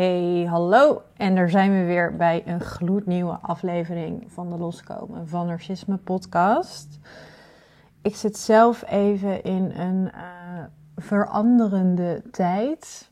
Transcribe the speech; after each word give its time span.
Hey, 0.00 0.46
hallo. 0.48 1.02
En 1.16 1.34
daar 1.34 1.50
zijn 1.50 1.72
we 1.72 1.84
weer 1.84 2.16
bij 2.16 2.42
een 2.46 2.60
gloednieuwe 2.60 3.38
aflevering 3.42 4.24
van 4.32 4.50
de 4.50 4.56
Loskomen 4.56 5.28
van 5.28 5.46
Narcisme 5.46 5.96
podcast. 5.96 6.98
Ik 8.02 8.16
zit 8.16 8.36
zelf 8.36 8.84
even 8.88 9.42
in 9.42 9.72
een 9.76 10.04
uh, 10.04 10.64
veranderende 10.96 12.22
tijd. 12.30 13.10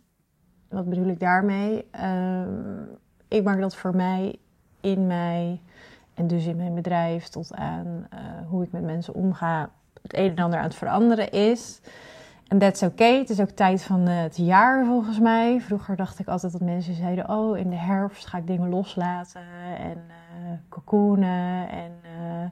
Wat 0.69 0.88
bedoel 0.88 1.06
ik 1.06 1.21
daarmee? 1.21 1.87
Uh, 2.01 2.43
ik 3.29 3.45
maak 3.45 3.61
dat 3.61 3.77
voor 3.77 3.97
mij 3.97 4.39
in 4.81 5.07
mij 5.07 5.61
en 6.15 6.27
dus 6.27 6.47
in 6.47 6.57
mijn 6.57 6.75
bedrijf 6.75 7.29
tot 7.29 7.55
aan 7.55 8.07
uh, 8.15 8.21
hoe 8.49 8.65
ik 8.65 8.73
met 8.73 8.83
mensen 8.83 9.15
omga 9.15 9.71
het 10.03 10.17
een 10.17 10.31
en 10.31 10.45
ander 10.45 10.59
aan 10.59 10.65
het 10.65 10.75
veranderen 10.75 11.31
is. 11.31 11.81
En 12.49 12.58
that's 12.58 12.83
oké. 12.83 12.92
Okay. 12.92 13.19
Het 13.19 13.30
is 13.30 13.40
ook 13.40 13.51
tijd 13.51 13.83
van 13.83 14.01
het 14.01 14.37
jaar 14.37 14.87
volgens 14.87 15.19
mij. 15.19 15.60
Vroeger 15.60 15.96
dacht 15.96 16.19
ik 16.19 16.28
altijd 16.28 16.52
dat 16.52 16.60
mensen 16.60 16.95
zeiden: 16.95 17.28
Oh, 17.30 17.59
in 17.59 17.70
de 17.70 17.77
herfst 17.77 18.27
ga 18.27 18.38
ik 18.38 18.46
dingen 18.46 18.68
loslaten 18.68 19.40
en 19.78 19.96
uh, 19.96 20.52
cocoonen 20.68 21.68
en 21.68 21.92
uh, 22.02 22.48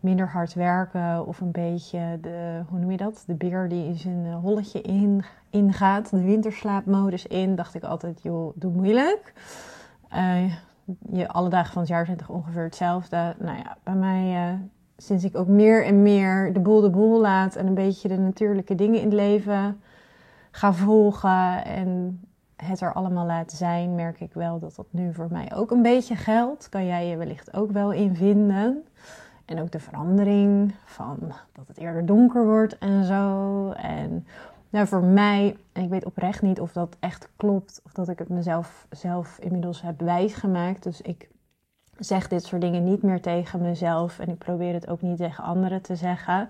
minder 0.00 0.28
hard 0.28 0.54
werken. 0.54 1.26
Of 1.26 1.40
een 1.40 1.50
beetje 1.50 2.18
de, 2.20 2.62
hoe 2.68 2.78
noem 2.78 2.90
je 2.90 2.96
dat? 2.96 3.22
De 3.26 3.34
beer 3.34 3.68
die 3.68 3.86
in 3.86 3.96
zijn 3.96 4.32
holletje 4.32 4.80
in, 4.80 5.24
ingaat, 5.50 6.10
de 6.10 6.22
winterslaapmodus 6.22 7.26
in. 7.26 7.56
Dacht 7.56 7.74
ik 7.74 7.82
altijd: 7.82 8.22
Joh, 8.22 8.52
doe 8.56 8.72
moeilijk. 8.72 9.32
Je, 11.12 11.28
alle 11.28 11.48
dagen 11.48 11.72
van 11.72 11.82
het 11.82 11.90
jaar 11.90 12.06
zijn 12.06 12.16
toch 12.16 12.28
ongeveer 12.28 12.62
hetzelfde. 12.62 13.34
Nou 13.38 13.56
ja, 13.56 13.76
bij 13.82 13.94
mij 13.94 14.58
sinds 15.00 15.24
ik 15.24 15.36
ook 15.36 15.46
meer 15.46 15.84
en 15.84 16.02
meer 16.02 16.52
de 16.52 16.60
boel 16.60 16.80
de 16.80 16.90
boel 16.90 17.20
laat 17.20 17.56
en 17.56 17.66
een 17.66 17.74
beetje 17.74 18.08
de 18.08 18.18
natuurlijke 18.18 18.74
dingen 18.74 18.98
in 18.98 19.04
het 19.04 19.14
leven 19.14 19.80
ga 20.50 20.72
volgen 20.72 21.64
en 21.64 22.20
het 22.56 22.80
er 22.80 22.92
allemaal 22.92 23.26
laten 23.26 23.56
zijn, 23.56 23.94
merk 23.94 24.20
ik 24.20 24.32
wel 24.34 24.58
dat 24.58 24.74
dat 24.74 24.86
nu 24.90 25.14
voor 25.14 25.28
mij 25.30 25.52
ook 25.54 25.70
een 25.70 25.82
beetje 25.82 26.16
geldt. 26.16 26.68
Kan 26.68 26.86
jij 26.86 27.06
je 27.06 27.16
wellicht 27.16 27.54
ook 27.54 27.70
wel 27.70 27.92
in 27.92 28.16
vinden. 28.16 28.84
En 29.44 29.60
ook 29.60 29.70
de 29.70 29.80
verandering 29.80 30.74
van 30.84 31.18
dat 31.52 31.68
het 31.68 31.78
eerder 31.78 32.06
donker 32.06 32.44
wordt 32.44 32.78
en 32.78 33.04
zo. 33.04 33.70
En 33.70 34.26
nou, 34.70 34.86
voor 34.86 35.02
mij, 35.02 35.56
en 35.72 35.82
ik 35.82 35.88
weet 35.88 36.04
oprecht 36.04 36.42
niet 36.42 36.60
of 36.60 36.72
dat 36.72 36.96
echt 37.00 37.28
klopt, 37.36 37.80
of 37.84 37.92
dat 37.92 38.08
ik 38.08 38.18
het 38.18 38.28
mezelf 38.28 38.86
zelf 38.90 39.38
inmiddels 39.38 39.82
heb 39.82 40.00
wijsgemaakt. 40.00 40.82
Dus 40.82 41.00
ik 41.00 41.28
zeg 42.00 42.28
dit 42.28 42.44
soort 42.44 42.60
dingen 42.60 42.84
niet 42.84 43.02
meer 43.02 43.20
tegen 43.20 43.60
mezelf 43.60 44.18
en 44.18 44.28
ik 44.28 44.38
probeer 44.38 44.72
het 44.72 44.88
ook 44.88 45.02
niet 45.02 45.16
tegen 45.16 45.44
anderen 45.44 45.82
te 45.82 45.96
zeggen. 45.96 46.48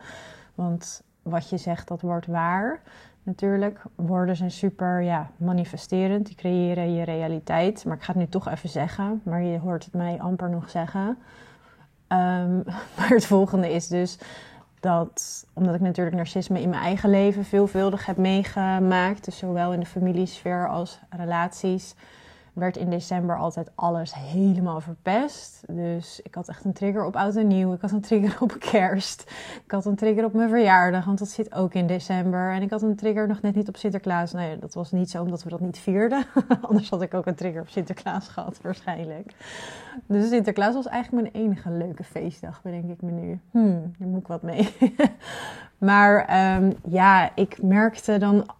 Want 0.54 1.02
wat 1.22 1.48
je 1.48 1.56
zegt, 1.56 1.88
dat 1.88 2.00
wordt 2.00 2.26
waar. 2.26 2.80
Natuurlijk, 3.22 3.82
woorden 3.94 4.36
zijn 4.36 4.50
super 4.50 5.02
ja, 5.02 5.30
manifesterend, 5.36 6.26
die 6.26 6.36
creëren 6.36 6.94
je 6.94 7.04
realiteit. 7.04 7.84
Maar 7.84 7.96
ik 7.96 8.02
ga 8.02 8.12
het 8.12 8.20
nu 8.20 8.28
toch 8.28 8.48
even 8.48 8.68
zeggen, 8.68 9.20
maar 9.24 9.42
je 9.42 9.58
hoort 9.58 9.84
het 9.84 9.94
mij 9.94 10.20
amper 10.20 10.50
nog 10.50 10.70
zeggen. 10.70 11.06
Um, 12.08 12.62
maar 12.96 13.08
het 13.08 13.26
volgende 13.26 13.72
is 13.72 13.88
dus 13.88 14.18
dat, 14.80 15.46
omdat 15.52 15.74
ik 15.74 15.80
natuurlijk 15.80 16.16
narcisme 16.16 16.60
in 16.60 16.68
mijn 16.68 16.82
eigen 16.82 17.10
leven 17.10 17.44
veelvuldig 17.44 18.06
heb 18.06 18.16
meegemaakt, 18.16 19.24
dus 19.24 19.38
zowel 19.38 19.72
in 19.72 19.80
de 19.80 19.86
familiesfeer 19.86 20.68
als 20.68 21.00
relaties, 21.10 21.94
werd 22.52 22.76
in 22.76 22.90
december 22.90 23.38
altijd 23.38 23.70
alles 23.74 24.14
helemaal 24.14 24.80
verpest. 24.80 25.62
Dus 25.68 26.20
ik 26.22 26.34
had 26.34 26.48
echt 26.48 26.64
een 26.64 26.72
trigger 26.72 27.04
op 27.04 27.16
oud 27.16 27.36
en 27.36 27.46
nieuw. 27.46 27.72
Ik 27.72 27.80
had 27.80 27.90
een 27.90 28.00
trigger 28.00 28.42
op 28.42 28.56
kerst. 28.58 29.30
Ik 29.64 29.70
had 29.70 29.84
een 29.84 29.96
trigger 29.96 30.24
op 30.24 30.32
mijn 30.32 30.48
verjaardag, 30.48 31.04
want 31.04 31.18
dat 31.18 31.28
zit 31.28 31.54
ook 31.54 31.74
in 31.74 31.86
december. 31.86 32.52
En 32.52 32.62
ik 32.62 32.70
had 32.70 32.82
een 32.82 32.96
trigger 32.96 33.28
nog 33.28 33.40
net 33.40 33.54
niet 33.54 33.68
op 33.68 33.76
Sinterklaas. 33.76 34.32
Nee, 34.32 34.58
dat 34.58 34.74
was 34.74 34.92
niet 34.92 35.10
zo 35.10 35.22
omdat 35.22 35.42
we 35.42 35.50
dat 35.50 35.60
niet 35.60 35.78
vierden. 35.78 36.24
Anders 36.68 36.90
had 36.90 37.02
ik 37.02 37.14
ook 37.14 37.26
een 37.26 37.34
trigger 37.34 37.60
op 37.60 37.68
Sinterklaas 37.68 38.28
gehad, 38.28 38.60
waarschijnlijk. 38.62 39.34
Dus 40.06 40.28
Sinterklaas 40.28 40.74
was 40.74 40.86
eigenlijk 40.86 41.22
mijn 41.22 41.44
enige 41.44 41.70
leuke 41.70 42.04
feestdag, 42.04 42.62
bedenk 42.62 42.90
ik 42.90 43.02
me 43.02 43.10
nu. 43.10 43.40
Hmm, 43.50 43.92
daar 43.98 44.08
moet 44.08 44.20
ik 44.20 44.26
wat 44.26 44.42
mee. 44.42 44.74
maar 45.78 46.18
um, 46.56 46.72
ja, 46.88 47.36
ik 47.36 47.62
merkte 47.62 48.18
dan 48.18 48.50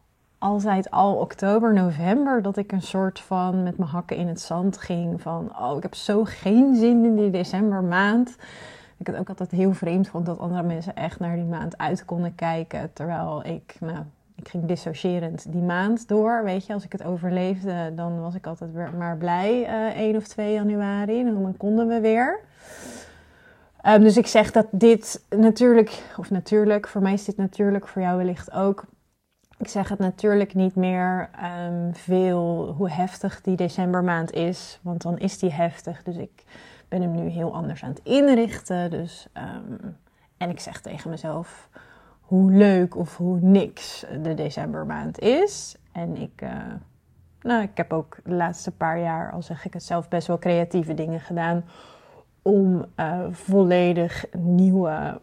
altijd 0.41 0.91
al 0.91 1.15
oktober, 1.15 1.73
november 1.73 2.43
dat 2.43 2.57
ik 2.57 2.73
een 2.73 2.83
soort 2.83 3.21
van 3.21 3.63
met 3.63 3.79
mijn 3.79 3.91
hakken 3.91 4.17
in 4.17 4.29
het 4.29 4.41
zand 4.41 4.79
ging. 4.79 5.23
Van, 5.23 5.53
oh, 5.61 5.77
ik 5.77 5.83
heb 5.83 5.95
zo 5.95 6.25
geen 6.25 6.77
zin 6.77 7.05
in 7.05 7.17
die 7.17 7.31
decembermaand. 7.31 8.37
Ik 8.97 9.07
het 9.07 9.17
ook 9.17 9.29
altijd 9.29 9.51
heel 9.51 9.73
vreemd 9.73 10.09
vond 10.09 10.27
dat 10.27 10.39
andere 10.39 10.63
mensen 10.63 10.97
echt 10.97 11.19
naar 11.19 11.37
die 11.37 11.45
maand 11.45 11.79
uit 11.79 12.05
konden 12.05 12.35
kijken. 12.35 12.91
Terwijl 12.93 13.43
ik, 13.45 13.77
nou, 13.81 13.99
ik 14.35 14.49
ging 14.49 14.65
dissociërend 14.65 15.53
die 15.53 15.63
maand 15.63 16.09
door. 16.09 16.45
Weet 16.45 16.67
je, 16.67 16.73
als 16.73 16.85
ik 16.85 16.93
het 16.93 17.05
overleefde, 17.05 17.93
dan 17.95 18.21
was 18.21 18.35
ik 18.35 18.47
altijd 18.47 18.73
weer 18.73 18.91
maar 18.99 19.17
blij 19.17 19.61
uh, 19.61 19.89
eh, 19.89 19.97
1 19.97 20.17
of 20.17 20.27
2 20.27 20.53
januari. 20.53 21.25
Dan 21.25 21.55
konden 21.57 21.89
we 21.89 22.01
weer. 22.01 22.41
Um, 23.87 24.03
dus 24.03 24.17
ik 24.17 24.27
zeg 24.27 24.51
dat 24.51 24.67
dit 24.71 25.25
natuurlijk, 25.29 26.03
of 26.17 26.31
natuurlijk, 26.31 26.89
voor 26.89 27.03
mij 27.03 27.13
is 27.13 27.25
dit 27.25 27.37
natuurlijk, 27.37 27.89
voor 27.89 28.03
jou 28.03 28.17
wellicht 28.17 28.53
ook 28.53 28.85
ik 29.61 29.69
zeg 29.69 29.89
het 29.89 29.99
natuurlijk 29.99 30.55
niet 30.55 30.75
meer 30.75 31.31
um, 31.67 31.95
veel 31.95 32.75
hoe 32.77 32.91
heftig 32.91 33.41
die 33.41 33.57
decembermaand 33.57 34.33
is, 34.33 34.79
want 34.83 35.03
dan 35.03 35.19
is 35.19 35.39
die 35.39 35.53
heftig. 35.53 36.03
Dus 36.03 36.17
ik 36.17 36.45
ben 36.89 37.03
hem 37.03 37.15
nu 37.15 37.29
heel 37.29 37.55
anders 37.55 37.83
aan 37.83 37.91
het 37.91 38.01
inrichten. 38.03 38.91
Dus, 38.91 39.29
um, 39.35 39.97
en 40.37 40.51
ik 40.51 40.61
zeg 40.61 40.81
tegen 40.81 41.11
mezelf 41.11 41.69
hoe 42.21 42.53
leuk 42.53 42.97
of 42.97 43.17
hoe 43.17 43.39
niks 43.41 44.05
de 44.23 44.35
decembermaand 44.35 45.19
is. 45.19 45.77
En 45.93 46.17
ik, 46.17 46.43
uh, 46.43 46.51
nou, 47.41 47.63
ik 47.63 47.77
heb 47.77 47.93
ook 47.93 48.19
de 48.25 48.35
laatste 48.35 48.71
paar 48.71 49.01
jaar, 49.01 49.33
al 49.33 49.43
zeg 49.43 49.65
ik 49.65 49.73
het 49.73 49.85
zelf, 49.85 50.09
best 50.09 50.27
wel 50.27 50.39
creatieve 50.39 50.95
dingen 50.95 51.21
gedaan 51.21 51.65
om 52.43 52.85
uh, 52.97 53.27
volledig 53.31 54.25
nieuwe 54.33 55.21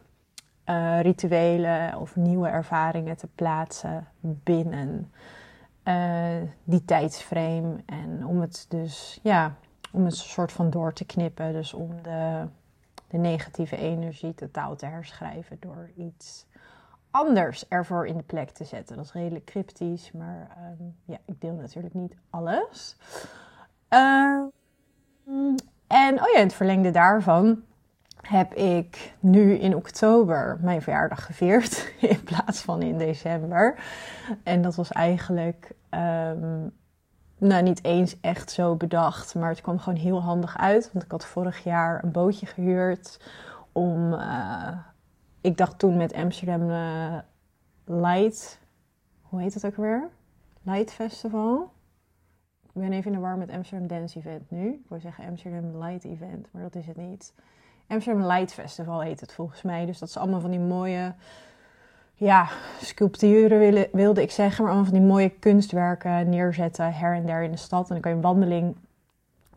uh, 0.70 1.02
rituelen 1.02 2.00
of 2.00 2.16
nieuwe 2.16 2.48
ervaringen 2.48 3.18
te 3.18 3.28
plaatsen 3.36 4.08
binnen 4.20 5.12
uh, 5.84 6.42
die 6.64 6.86
tijdsframe. 6.86 7.76
En 7.86 8.26
om 8.26 8.42
het 8.42 8.66
dus, 8.70 9.20
ja, 9.24 9.56
om 9.92 10.06
het 10.06 10.16
soort 10.16 10.52
van 10.52 10.70
door 10.70 10.94
te 10.94 11.06
knippen. 11.06 11.54
Dus 11.54 11.74
om 11.74 12.02
de, 12.02 12.46
de 13.08 13.18
negatieve 13.18 13.78
energie 13.78 14.34
totaal 14.34 14.76
te 14.76 14.86
herschrijven 14.86 15.58
door 15.60 15.90
iets 15.96 16.46
anders 17.12 17.68
ervoor 17.68 18.08
in 18.08 18.18
de 18.18 18.24
plek 18.24 18.50
te 18.50 18.64
zetten. 18.64 18.96
Dat 18.96 19.06
is 19.06 19.12
redelijk 19.12 19.46
cryptisch, 19.46 20.12
maar 20.12 20.58
um, 20.80 20.96
ja, 21.06 21.18
ik 21.26 21.42
deel 21.42 21.54
natuurlijk 21.54 21.94
niet 21.94 22.16
alles. 22.30 22.96
Uh, 23.90 24.44
en 25.88 26.22
oh 26.22 26.30
ja, 26.34 26.40
het 26.40 26.54
verlengde 26.54 26.92
daarvan 26.92 27.64
heb 28.28 28.54
ik 28.54 29.14
nu 29.20 29.54
in 29.54 29.76
oktober 29.76 30.58
mijn 30.62 30.82
verjaardag 30.82 31.26
gevierd 31.26 31.94
in 32.02 32.24
plaats 32.24 32.62
van 32.62 32.82
in 32.82 32.98
december. 32.98 33.80
En 34.44 34.62
dat 34.62 34.76
was 34.76 34.92
eigenlijk 34.92 35.72
um, 35.90 36.72
nou, 37.38 37.64
niet 37.64 37.84
eens 37.84 38.20
echt 38.22 38.52
zo 38.52 38.76
bedacht, 38.76 39.36
maar 39.36 39.50
het 39.50 39.62
kwam 39.62 39.80
gewoon 39.80 40.00
heel 40.00 40.22
handig 40.22 40.58
uit. 40.58 40.90
Want 40.94 41.06
ik 41.06 41.12
had 41.12 41.26
vorig 41.26 41.64
jaar 41.64 42.04
een 42.04 42.12
bootje 42.12 42.46
gehuurd 42.46 43.20
om. 43.72 44.14
Uh, 44.14 44.78
ik 45.42 45.58
dacht 45.58 45.80
toen 45.80 45.98
met 45.98 46.14
Amsterdam 46.14 46.70
uh, 46.70 47.18
Light. 47.86 48.60
Hoe 49.22 49.42
heet 49.42 49.54
het 49.54 49.66
ook 49.66 49.76
weer? 49.76 50.10
Light 50.62 50.92
Festival. 50.92 51.72
Ik 52.64 52.82
ben 52.84 52.92
even 52.92 53.12
in 53.12 53.18
de 53.18 53.24
war 53.24 53.38
met 53.38 53.52
Amsterdam 53.52 53.88
Dance 53.88 54.18
Event 54.18 54.52
nu. 54.52 54.68
Ik 54.68 54.86
wil 54.88 55.00
zeggen 55.00 55.26
Amsterdam 55.26 55.84
Light 55.84 56.04
Event, 56.04 56.48
maar 56.52 56.62
dat 56.62 56.76
is 56.76 56.88
het 56.88 56.98
niet. 56.98 57.34
Amsterdam 57.88 58.26
Light 58.26 58.54
Festival 58.54 59.02
heet 59.02 59.20
het 59.20 59.34
volgens 59.34 59.62
mij. 59.62 59.86
Dus 59.86 60.00
dat 60.00 60.10
is 60.10 60.18
allemaal 60.18 60.42
van 60.42 60.52
die 60.52 60.60
mooie, 60.60 61.14
ja, 62.14 62.48
sculpturen 62.82 63.88
wilde 63.92 64.22
ik 64.22 64.32
zeggen. 64.32 64.64
Maar 64.64 64.74
allemaal 64.74 64.92
van 64.92 65.00
die 65.00 65.10
mooie 65.10 65.30
kunstwerken 65.30 66.30
neerzetten 66.30 66.94
her 66.94 67.14
en 67.14 67.26
der 67.26 67.44
in 67.44 67.52
de 67.52 67.58
stad. 67.58 67.88
En 67.88 67.94
dan 67.94 68.00
kan 68.00 68.12
je 68.12 68.18
een 68.18 68.24
wandeling 68.24 68.76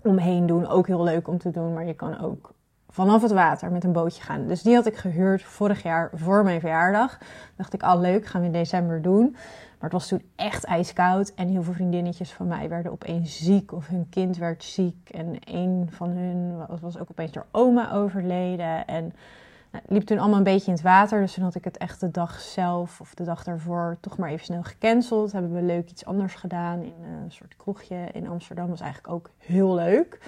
omheen 0.02 0.46
doen. 0.46 0.66
Ook 0.66 0.86
heel 0.86 1.02
leuk 1.02 1.28
om 1.28 1.38
te 1.38 1.50
doen. 1.50 1.72
Maar 1.74 1.86
je 1.86 1.94
kan 1.94 2.20
ook 2.20 2.52
vanaf 2.88 3.22
het 3.22 3.32
water 3.32 3.70
met 3.70 3.84
een 3.84 3.92
bootje 3.92 4.22
gaan. 4.22 4.46
Dus 4.46 4.62
die 4.62 4.74
had 4.74 4.86
ik 4.86 4.96
gehuurd 4.96 5.42
vorig 5.42 5.82
jaar 5.82 6.10
voor 6.14 6.44
mijn 6.44 6.60
verjaardag. 6.60 7.18
Dacht 7.56 7.72
ik, 7.72 7.82
al 7.82 7.94
oh, 7.94 8.00
leuk, 8.00 8.26
gaan 8.26 8.40
we 8.40 8.46
in 8.46 8.52
december 8.52 9.02
doen. 9.02 9.36
Maar 9.80 9.90
het 9.90 9.98
was 9.98 10.08
toen 10.08 10.22
echt 10.36 10.64
ijskoud 10.64 11.32
en 11.34 11.48
heel 11.48 11.62
veel 11.62 11.72
vriendinnetjes 11.72 12.32
van 12.32 12.46
mij 12.46 12.68
werden 12.68 12.92
opeens 12.92 13.36
ziek 13.36 13.72
of 13.72 13.88
hun 13.88 14.06
kind 14.10 14.36
werd 14.36 14.64
ziek. 14.64 15.08
En 15.10 15.36
een 15.44 15.88
van 15.90 16.10
hun 16.10 16.66
was 16.80 16.98
ook 16.98 17.10
opeens 17.10 17.32
door 17.32 17.46
oma 17.50 17.92
overleden 17.92 18.86
en 18.86 19.12
nou, 19.72 19.84
liep 19.88 20.02
toen 20.02 20.18
allemaal 20.18 20.38
een 20.38 20.44
beetje 20.44 20.66
in 20.66 20.72
het 20.72 20.82
water. 20.82 21.20
Dus 21.20 21.34
toen 21.34 21.44
had 21.44 21.54
ik 21.54 21.64
het 21.64 21.76
echt 21.76 22.00
de 22.00 22.10
dag 22.10 22.40
zelf 22.40 23.00
of 23.00 23.14
de 23.14 23.24
dag 23.24 23.44
daarvoor 23.44 23.96
toch 24.00 24.18
maar 24.18 24.30
even 24.30 24.44
snel 24.44 24.62
gecanceld. 24.62 25.32
Hebben 25.32 25.52
we 25.52 25.62
leuk 25.62 25.90
iets 25.90 26.04
anders 26.04 26.34
gedaan 26.34 26.82
in 26.82 26.94
een 27.24 27.32
soort 27.32 27.56
kroegje 27.56 28.08
in 28.12 28.28
Amsterdam. 28.28 28.68
Was 28.68 28.80
eigenlijk 28.80 29.14
ook 29.14 29.30
heel 29.38 29.74
leuk. 29.74 30.20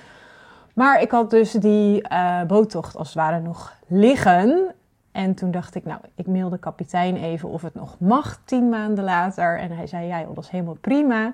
Maar 0.75 1.01
ik 1.01 1.11
had 1.11 1.31
dus 1.31 1.53
die 1.53 2.09
uh, 2.13 2.43
boottocht 2.43 2.97
als 2.97 3.07
het 3.07 3.17
ware 3.17 3.41
nog 3.41 3.75
liggen. 3.87 4.75
En 5.12 5.35
toen 5.35 5.50
dacht 5.50 5.75
ik, 5.75 5.85
nou, 5.85 6.00
ik 6.14 6.26
mailde 6.26 6.59
kapitein 6.59 7.17
even 7.17 7.49
of 7.49 7.62
het 7.62 7.75
nog 7.75 7.99
mag 7.99 8.41
tien 8.44 8.69
maanden 8.69 9.05
later. 9.05 9.59
En 9.59 9.70
hij 9.70 9.87
zei, 9.87 10.06
ja, 10.06 10.25
dat 10.25 10.44
is 10.44 10.50
helemaal 10.50 10.76
prima. 10.81 11.32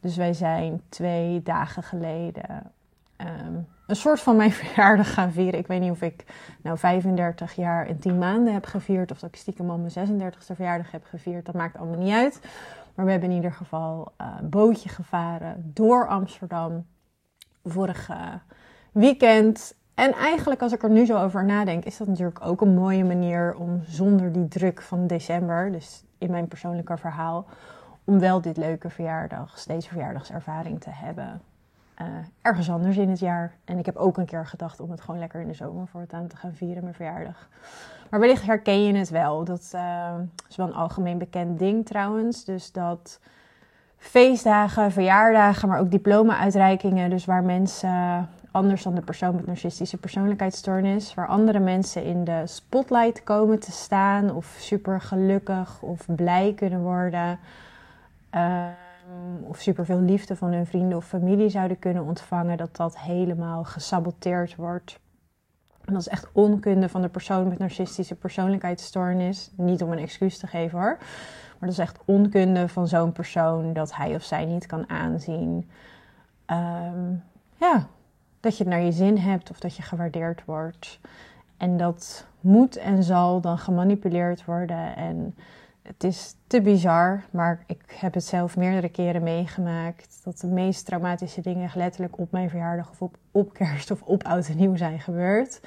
Dus 0.00 0.16
wij 0.16 0.32
zijn 0.32 0.82
twee 0.88 1.42
dagen 1.42 1.82
geleden 1.82 2.72
ehm, 3.16 3.54
een 3.86 3.96
soort 3.96 4.20
van 4.20 4.36
mijn 4.36 4.52
verjaardag 4.62 5.14
gaan 5.14 5.32
vieren. 5.32 5.60
Ik 5.60 5.66
weet 5.66 5.80
niet 5.80 5.90
of 5.90 6.02
ik 6.02 6.24
nou 6.62 6.78
35 6.78 7.54
jaar 7.54 7.86
en 7.86 7.98
10 7.98 8.18
maanden 8.18 8.52
heb 8.52 8.64
gevierd. 8.64 9.10
Of 9.10 9.18
dat 9.18 9.28
ik 9.28 9.36
stiekem 9.36 9.70
al 9.70 9.78
mijn 9.78 10.22
36e 10.22 10.54
verjaardag 10.54 10.90
heb 10.90 11.04
gevierd. 11.04 11.46
Dat 11.46 11.54
maakt 11.54 11.76
allemaal 11.76 11.98
niet 11.98 12.14
uit. 12.14 12.40
Maar 12.94 13.04
we 13.04 13.10
hebben 13.10 13.30
in 13.30 13.36
ieder 13.36 13.52
geval 13.52 14.12
uh, 14.20 14.26
een 14.40 14.48
bootje 14.48 14.88
gevaren 14.88 15.70
door 15.74 16.08
Amsterdam. 16.08 16.86
Vorige 17.64 18.40
weekend. 18.92 19.74
En 20.02 20.12
eigenlijk, 20.12 20.62
als 20.62 20.72
ik 20.72 20.82
er 20.82 20.90
nu 20.90 21.04
zo 21.04 21.18
over 21.18 21.44
nadenk, 21.44 21.84
is 21.84 21.96
dat 21.96 22.08
natuurlijk 22.08 22.44
ook 22.44 22.60
een 22.60 22.74
mooie 22.74 23.04
manier 23.04 23.54
om 23.54 23.82
zonder 23.84 24.32
die 24.32 24.48
druk 24.48 24.82
van 24.82 25.06
december, 25.06 25.72
dus 25.72 26.04
in 26.18 26.30
mijn 26.30 26.48
persoonlijke 26.48 26.96
verhaal, 26.96 27.46
om 28.04 28.18
wel 28.18 28.40
dit 28.40 28.56
leuke 28.56 28.90
verjaardag, 28.90 29.64
deze 29.64 29.88
verjaardagservaring 29.88 30.80
te 30.80 30.90
hebben. 30.90 31.40
Uh, 32.00 32.06
ergens 32.40 32.70
anders 32.70 32.96
in 32.96 33.08
het 33.10 33.18
jaar. 33.18 33.52
En 33.64 33.78
ik 33.78 33.86
heb 33.86 33.96
ook 33.96 34.16
een 34.16 34.24
keer 34.24 34.46
gedacht 34.46 34.80
om 34.80 34.90
het 34.90 35.00
gewoon 35.00 35.20
lekker 35.20 35.40
in 35.40 35.48
de 35.48 35.54
zomer 35.54 35.86
voortaan 35.86 36.26
te 36.26 36.36
gaan 36.36 36.54
vieren, 36.54 36.82
mijn 36.82 36.94
verjaardag. 36.94 37.48
Maar 38.10 38.20
wellicht 38.20 38.46
herken 38.46 38.84
je 38.84 38.94
het 38.94 39.10
wel. 39.10 39.44
Dat 39.44 39.72
uh, 39.74 40.14
is 40.48 40.56
wel 40.56 40.66
een 40.66 40.74
algemeen 40.74 41.18
bekend 41.18 41.58
ding 41.58 41.86
trouwens. 41.86 42.44
Dus 42.44 42.72
dat 42.72 43.20
feestdagen, 43.96 44.92
verjaardagen, 44.92 45.68
maar 45.68 45.80
ook 45.80 45.90
diploma-uitreikingen, 45.90 47.10
dus 47.10 47.24
waar 47.24 47.44
mensen 47.44 48.28
anders 48.52 48.82
dan 48.82 48.94
de 48.94 49.00
persoon 49.00 49.34
met 49.34 49.46
narcistische 49.46 49.96
persoonlijkheidsstoornis, 49.96 51.14
waar 51.14 51.26
andere 51.26 51.58
mensen 51.58 52.04
in 52.04 52.24
de 52.24 52.42
spotlight 52.44 53.22
komen 53.22 53.58
te 53.58 53.72
staan 53.72 54.34
of 54.34 54.56
super 54.58 55.00
gelukkig 55.00 55.82
of 55.82 56.06
blij 56.16 56.52
kunnen 56.54 56.80
worden. 56.80 57.38
Of 59.42 59.60
super 59.60 59.84
veel 59.84 60.00
liefde 60.00 60.36
van 60.36 60.52
hun 60.52 60.66
vrienden 60.66 60.96
of 60.96 61.06
familie 61.06 61.48
zouden 61.48 61.78
kunnen 61.78 62.04
ontvangen, 62.04 62.56
dat 62.56 62.76
dat 62.76 62.98
helemaal 62.98 63.64
gesaboteerd 63.64 64.56
wordt. 64.56 65.00
Dat 65.84 66.00
is 66.00 66.08
echt 66.08 66.28
onkunde 66.32 66.88
van 66.88 67.02
de 67.02 67.08
persoon 67.08 67.48
met 67.48 67.58
narcistische 67.58 68.14
persoonlijkheidsstoornis. 68.14 69.50
Niet 69.56 69.82
om 69.82 69.92
een 69.92 69.98
excuus 69.98 70.38
te 70.38 70.46
geven 70.46 70.78
hoor. 70.78 70.96
Maar 71.58 71.70
dat 71.70 71.70
is 71.70 71.78
echt 71.78 71.98
onkunde 72.04 72.68
van 72.68 72.88
zo'n 72.88 73.12
persoon 73.12 73.72
dat 73.72 73.96
hij 73.96 74.14
of 74.14 74.22
zij 74.22 74.44
niet 74.44 74.66
kan 74.66 74.88
aanzien. 74.88 75.70
Um, 76.46 77.22
ja, 77.56 77.86
dat 78.42 78.56
je 78.56 78.64
het 78.64 78.72
naar 78.72 78.82
je 78.82 78.92
zin 78.92 79.18
hebt 79.18 79.50
of 79.50 79.60
dat 79.60 79.76
je 79.76 79.82
gewaardeerd 79.82 80.44
wordt. 80.44 81.00
En 81.56 81.76
dat 81.76 82.26
moet 82.40 82.76
en 82.76 83.02
zal 83.02 83.40
dan 83.40 83.58
gemanipuleerd 83.58 84.44
worden. 84.44 84.96
En 84.96 85.34
het 85.82 86.04
is 86.04 86.34
te 86.46 86.60
bizar, 86.60 87.22
maar 87.30 87.64
ik 87.66 87.82
heb 87.86 88.14
het 88.14 88.24
zelf 88.24 88.56
meerdere 88.56 88.88
keren 88.88 89.22
meegemaakt. 89.22 90.20
Dat 90.24 90.38
de 90.38 90.46
meest 90.46 90.86
traumatische 90.86 91.40
dingen 91.40 91.70
letterlijk 91.74 92.18
op 92.18 92.32
mijn 92.32 92.50
verjaardag 92.50 92.90
of 92.90 93.02
op, 93.02 93.16
op 93.30 93.52
kerst 93.52 93.90
of 93.90 94.02
op 94.02 94.24
oud 94.24 94.48
en 94.48 94.56
nieuw 94.56 94.76
zijn 94.76 95.00
gebeurd. 95.00 95.60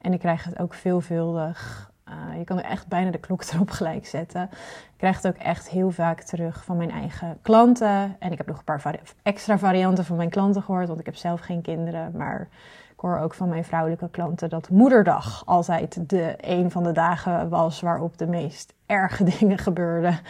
En 0.00 0.12
ik 0.12 0.18
krijg 0.18 0.44
het 0.44 0.58
ook 0.58 0.74
veelvuldig 0.74 1.89
uh, 2.10 2.38
je 2.38 2.44
kan 2.44 2.58
er 2.58 2.64
echt 2.64 2.88
bijna 2.88 3.10
de 3.10 3.18
klok 3.18 3.44
erop 3.52 3.70
gelijk 3.70 4.06
zetten. 4.06 4.42
Ik 4.42 4.96
krijg 4.96 5.16
het 5.16 5.26
ook 5.26 5.42
echt 5.42 5.68
heel 5.68 5.90
vaak 5.90 6.20
terug 6.20 6.64
van 6.64 6.76
mijn 6.76 6.90
eigen 6.90 7.38
klanten. 7.42 8.16
En 8.18 8.32
ik 8.32 8.38
heb 8.38 8.46
nog 8.46 8.58
een 8.58 8.64
paar 8.64 9.00
extra 9.22 9.58
varianten 9.58 10.04
van 10.04 10.16
mijn 10.16 10.30
klanten 10.30 10.62
gehoord, 10.62 10.88
want 10.88 11.00
ik 11.00 11.06
heb 11.06 11.16
zelf 11.16 11.40
geen 11.40 11.62
kinderen. 11.62 12.12
Maar 12.16 12.48
ik 12.92 13.06
hoor 13.06 13.18
ook 13.18 13.34
van 13.34 13.48
mijn 13.48 13.64
vrouwelijke 13.64 14.10
klanten 14.10 14.48
dat 14.48 14.70
moederdag 14.70 15.42
altijd 15.46 16.10
de 16.10 16.34
een 16.40 16.70
van 16.70 16.82
de 16.82 16.92
dagen 16.92 17.48
was 17.48 17.80
waarop 17.80 18.18
de 18.18 18.26
meest 18.26 18.74
erge 18.86 19.24
dingen 19.38 19.58
gebeurden. 19.58 20.20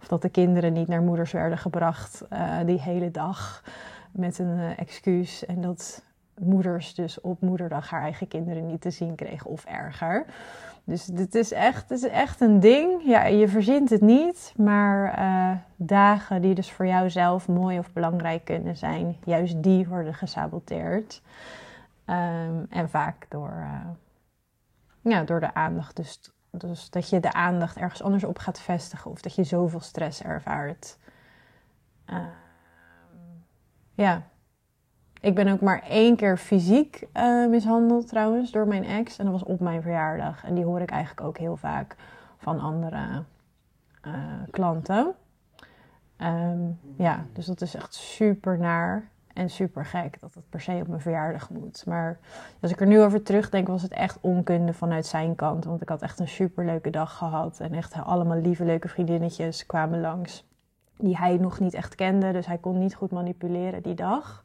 Of 0.00 0.08
dat 0.08 0.22
de 0.22 0.28
kinderen 0.28 0.72
niet 0.72 0.88
naar 0.88 1.02
moeders 1.02 1.32
werden 1.32 1.58
gebracht 1.58 2.22
uh, 2.32 2.56
die 2.66 2.80
hele 2.80 3.10
dag 3.10 3.62
met 4.10 4.38
een 4.38 4.58
uh, 4.58 4.78
excuus. 4.78 5.46
En 5.46 5.60
dat 5.60 6.02
moeders 6.40 6.94
dus 6.94 7.20
op 7.20 7.40
moederdag 7.40 7.90
haar 7.90 8.02
eigen 8.02 8.28
kinderen 8.28 8.66
niet 8.66 8.80
te 8.80 8.90
zien 8.90 9.14
kregen 9.14 9.50
of 9.50 9.64
erger. 9.64 10.24
Dus 10.90 11.04
dit 11.04 11.34
is 11.34 11.52
echt, 11.52 11.88
dit 11.88 11.98
is 11.98 12.08
echt 12.08 12.40
een 12.40 12.60
ding. 12.60 13.02
Ja, 13.04 13.24
je 13.24 13.48
verzint 13.48 13.90
het 13.90 14.00
niet, 14.00 14.52
maar 14.56 15.18
uh, 15.18 15.56
dagen 15.76 16.42
die 16.42 16.54
dus 16.54 16.72
voor 16.72 16.86
jou 16.86 17.10
zelf 17.10 17.48
mooi 17.48 17.78
of 17.78 17.92
belangrijk 17.92 18.44
kunnen 18.44 18.76
zijn, 18.76 19.16
juist 19.24 19.62
die 19.62 19.88
worden 19.88 20.14
gesaboteerd. 20.14 21.22
Um, 22.06 22.66
en 22.70 22.88
vaak 22.88 23.26
door, 23.28 23.52
uh, 23.56 23.90
ja, 25.00 25.22
door 25.24 25.40
de 25.40 25.54
aandacht. 25.54 25.96
Dus, 25.96 26.32
dus 26.50 26.90
dat 26.90 27.08
je 27.08 27.20
de 27.20 27.32
aandacht 27.32 27.76
ergens 27.76 28.02
anders 28.02 28.24
op 28.24 28.38
gaat 28.38 28.60
vestigen 28.60 29.10
of 29.10 29.20
dat 29.20 29.34
je 29.34 29.44
zoveel 29.44 29.80
stress 29.80 30.22
ervaart. 30.22 30.98
Uh, 32.06 32.18
ja, 33.94 34.22
ik 35.20 35.34
ben 35.34 35.48
ook 35.48 35.60
maar 35.60 35.82
één 35.82 36.16
keer 36.16 36.36
fysiek 36.36 37.06
uh, 37.14 37.48
mishandeld 37.48 38.08
trouwens 38.08 38.50
door 38.50 38.66
mijn 38.66 38.84
ex. 38.84 39.18
En 39.18 39.24
dat 39.24 39.32
was 39.32 39.44
op 39.44 39.60
mijn 39.60 39.82
verjaardag. 39.82 40.44
En 40.44 40.54
die 40.54 40.64
hoor 40.64 40.80
ik 40.80 40.90
eigenlijk 40.90 41.26
ook 41.26 41.38
heel 41.38 41.56
vaak 41.56 41.96
van 42.38 42.60
andere 42.60 43.22
uh, 44.06 44.14
klanten. 44.50 45.14
Um, 46.22 46.78
ja, 46.96 47.24
dus 47.32 47.46
dat 47.46 47.60
is 47.60 47.74
echt 47.74 47.94
super 47.94 48.58
naar 48.58 49.08
en 49.32 49.50
super 49.50 49.84
gek 49.84 50.20
dat 50.20 50.34
het 50.34 50.48
per 50.48 50.60
se 50.60 50.78
op 50.80 50.88
mijn 50.88 51.00
verjaardag 51.00 51.50
moet. 51.50 51.86
Maar 51.86 52.18
als 52.60 52.70
ik 52.70 52.80
er 52.80 52.86
nu 52.86 53.00
over 53.00 53.22
terugdenk, 53.22 53.68
was 53.68 53.82
het 53.82 53.92
echt 53.92 54.18
onkunde 54.20 54.72
vanuit 54.72 55.06
zijn 55.06 55.34
kant. 55.34 55.64
Want 55.64 55.82
ik 55.82 55.88
had 55.88 56.02
echt 56.02 56.18
een 56.18 56.28
super 56.28 56.64
leuke 56.64 56.90
dag 56.90 57.16
gehad. 57.16 57.60
En 57.60 57.72
echt 57.72 57.94
allemaal 58.04 58.40
lieve, 58.40 58.64
leuke 58.64 58.88
vriendinnetjes 58.88 59.66
kwamen 59.66 60.00
langs. 60.00 60.48
Die 60.96 61.16
hij 61.16 61.36
nog 61.36 61.60
niet 61.60 61.74
echt 61.74 61.94
kende. 61.94 62.32
Dus 62.32 62.46
hij 62.46 62.58
kon 62.58 62.78
niet 62.78 62.94
goed 62.94 63.10
manipuleren 63.10 63.82
die 63.82 63.94
dag. 63.94 64.44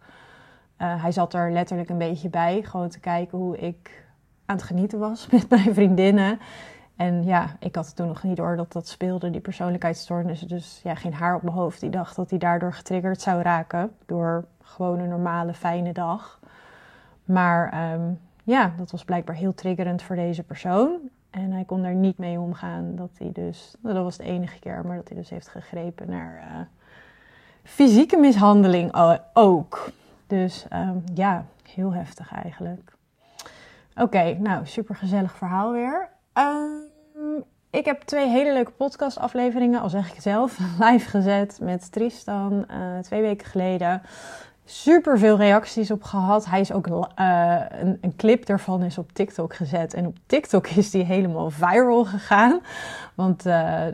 Uh, 0.81 1.01
hij 1.01 1.11
zat 1.11 1.33
er 1.33 1.51
letterlijk 1.51 1.89
een 1.89 1.97
beetje 1.97 2.29
bij, 2.29 2.61
gewoon 2.63 2.89
te 2.89 2.99
kijken 2.99 3.37
hoe 3.37 3.57
ik 3.57 4.05
aan 4.45 4.55
het 4.55 4.65
genieten 4.65 4.99
was 4.99 5.27
met 5.31 5.49
mijn 5.49 5.73
vriendinnen. 5.73 6.39
En 6.95 7.23
ja, 7.23 7.55
ik 7.59 7.75
had 7.75 7.95
toen 7.95 8.07
nog 8.07 8.23
niet 8.23 8.37
door 8.37 8.55
dat 8.55 8.71
dat 8.71 8.87
speelde, 8.87 9.29
die 9.29 9.41
persoonlijkheidsstoornis. 9.41 10.39
Dus 10.39 10.79
ja, 10.83 10.95
geen 10.95 11.13
haar 11.13 11.35
op 11.35 11.41
mijn 11.41 11.55
hoofd. 11.55 11.79
Die 11.79 11.89
dacht 11.89 12.15
dat 12.15 12.29
hij 12.29 12.39
daardoor 12.39 12.73
getriggerd 12.73 13.21
zou 13.21 13.41
raken. 13.41 13.91
Door 14.05 14.45
gewoon 14.61 14.99
een 14.99 15.09
normale, 15.09 15.53
fijne 15.53 15.93
dag. 15.93 16.39
Maar 17.25 17.91
um, 17.93 18.19
ja, 18.43 18.73
dat 18.77 18.91
was 18.91 19.05
blijkbaar 19.05 19.35
heel 19.35 19.53
triggerend 19.53 20.01
voor 20.01 20.15
deze 20.15 20.43
persoon. 20.43 20.97
En 21.29 21.51
hij 21.51 21.63
kon 21.63 21.81
daar 21.81 21.95
niet 21.95 22.17
mee 22.17 22.39
omgaan. 22.39 22.95
Dat 22.95 23.09
hij 23.17 23.29
dus, 23.33 23.75
nou, 23.81 23.95
dat 23.95 24.03
was 24.03 24.17
de 24.17 24.23
enige 24.23 24.59
keer, 24.59 24.85
maar 24.85 24.95
dat 24.95 25.07
hij 25.07 25.17
dus 25.17 25.29
heeft 25.29 25.47
gegrepen 25.47 26.09
naar 26.09 26.47
uh, 26.51 26.59
fysieke 27.63 28.17
mishandeling 28.17 29.19
ook. 29.33 29.89
Dus 30.27 30.65
um, 30.73 31.03
ja, 31.13 31.45
heel 31.73 31.93
heftig 31.93 32.33
eigenlijk. 32.33 32.93
Oké, 33.95 34.37
nou, 34.39 34.65
super 34.65 34.95
gezellig 34.95 35.35
verhaal 35.35 35.71
weer. 35.71 36.09
Um, 36.33 37.43
ik 37.69 37.85
heb 37.85 38.01
twee 38.01 38.27
hele 38.27 38.53
leuke 38.53 38.71
podcastafleveringen, 38.71 39.81
al 39.81 39.89
zeg 39.89 40.07
ik 40.07 40.13
het 40.13 40.23
zelf, 40.23 40.57
live 40.79 41.09
gezet 41.09 41.59
met 41.61 41.91
Tristan 41.91 42.65
uh, 42.71 42.99
twee 42.99 43.21
weken 43.21 43.47
geleden. 43.47 44.01
Super 44.65 45.19
veel 45.19 45.37
reacties 45.37 45.91
op 45.91 46.03
gehad. 46.03 46.45
Hij 46.45 46.59
is 46.59 46.71
ook 46.71 46.87
uh, 46.87 46.95
een, 47.69 47.97
een, 48.01 48.15
clip 48.15 48.45
daarvan 48.45 48.83
is 48.83 48.97
op 48.97 49.11
TikTok 49.11 49.55
gezet. 49.55 49.93
En 49.93 50.05
op 50.05 50.17
TikTok 50.25 50.67
is 50.67 50.91
die 50.91 51.03
helemaal 51.03 51.49
viral 51.49 52.05
gegaan. 52.05 52.59
Want 53.15 53.45
uh, 53.45 53.85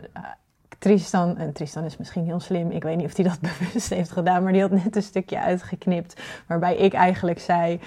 Tristan, 0.82 1.38
en 1.38 1.52
Tristan 1.52 1.84
is 1.84 1.96
misschien 1.96 2.24
heel 2.24 2.40
slim, 2.40 2.70
ik 2.70 2.82
weet 2.82 2.96
niet 2.96 3.06
of 3.06 3.16
hij 3.16 3.24
dat 3.24 3.40
bewust 3.58 3.90
heeft 3.90 4.10
gedaan, 4.10 4.42
maar 4.42 4.52
die 4.52 4.60
had 4.60 4.70
net 4.70 4.96
een 4.96 5.02
stukje 5.02 5.40
uitgeknipt 5.40 6.20
waarbij 6.46 6.76
ik 6.76 6.92
eigenlijk 6.92 7.38
zei 7.38 7.80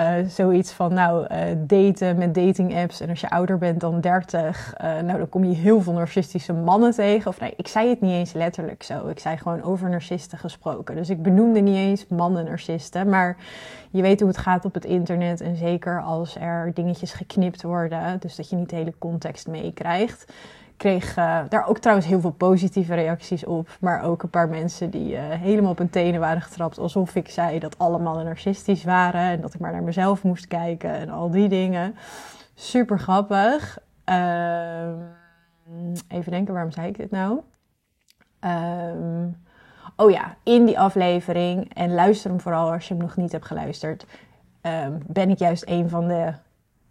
uh, 0.00 0.14
zoiets 0.28 0.72
van, 0.72 0.94
nou, 0.94 1.26
uh, 1.32 1.38
daten 1.58 2.18
met 2.18 2.34
dating 2.34 2.76
apps 2.76 3.00
en 3.00 3.08
als 3.08 3.20
je 3.20 3.30
ouder 3.30 3.58
bent 3.58 3.80
dan 3.80 4.00
30, 4.00 4.74
uh, 4.80 4.98
eh, 4.98 5.04
nou 5.04 5.18
dan 5.18 5.28
kom 5.28 5.44
je 5.44 5.54
heel 5.54 5.80
veel 5.80 5.92
narcistische 5.92 6.52
mannen 6.52 6.90
tegen. 6.90 7.30
Of 7.30 7.40
nee, 7.40 7.54
ik 7.56 7.68
zei 7.68 7.88
het 7.88 8.00
niet 8.00 8.12
eens 8.12 8.32
letterlijk 8.32 8.82
zo, 8.82 9.06
ik 9.08 9.18
zei 9.18 9.36
gewoon 9.36 9.62
over 9.62 9.88
narcisten 9.88 10.38
gesproken. 10.38 10.96
Dus 10.96 11.10
ik 11.10 11.22
benoemde 11.22 11.60
niet 11.60 11.76
eens 11.76 12.06
mannen 12.06 12.44
narcisten, 12.44 13.08
maar 13.08 13.36
je 13.90 14.02
weet 14.02 14.20
hoe 14.20 14.28
het 14.28 14.38
gaat 14.38 14.64
op 14.64 14.74
het 14.74 14.84
internet 14.84 15.40
en 15.40 15.56
zeker 15.56 16.02
als 16.02 16.36
er 16.36 16.70
dingetjes 16.74 17.12
geknipt 17.12 17.62
worden, 17.62 18.20
dus 18.20 18.36
dat 18.36 18.50
je 18.50 18.56
niet 18.56 18.70
de 18.70 18.76
hele 18.76 18.94
context 18.98 19.48
meekrijgt 19.48 20.32
kreeg 20.76 21.16
uh, 21.16 21.40
daar 21.48 21.66
ook 21.66 21.78
trouwens 21.78 22.06
heel 22.06 22.20
veel 22.20 22.30
positieve 22.30 22.94
reacties 22.94 23.44
op. 23.44 23.68
Maar 23.80 24.02
ook 24.02 24.22
een 24.22 24.30
paar 24.30 24.48
mensen 24.48 24.90
die 24.90 25.12
uh, 25.12 25.20
helemaal 25.28 25.70
op 25.70 25.78
hun 25.78 25.90
tenen 25.90 26.20
waren 26.20 26.42
getrapt. 26.42 26.78
Alsof 26.78 27.14
ik 27.14 27.28
zei 27.28 27.58
dat 27.58 27.78
alle 27.78 27.98
mannen 27.98 28.24
narcistisch 28.24 28.84
waren. 28.84 29.20
En 29.20 29.40
dat 29.40 29.54
ik 29.54 29.60
maar 29.60 29.72
naar 29.72 29.82
mezelf 29.82 30.22
moest 30.22 30.46
kijken 30.46 30.90
en 30.90 31.10
al 31.10 31.30
die 31.30 31.48
dingen. 31.48 31.96
Super 32.54 32.98
grappig. 32.98 33.78
Uh, 34.10 34.88
even 36.08 36.32
denken, 36.32 36.54
waarom 36.54 36.72
zei 36.72 36.88
ik 36.88 36.96
dit 36.96 37.10
nou? 37.10 37.40
Ehm, 38.40 39.28
oh 39.96 40.10
ja, 40.10 40.36
in 40.42 40.64
die 40.64 40.78
aflevering. 40.78 41.74
En 41.74 41.94
luister 41.94 42.30
hem 42.30 42.40
vooral 42.40 42.72
als 42.72 42.88
je 42.88 42.94
hem 42.94 43.02
nog 43.02 43.16
niet 43.16 43.32
hebt 43.32 43.46
geluisterd. 43.46 44.06
Um, 44.62 45.02
ben 45.06 45.30
ik 45.30 45.38
juist 45.38 45.64
een 45.66 45.88
van 45.88 46.08
de 46.08 46.32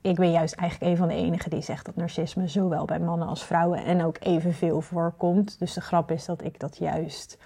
ik 0.06 0.16
ben 0.16 0.32
juist 0.32 0.54
eigenlijk 0.54 0.92
een 0.92 0.98
van 0.98 1.08
de 1.08 1.14
enigen 1.14 1.50
die 1.50 1.62
zegt 1.62 1.86
dat 1.86 1.96
narcisme 1.96 2.48
zowel 2.48 2.86
bij 2.86 3.00
mannen 3.00 3.28
als 3.28 3.46
vrouwen 3.46 3.86
en 3.86 4.04
ook 4.04 4.18
evenveel 4.20 4.82
voorkomt. 4.82 5.60
Dus 5.60 5.74
de 5.74 5.82
grap 5.82 6.12
is 6.12 6.26
dat 6.26 6.44
ik 6.44 6.60
dat 6.60 6.78
juist 6.78 7.38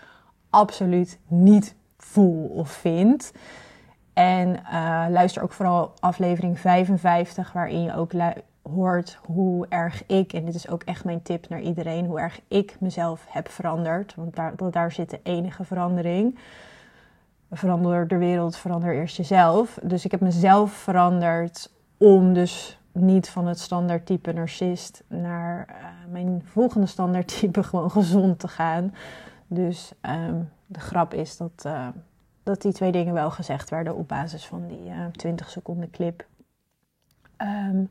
absoluut 0.50 1.20
niet 1.28 1.76
voel 1.98 2.48
of 2.48 2.70
vind. 2.70 3.32
En 4.14 4.50
uh, 4.50 5.06
luister 5.10 5.44
ook 5.44 5.52
vooral 5.52 5.94
aflevering 6.00 6.60
55, 6.60 7.52
waarin 7.52 7.82
je 7.82 7.96
ook 7.96 8.12
hoort 8.62 9.20
hoe 9.26 9.66
erg 9.70 10.06
ik, 10.06 10.34
en 10.34 10.46
dit 10.46 10.56
is 10.56 10.70
ook 10.70 10.84
echt 10.84 11.04
mijn 11.04 11.22
tip 11.22 11.50
naar 11.50 11.62
iedereen, 11.62 12.06
hoe 12.06 12.20
erg 12.20 12.40
ik 12.48 12.76
mezelf 12.80 13.26
heb 13.30 13.50
veranderd. 13.50 14.16
Want 14.16 14.36
daar, 14.36 14.54
daar 14.72 14.92
zit 14.92 15.10
de 15.10 15.20
enige 15.24 15.64
verandering. 15.64 16.40
Verander 17.52 18.08
de 18.08 18.18
wereld, 18.18 18.58
verander 18.58 18.94
eerst 18.94 19.18
jezelf. 19.18 19.80
Dus 19.84 20.06
ik 20.06 20.12
heb 20.12 20.20
mezelf 20.20 20.72
veranderd 20.72 21.70
om 22.00 22.34
dus 22.34 22.80
niet 22.92 23.30
van 23.30 23.48
het 23.48 23.60
standaard 23.60 24.06
type 24.06 24.32
narcist 24.32 25.04
naar 25.08 25.68
uh, 25.70 26.12
mijn 26.12 26.42
volgende 26.46 26.88
standaard 26.88 27.40
type 27.40 27.64
gewoon 27.70 27.92
gezond 27.92 28.40
te 28.40 28.48
gaan. 28.48 28.94
Dus 29.48 29.92
um, 30.02 30.50
de 30.66 30.80
grap 30.80 31.14
is 31.14 31.38
dat, 31.38 31.64
uh, 31.66 31.88
dat 32.44 32.62
die 32.62 32.74
twee 32.74 32.92
dingen 32.92 33.14
wel 33.14 33.32
gezegd 33.32 33.70
werden 33.70 33.96
op 33.96 34.08
basis 34.08 34.46
van 34.46 34.68
die 34.68 34.86
uh, 34.86 35.06
eh, 35.06 35.12
20 35.12 35.50
seconden 35.50 35.90
clip. 35.90 36.26
Um, 37.38 37.90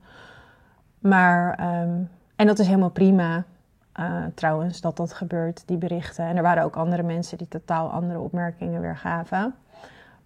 maar, 0.99 1.61
um, 1.83 2.11
en 2.37 2.47
dat 2.47 2.59
is 2.59 2.67
helemaal 2.67 2.91
prima. 2.91 3.45
Trouwens, 4.35 4.81
dat 4.81 4.97
dat 4.97 5.13
gebeurt, 5.13 5.63
die 5.67 5.77
berichten. 5.77 6.25
En 6.25 6.37
er 6.37 6.43
waren 6.43 6.65
ook 6.65 6.77
andere 6.77 7.03
mensen 7.03 7.39
die 7.39 7.49
totaal 7.49 7.91
andere 7.91 8.19
opmerkingen 8.19 8.81
weer 8.81 8.97
gaven. 8.97 9.55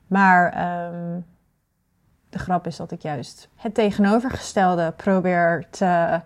Maar 0.07 0.55
de 2.33 2.39
grap 2.39 2.67
is 2.67 2.77
dat 2.77 2.91
ik 2.91 3.03
juist 3.03 3.49
het 3.57 3.75
tegenovergestelde 3.75 4.93
probeer 4.97 5.67
te, 5.71 6.21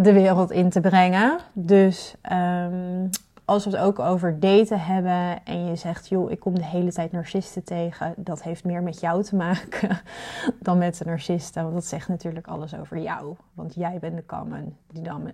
de 0.00 0.12
wereld 0.12 0.50
in 0.50 0.70
te 0.70 0.80
brengen. 0.80 1.38
Dus 1.52 2.14
um, 2.32 3.10
als 3.44 3.64
we 3.64 3.70
het 3.70 3.80
ook 3.80 3.98
over 3.98 4.40
daten 4.40 4.80
hebben 4.80 5.44
en 5.44 5.66
je 5.66 5.76
zegt, 5.76 6.08
joh, 6.08 6.30
ik 6.30 6.40
kom 6.40 6.54
de 6.54 6.64
hele 6.64 6.92
tijd 6.92 7.12
narcisten 7.12 7.64
tegen, 7.64 8.14
dat 8.16 8.42
heeft 8.42 8.64
meer 8.64 8.82
met 8.82 9.00
jou 9.00 9.22
te 9.22 9.36
maken 9.36 10.00
dan 10.60 10.78
met 10.78 10.98
de 10.98 11.04
narcisten. 11.04 11.62
Want 11.62 11.74
dat 11.74 11.84
zegt 11.84 12.08
natuurlijk 12.08 12.46
alles 12.46 12.74
over 12.74 12.98
jou. 12.98 13.36
Want 13.54 13.74
jij 13.74 13.98
bent 13.98 14.16
de 14.16 14.26
common 14.26 14.76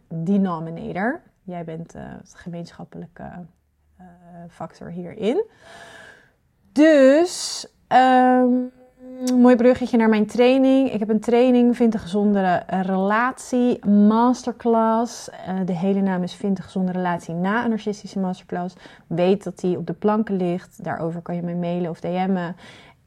denominator. 0.09 1.21
Jij 1.43 1.65
bent 1.65 1.95
uh, 1.95 2.03
het 2.03 2.35
gemeenschappelijke 2.35 3.31
uh, 4.01 4.07
factor 4.49 4.91
hierin. 4.91 5.45
Dus 6.73 7.67
um, 7.89 8.73
mooi 9.25 9.57
bruggetje 9.57 9.97
naar 9.97 10.09
mijn 10.09 10.27
training. 10.27 10.93
Ik 10.93 10.99
heb 10.99 11.09
een 11.09 11.21
training 11.21 11.77
Vind 11.77 11.95
een 11.95 12.01
gezondere 12.01 12.63
relatie 12.67 13.87
masterclass. 13.87 15.29
Uh, 15.29 15.61
de 15.65 15.77
hele 15.77 16.01
naam 16.01 16.23
is 16.23 16.35
Vind 16.35 16.59
een 16.59 16.65
gezonde 16.65 16.93
relatie 16.93 17.35
na 17.35 17.65
een 17.65 17.71
narcistische 17.71 18.19
masterclass. 18.19 18.77
Weet 19.07 19.45
dat 19.45 19.59
die 19.59 19.79
op 19.79 19.87
de 19.87 19.93
planken 19.93 20.37
ligt. 20.37 20.85
Daarover 20.85 21.21
kan 21.21 21.35
je 21.35 21.43
mij 21.43 21.55
mailen 21.55 21.91
of 21.91 22.01
DM'en. 22.01 22.57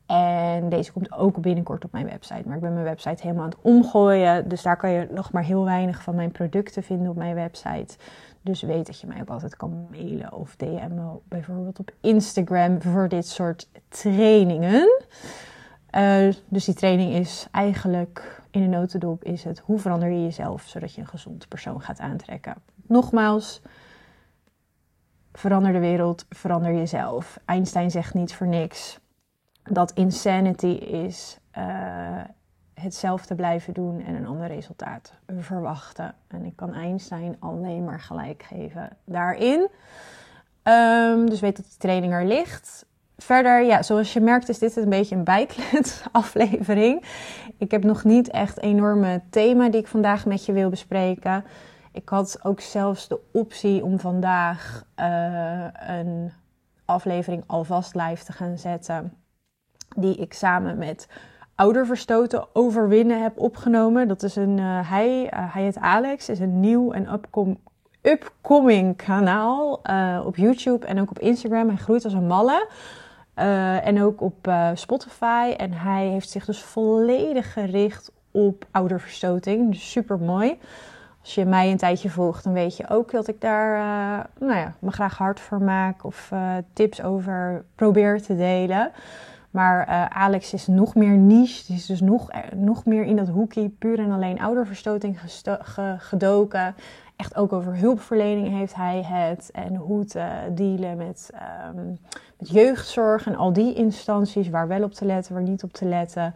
En 0.05 0.69
deze 0.69 0.91
komt 0.91 1.11
ook 1.11 1.41
binnenkort 1.41 1.85
op 1.85 1.91
mijn 1.91 2.05
website. 2.05 2.41
Maar 2.45 2.55
ik 2.55 2.61
ben 2.61 2.73
mijn 2.73 2.85
website 2.85 3.21
helemaal 3.21 3.43
aan 3.43 3.49
het 3.49 3.59
omgooien. 3.61 4.47
Dus 4.49 4.61
daar 4.61 4.77
kan 4.77 4.89
je 4.89 5.07
nog 5.11 5.31
maar 5.31 5.43
heel 5.43 5.63
weinig 5.63 6.01
van 6.01 6.15
mijn 6.15 6.31
producten 6.31 6.83
vinden 6.83 7.09
op 7.09 7.15
mijn 7.15 7.35
website. 7.35 7.97
Dus 8.41 8.61
weet 8.61 8.85
dat 8.85 8.99
je 8.99 9.07
mij 9.07 9.21
ook 9.21 9.29
altijd 9.29 9.55
kan 9.55 9.87
mailen 9.91 10.33
of 10.33 10.55
DM'en. 10.55 11.19
Bijvoorbeeld 11.27 11.79
op 11.79 11.91
Instagram 12.01 12.81
voor 12.81 13.09
dit 13.09 13.27
soort 13.27 13.69
trainingen. 13.87 14.89
Uh, 15.91 16.33
dus 16.47 16.65
die 16.65 16.73
training 16.73 17.13
is 17.13 17.47
eigenlijk 17.51 18.41
in 18.51 18.61
een 18.61 18.69
notendop 18.69 19.23
is 19.23 19.43
het 19.43 19.59
hoe 19.59 19.79
verander 19.79 20.09
je 20.09 20.23
jezelf 20.23 20.67
zodat 20.67 20.93
je 20.93 21.01
een 21.01 21.07
gezond 21.07 21.47
persoon 21.47 21.81
gaat 21.81 21.99
aantrekken. 21.99 22.55
Nogmaals, 22.87 23.61
verander 25.31 25.73
de 25.73 25.79
wereld, 25.79 26.25
verander 26.29 26.73
jezelf. 26.73 27.39
Einstein 27.45 27.91
zegt 27.91 28.13
niet 28.13 28.33
voor 28.33 28.47
niks 28.47 28.99
dat 29.63 29.91
insanity 29.91 30.65
is 30.67 31.39
uh, 31.57 32.23
hetzelfde 32.73 33.35
blijven 33.35 33.73
doen 33.73 34.01
en 34.01 34.15
een 34.15 34.27
ander 34.27 34.47
resultaat 34.47 35.13
verwachten. 35.37 36.15
En 36.27 36.45
ik 36.45 36.55
kan 36.55 36.73
Einstein 36.73 37.35
alleen 37.39 37.83
maar 37.83 37.99
gelijk 37.99 38.43
geven 38.43 38.89
daarin. 39.05 39.69
Um, 40.63 41.29
dus 41.29 41.39
weet 41.39 41.55
dat 41.55 41.65
die 41.65 41.77
training 41.77 42.13
er 42.13 42.25
ligt. 42.25 42.85
Verder, 43.19 43.63
ja, 43.63 43.83
zoals 43.83 44.13
je 44.13 44.19
merkt 44.19 44.49
is 44.49 44.59
dit 44.59 44.75
een 44.75 44.89
beetje 44.89 45.15
een 45.15 45.23
bijklet 45.23 46.03
aflevering. 46.11 47.03
Ik 47.57 47.71
heb 47.71 47.83
nog 47.83 48.03
niet 48.03 48.29
echt 48.29 48.61
enorme 48.61 49.21
thema 49.29 49.69
die 49.69 49.79
ik 49.79 49.87
vandaag 49.87 50.25
met 50.25 50.45
je 50.45 50.51
wil 50.51 50.69
bespreken. 50.69 51.45
Ik 51.91 52.09
had 52.09 52.39
ook 52.43 52.59
zelfs 52.59 53.07
de 53.07 53.19
optie 53.31 53.83
om 53.83 53.99
vandaag 53.99 54.83
uh, 54.99 55.65
een 55.87 56.31
aflevering 56.85 57.43
alvast 57.47 57.95
live 57.95 58.23
te 58.25 58.31
gaan 58.31 58.57
zetten. 58.57 59.13
Die 59.95 60.15
ik 60.15 60.33
samen 60.33 60.77
met 60.77 61.07
Ouderverstoten 61.55 62.47
Overwinnen 62.53 63.21
heb 63.21 63.37
opgenomen. 63.37 64.07
Dat 64.07 64.23
is 64.23 64.35
een, 64.35 64.57
uh, 64.57 64.89
hij, 64.89 65.23
uh, 65.23 65.53
hij 65.53 65.63
heet 65.63 65.77
Alex, 65.77 66.29
is 66.29 66.39
een 66.39 66.59
nieuw 66.59 66.91
en 66.91 67.13
upcom 67.13 67.59
upcoming 68.01 68.95
kanaal 68.95 69.81
op 70.25 70.35
YouTube 70.35 70.85
en 70.85 70.99
ook 70.99 71.09
op 71.09 71.19
Instagram. 71.19 71.67
Hij 71.67 71.77
groeit 71.77 72.03
als 72.03 72.13
een 72.13 72.27
malle. 72.27 72.67
Uh, 73.39 73.87
en 73.87 74.01
ook 74.01 74.21
op 74.21 74.47
uh, 74.47 74.69
Spotify. 74.73 75.53
En 75.57 75.73
hij 75.73 76.07
heeft 76.07 76.29
zich 76.29 76.45
dus 76.45 76.63
volledig 76.63 77.53
gericht 77.53 78.11
op 78.31 78.65
ouderverstoting. 78.71 79.71
Dus 79.71 79.91
super 79.91 80.19
mooi. 80.19 80.57
Als 81.21 81.35
je 81.35 81.45
mij 81.45 81.71
een 81.71 81.77
tijdje 81.77 82.09
volgt, 82.09 82.43
dan 82.43 82.53
weet 82.53 82.77
je 82.77 82.89
ook 82.89 83.11
dat 83.11 83.27
ik 83.27 83.41
daar 83.41 83.75
uh, 83.75 84.47
nou 84.47 84.59
ja, 84.59 84.73
me 84.79 84.91
graag 84.91 85.17
hard 85.17 85.39
voor 85.39 85.61
maak. 85.61 86.03
Of 86.03 86.31
tips 86.73 87.03
over 87.03 87.65
probeer 87.75 88.21
te 88.21 88.35
delen. 88.35 88.91
Maar 89.51 89.85
Alex 90.09 90.53
is 90.53 90.67
nog 90.67 90.95
meer 90.95 91.17
niche. 91.17 91.65
Die 91.67 91.75
is 91.75 91.85
dus 91.85 92.01
nog, 92.01 92.29
nog 92.55 92.85
meer 92.85 93.03
in 93.03 93.15
dat 93.15 93.27
hoekje 93.27 93.69
puur 93.69 93.99
en 93.99 94.11
alleen 94.11 94.41
ouderverstoting 94.41 95.19
gedoken 95.97 96.75
echt 97.19 97.35
ook 97.35 97.53
over 97.53 97.77
hulpverlening 97.77 98.47
heeft 98.47 98.75
hij 98.75 99.01
het. 99.03 99.49
En 99.51 99.75
hoe 99.75 100.05
te 100.05 100.51
dealen 100.51 100.97
met, 100.97 101.29
um, 101.75 101.99
met 102.37 102.49
jeugdzorg 102.49 103.25
en 103.25 103.35
al 103.35 103.53
die 103.53 103.73
instanties. 103.73 104.49
Waar 104.49 104.67
wel 104.67 104.83
op 104.83 104.93
te 104.93 105.05
letten, 105.05 105.33
waar 105.33 105.43
niet 105.43 105.63
op 105.63 105.73
te 105.73 105.85
letten. 105.85 106.35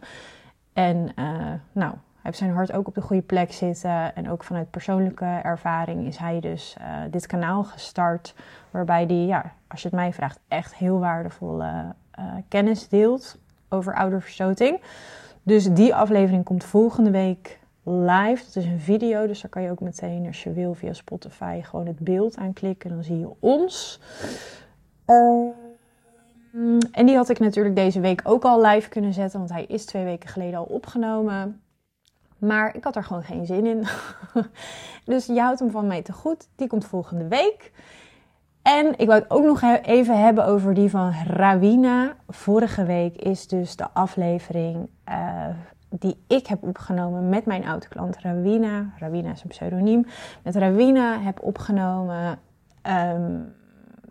En 0.72 0.96
uh, 0.96 1.52
nou, 1.72 1.90
hij 1.90 2.22
heeft 2.22 2.38
zijn 2.38 2.50
hart 2.50 2.72
ook 2.72 2.86
op 2.86 2.94
de 2.94 3.00
goede 3.00 3.22
plek 3.22 3.52
zitten. 3.52 4.14
En 4.14 4.30
ook 4.30 4.44
vanuit 4.44 4.70
persoonlijke 4.70 5.40
ervaring 5.42 6.06
is 6.06 6.16
hij 6.16 6.40
dus 6.40 6.76
uh, 6.80 6.86
dit 7.10 7.26
kanaal 7.26 7.64
gestart. 7.64 8.34
Waarbij 8.70 9.04
hij, 9.04 9.24
ja, 9.24 9.52
als 9.68 9.82
je 9.82 9.88
het 9.88 9.96
mij 9.96 10.12
vraagt, 10.12 10.40
echt 10.48 10.74
heel 10.74 10.98
waardevolle 10.98 11.94
uh, 12.18 12.24
kennis 12.48 12.88
deelt 12.88 13.38
over 13.68 13.94
ouderverstoting. 13.94 14.80
Dus 15.42 15.72
die 15.72 15.94
aflevering 15.94 16.44
komt 16.44 16.64
volgende 16.64 17.10
week 17.10 17.58
live. 17.84 18.44
Dat 18.44 18.56
is 18.56 18.64
een 18.64 18.80
video, 18.80 19.26
dus 19.26 19.40
daar 19.40 19.50
kan 19.50 19.62
je 19.62 19.70
ook 19.70 19.80
meteen, 19.80 20.26
als 20.26 20.42
je 20.42 20.52
wil, 20.52 20.74
via 20.74 20.92
Spotify 20.92 21.60
gewoon 21.62 21.86
het 21.86 21.98
beeld 21.98 22.36
aanklikken. 22.36 22.90
Dan 22.90 23.04
zie 23.04 23.18
je 23.18 23.30
ons. 23.40 24.00
Uh, 25.06 25.48
en 26.92 27.06
die 27.06 27.16
had 27.16 27.28
ik 27.28 27.38
natuurlijk 27.38 27.76
deze 27.76 28.00
week 28.00 28.20
ook 28.24 28.44
al 28.44 28.66
live 28.66 28.88
kunnen 28.88 29.12
zetten, 29.12 29.38
want 29.38 29.50
hij 29.50 29.64
is 29.64 29.84
twee 29.84 30.04
weken 30.04 30.28
geleden 30.28 30.58
al 30.58 30.64
opgenomen. 30.64 31.62
Maar 32.38 32.76
ik 32.76 32.84
had 32.84 32.96
er 32.96 33.04
gewoon 33.04 33.22
geen 33.22 33.46
zin 33.46 33.66
in. 33.66 33.84
dus 35.14 35.26
je 35.26 35.40
houdt 35.40 35.60
hem 35.60 35.70
van 35.70 35.86
mij 35.86 36.02
te 36.02 36.12
goed. 36.12 36.48
Die 36.56 36.68
komt 36.68 36.84
volgende 36.84 37.28
week. 37.28 37.72
En 38.62 38.98
ik 38.98 39.06
wou 39.06 39.20
het 39.20 39.30
ook 39.30 39.44
nog 39.44 39.62
even 39.82 40.20
hebben 40.20 40.46
over 40.46 40.74
die 40.74 40.90
van 40.90 41.12
Rawina. 41.26 42.16
Vorige 42.28 42.84
week 42.84 43.16
is 43.16 43.46
dus 43.46 43.76
de 43.76 43.90
aflevering 43.92 44.88
uh, 45.08 45.48
die 45.98 46.24
ik 46.26 46.46
heb 46.46 46.62
opgenomen 46.62 47.28
met 47.28 47.44
mijn 47.44 47.66
oude 47.66 47.88
klant 47.88 48.18
Rawina. 48.18 48.92
Rawina 48.98 49.30
is 49.30 49.42
een 49.42 49.48
pseudoniem. 49.48 50.06
Met 50.42 50.56
Rawina 50.56 51.20
heb 51.20 51.42
opgenomen. 51.42 52.38
Um, 52.82 53.54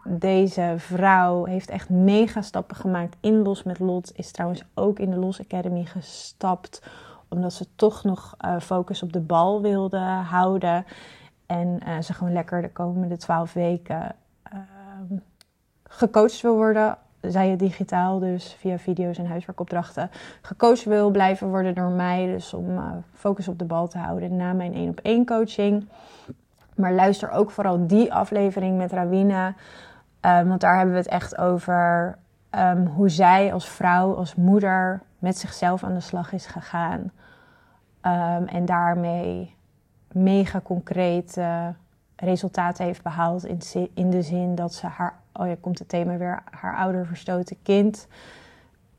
deze 0.04 0.74
vrouw 0.78 1.46
heeft 1.46 1.70
echt 1.70 1.90
mega 1.90 2.42
stappen 2.42 2.76
gemaakt 2.76 3.16
in 3.20 3.42
Los 3.42 3.64
met 3.64 3.80
Lot. 3.80 4.12
Is 4.16 4.32
trouwens 4.32 4.64
ook 4.74 5.00
in 5.00 5.10
de 5.10 5.18
Los 5.18 5.42
Academy 5.42 5.86
gestapt. 5.86 6.84
Omdat 7.30 7.54
ze 7.54 7.68
toch 7.76 8.04
nog 8.04 8.36
uh, 8.46 8.60
focus 8.60 9.04
op 9.04 9.14
de 9.14 9.22
bal 9.22 9.62
wilde 9.62 10.00
houden. 10.30 10.86
En 11.46 11.80
uh, 11.88 12.00
ze 12.00 12.14
gewoon 12.14 12.34
lekker 12.34 12.62
de 12.62 12.72
komende 12.72 13.18
twaalf 13.18 13.54
weken 13.54 14.16
uh, 14.54 14.60
gecoacht 15.84 16.42
wil 16.42 16.56
worden 16.56 16.98
zij 17.28 17.50
het 17.50 17.60
digitaal, 17.60 18.20
dus 18.20 18.56
via 18.60 18.78
video's 18.78 19.18
en 19.18 19.28
huiswerkopdrachten, 19.28 20.10
gecoacht 20.42 20.84
wil 20.84 21.10
blijven 21.10 21.48
worden 21.48 21.76
door 21.76 21.90
mij. 21.90 22.26
Dus 22.26 22.54
om 22.54 22.70
uh, 22.70 22.92
focus 23.14 23.48
op 23.48 23.60
de 23.60 23.66
bal 23.66 23.88
te 23.88 23.98
houden 23.98 24.36
na 24.36 24.54
mijn 24.54 24.74
één 24.74 24.90
op 24.90 25.00
één 25.00 25.26
coaching. 25.26 25.88
Maar 26.76 26.94
luister 26.94 27.32
ook 27.32 27.52
vooral 27.52 27.88
die 27.88 28.14
aflevering 28.14 28.78
met 28.78 28.92
Rawina. 28.92 29.48
Um, 30.22 30.48
want 30.48 30.62
daar 30.62 30.76
hebben 30.76 30.94
we 30.94 31.00
het 31.00 31.10
echt 31.10 31.38
over 31.38 32.18
um, 32.52 32.86
hoe 32.86 33.10
zij 33.10 33.54
als 33.54 33.70
vrouw, 33.70 34.16
als 34.16 34.36
moeder 34.36 35.02
met 35.20 35.38
zichzelf 35.38 35.84
aan 35.84 35.94
de 35.94 36.00
slag 36.00 36.34
is 36.34 36.46
gegaan. 36.46 37.12
Um, 38.02 38.48
en 38.48 38.66
daarmee 38.66 39.56
mega 40.12 40.62
concreet 40.62 41.42
resultaten 42.16 42.86
heeft 42.86 43.04
behaald. 43.04 43.46
In, 43.46 43.60
in 43.94 44.10
de 44.10 44.22
zin 44.22 44.56
dat 44.56 44.74
ze 44.74 44.88
haar 44.88 45.22
oh 45.34 45.48
ja, 45.48 45.56
komt 45.62 45.80
het 45.80 45.90
thema 45.90 46.18
weer, 46.18 46.44
haar 46.50 46.76
ouder 46.76 47.06
verstoten 47.06 47.58
kind, 47.64 48.08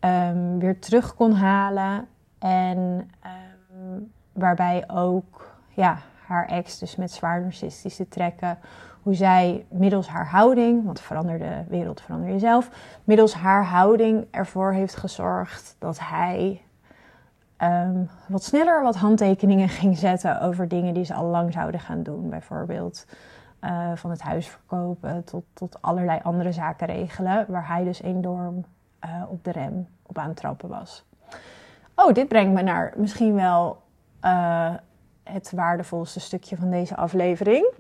um, 0.01 0.59
weer 0.59 0.79
terug 0.79 1.15
kon 1.15 1.33
halen. 1.33 2.09
En 2.39 3.11
ehm, 3.21 4.01
waarbij 4.33 4.85
ook 4.87 5.57
ja, 5.69 5.99
haar 6.27 6.47
ex, 6.47 6.79
dus 6.79 6.97
met 6.97 7.13
zwaar 7.13 7.41
narcistische 7.41 8.09
trekken, 8.09 8.59
hoe 9.03 9.15
zij 9.15 9.67
middels 9.71 10.09
haar 10.09 10.27
houding, 10.27 10.85
want 10.85 11.01
verander 11.01 11.39
de 11.39 11.65
wereld, 11.69 12.01
verander 12.01 12.31
jezelf, 12.31 12.71
middels 13.05 13.35
haar 13.35 13.65
houding 13.65 14.27
ervoor 14.31 14.73
heeft 14.73 14.97
gezorgd 14.97 15.77
dat 15.79 15.99
hij 16.01 16.63
um, 17.63 18.11
wat 18.29 18.45
sneller 18.45 18.83
wat 18.83 18.97
handtekeningen 18.97 19.69
ging 19.81 19.99
zetten 19.99 20.41
over 20.41 20.69
dingen 20.69 20.95
die 20.95 21.05
ze 21.05 21.15
al 21.15 21.27
lang 21.27 21.53
zouden 21.53 21.81
gaan 21.81 22.03
doen. 22.03 22.31
Bijvoorbeeld 22.31 23.07
uh, 23.65 23.91
van 23.95 24.11
het 24.11 24.23
huis 24.23 24.49
verkopen 24.49 25.25
tot, 25.25 25.45
tot 25.53 25.83
allerlei 25.83 26.21
andere 26.23 26.53
zaken 26.53 26.87
regelen, 26.87 27.45
waar 27.49 27.69
hij 27.69 27.85
dus 27.85 28.03
enorm 28.03 28.65
uh, 29.05 29.23
op 29.29 29.45
de 29.45 29.53
rem 29.53 29.89
op 30.03 30.19
aan 30.19 30.29
het 30.29 30.37
trappen 30.37 30.69
was. 30.69 31.05
Oh, 31.95 32.13
dit 32.13 32.29
brengt 32.29 32.55
me 32.55 32.63
naar 32.63 32.93
misschien 32.97 33.35
wel 33.35 33.83
uh, 34.25 34.75
het 35.23 35.53
waardevolste 35.53 36.21
stukje 36.21 36.57
van 36.57 36.71
deze 36.71 36.97
aflevering. 36.97 37.73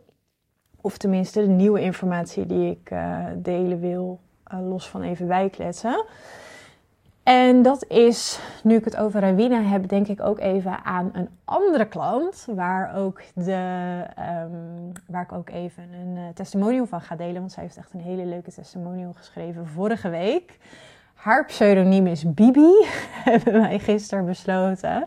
Of 0.80 0.96
tenminste 0.96 1.40
de 1.40 1.48
nieuwe 1.48 1.80
informatie 1.80 2.46
die 2.46 2.70
ik 2.70 2.92
delen 3.36 3.80
wil, 3.80 4.20
los 4.44 4.88
van 4.88 5.02
even 5.02 5.26
bijkletsen. 5.26 6.04
En 7.24 7.62
dat 7.62 7.84
is, 7.88 8.40
nu 8.62 8.76
ik 8.76 8.84
het 8.84 8.96
over 8.96 9.20
Rawina 9.20 9.62
heb, 9.62 9.88
denk 9.88 10.08
ik 10.08 10.20
ook 10.20 10.38
even 10.38 10.84
aan 10.84 11.10
een 11.12 11.28
andere 11.44 11.84
klant. 11.84 12.46
Waar, 12.54 12.96
ook 12.96 13.20
de, 13.34 14.02
um, 14.18 14.92
waar 15.06 15.22
ik 15.22 15.32
ook 15.32 15.50
even 15.50 15.82
een 15.92 16.16
uh, 16.16 16.22
testimonial 16.34 16.86
van 16.86 17.00
ga 17.00 17.16
delen. 17.16 17.40
Want 17.40 17.52
zij 17.52 17.62
heeft 17.62 17.76
echt 17.76 17.92
een 17.92 18.00
hele 18.00 18.24
leuke 18.24 18.52
testimonial 18.52 19.12
geschreven 19.12 19.66
vorige 19.66 20.08
week. 20.08 20.58
Haar 21.14 21.44
pseudoniem 21.44 22.06
is 22.06 22.34
Bibi, 22.34 22.86
hebben 23.30 23.52
wij 23.52 23.78
gisteren 23.78 24.24
besloten. 24.24 25.04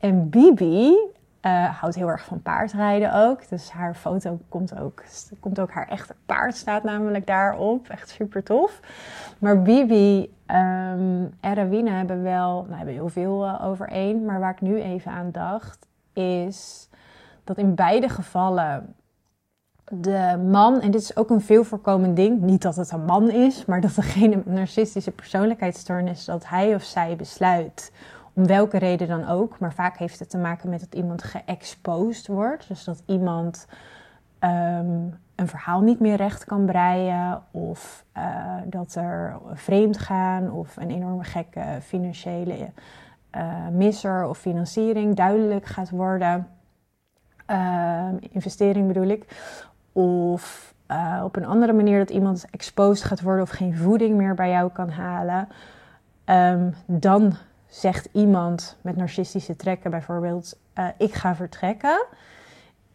En 0.00 0.28
Bibi 0.28 0.96
uh, 1.42 1.80
houdt 1.80 1.94
heel 1.94 2.08
erg 2.08 2.24
van 2.24 2.42
paardrijden 2.42 3.14
ook. 3.14 3.48
Dus 3.48 3.70
haar 3.70 3.94
foto 3.94 4.38
komt 4.48 4.78
ook, 4.78 5.02
komt 5.40 5.60
ook 5.60 5.70
haar 5.70 5.88
echte 5.88 6.14
paard 6.26 6.56
staat 6.56 6.82
namelijk 6.82 7.26
daarop. 7.26 7.88
Echt 7.88 8.08
super 8.08 8.42
tof. 8.42 8.80
Maar 9.38 9.62
Bibi 9.62 10.36
um, 10.50 11.34
en 11.40 11.96
hebben 11.96 12.22
wel, 12.22 12.62
nou, 12.62 12.76
hebben 12.76 12.94
heel 12.94 13.08
veel 13.08 13.44
uh, 13.44 13.64
over 13.64 13.88
één. 13.88 14.24
Maar 14.24 14.40
waar 14.40 14.52
ik 14.52 14.60
nu 14.60 14.80
even 14.80 15.12
aan 15.12 15.30
dacht, 15.30 15.86
is 16.12 16.88
dat 17.44 17.58
in 17.58 17.74
beide 17.74 18.08
gevallen 18.08 18.94
de 19.90 20.44
man, 20.50 20.80
en 20.80 20.90
dit 20.90 21.00
is 21.00 21.16
ook 21.16 21.30
een 21.30 21.40
veel 21.40 21.64
voorkomend 21.64 22.16
ding, 22.16 22.40
niet 22.40 22.62
dat 22.62 22.76
het 22.76 22.92
een 22.92 23.04
man 23.04 23.30
is, 23.30 23.64
maar 23.64 23.80
dat 23.80 23.94
degene 23.94 24.36
met 24.36 24.46
narcistische 24.46 25.10
persoonlijkheidsstoornis, 25.10 26.24
dat 26.24 26.48
hij 26.48 26.74
of 26.74 26.82
zij 26.82 27.16
besluit 27.16 27.92
om 28.32 28.46
welke 28.46 28.78
reden 28.78 29.08
dan 29.08 29.28
ook. 29.28 29.58
Maar 29.58 29.72
vaak 29.72 29.96
heeft 29.96 30.18
het 30.18 30.30
te 30.30 30.38
maken 30.38 30.70
met 30.70 30.80
dat 30.80 30.94
iemand 30.94 31.22
geëxposed 31.22 32.26
wordt. 32.26 32.68
Dus 32.68 32.84
dat 32.84 33.02
iemand 33.06 33.66
um, 34.40 35.14
een 35.38 35.48
verhaal 35.48 35.80
niet 35.80 36.00
meer 36.00 36.16
recht 36.16 36.44
kan 36.44 36.66
breien. 36.66 37.42
Of 37.50 38.04
uh, 38.16 38.54
dat 38.64 38.94
er 38.94 39.38
vreemd 39.52 39.98
gaan 39.98 40.50
of 40.50 40.76
een 40.76 40.90
enorme 40.90 41.24
gekke 41.24 41.78
financiële 41.82 42.70
uh, 43.36 43.68
misser 43.72 44.28
of 44.28 44.38
financiering 44.38 45.16
duidelijk 45.16 45.66
gaat 45.66 45.90
worden. 45.90 46.48
Uh, 47.50 48.08
investering 48.30 48.86
bedoel 48.86 49.08
ik. 49.08 49.24
Of 49.92 50.74
op 51.22 51.36
een 51.36 51.46
andere 51.46 51.72
manier 51.72 51.98
dat 51.98 52.10
iemand 52.10 52.46
exposed 52.50 53.04
gaat 53.04 53.20
worden 53.20 53.42
of 53.42 53.50
geen 53.50 53.76
voeding 53.76 54.16
meer 54.16 54.34
bij 54.34 54.50
jou 54.50 54.70
kan 54.72 54.90
halen. 54.90 55.48
Um, 56.24 56.74
dan 56.86 57.36
zegt 57.66 58.08
iemand 58.12 58.78
met 58.80 58.96
narcistische 58.96 59.56
trekken 59.56 59.90
bijvoorbeeld: 59.90 60.58
Ik 60.98 61.14
ga 61.14 61.34
vertrekken. 61.34 62.06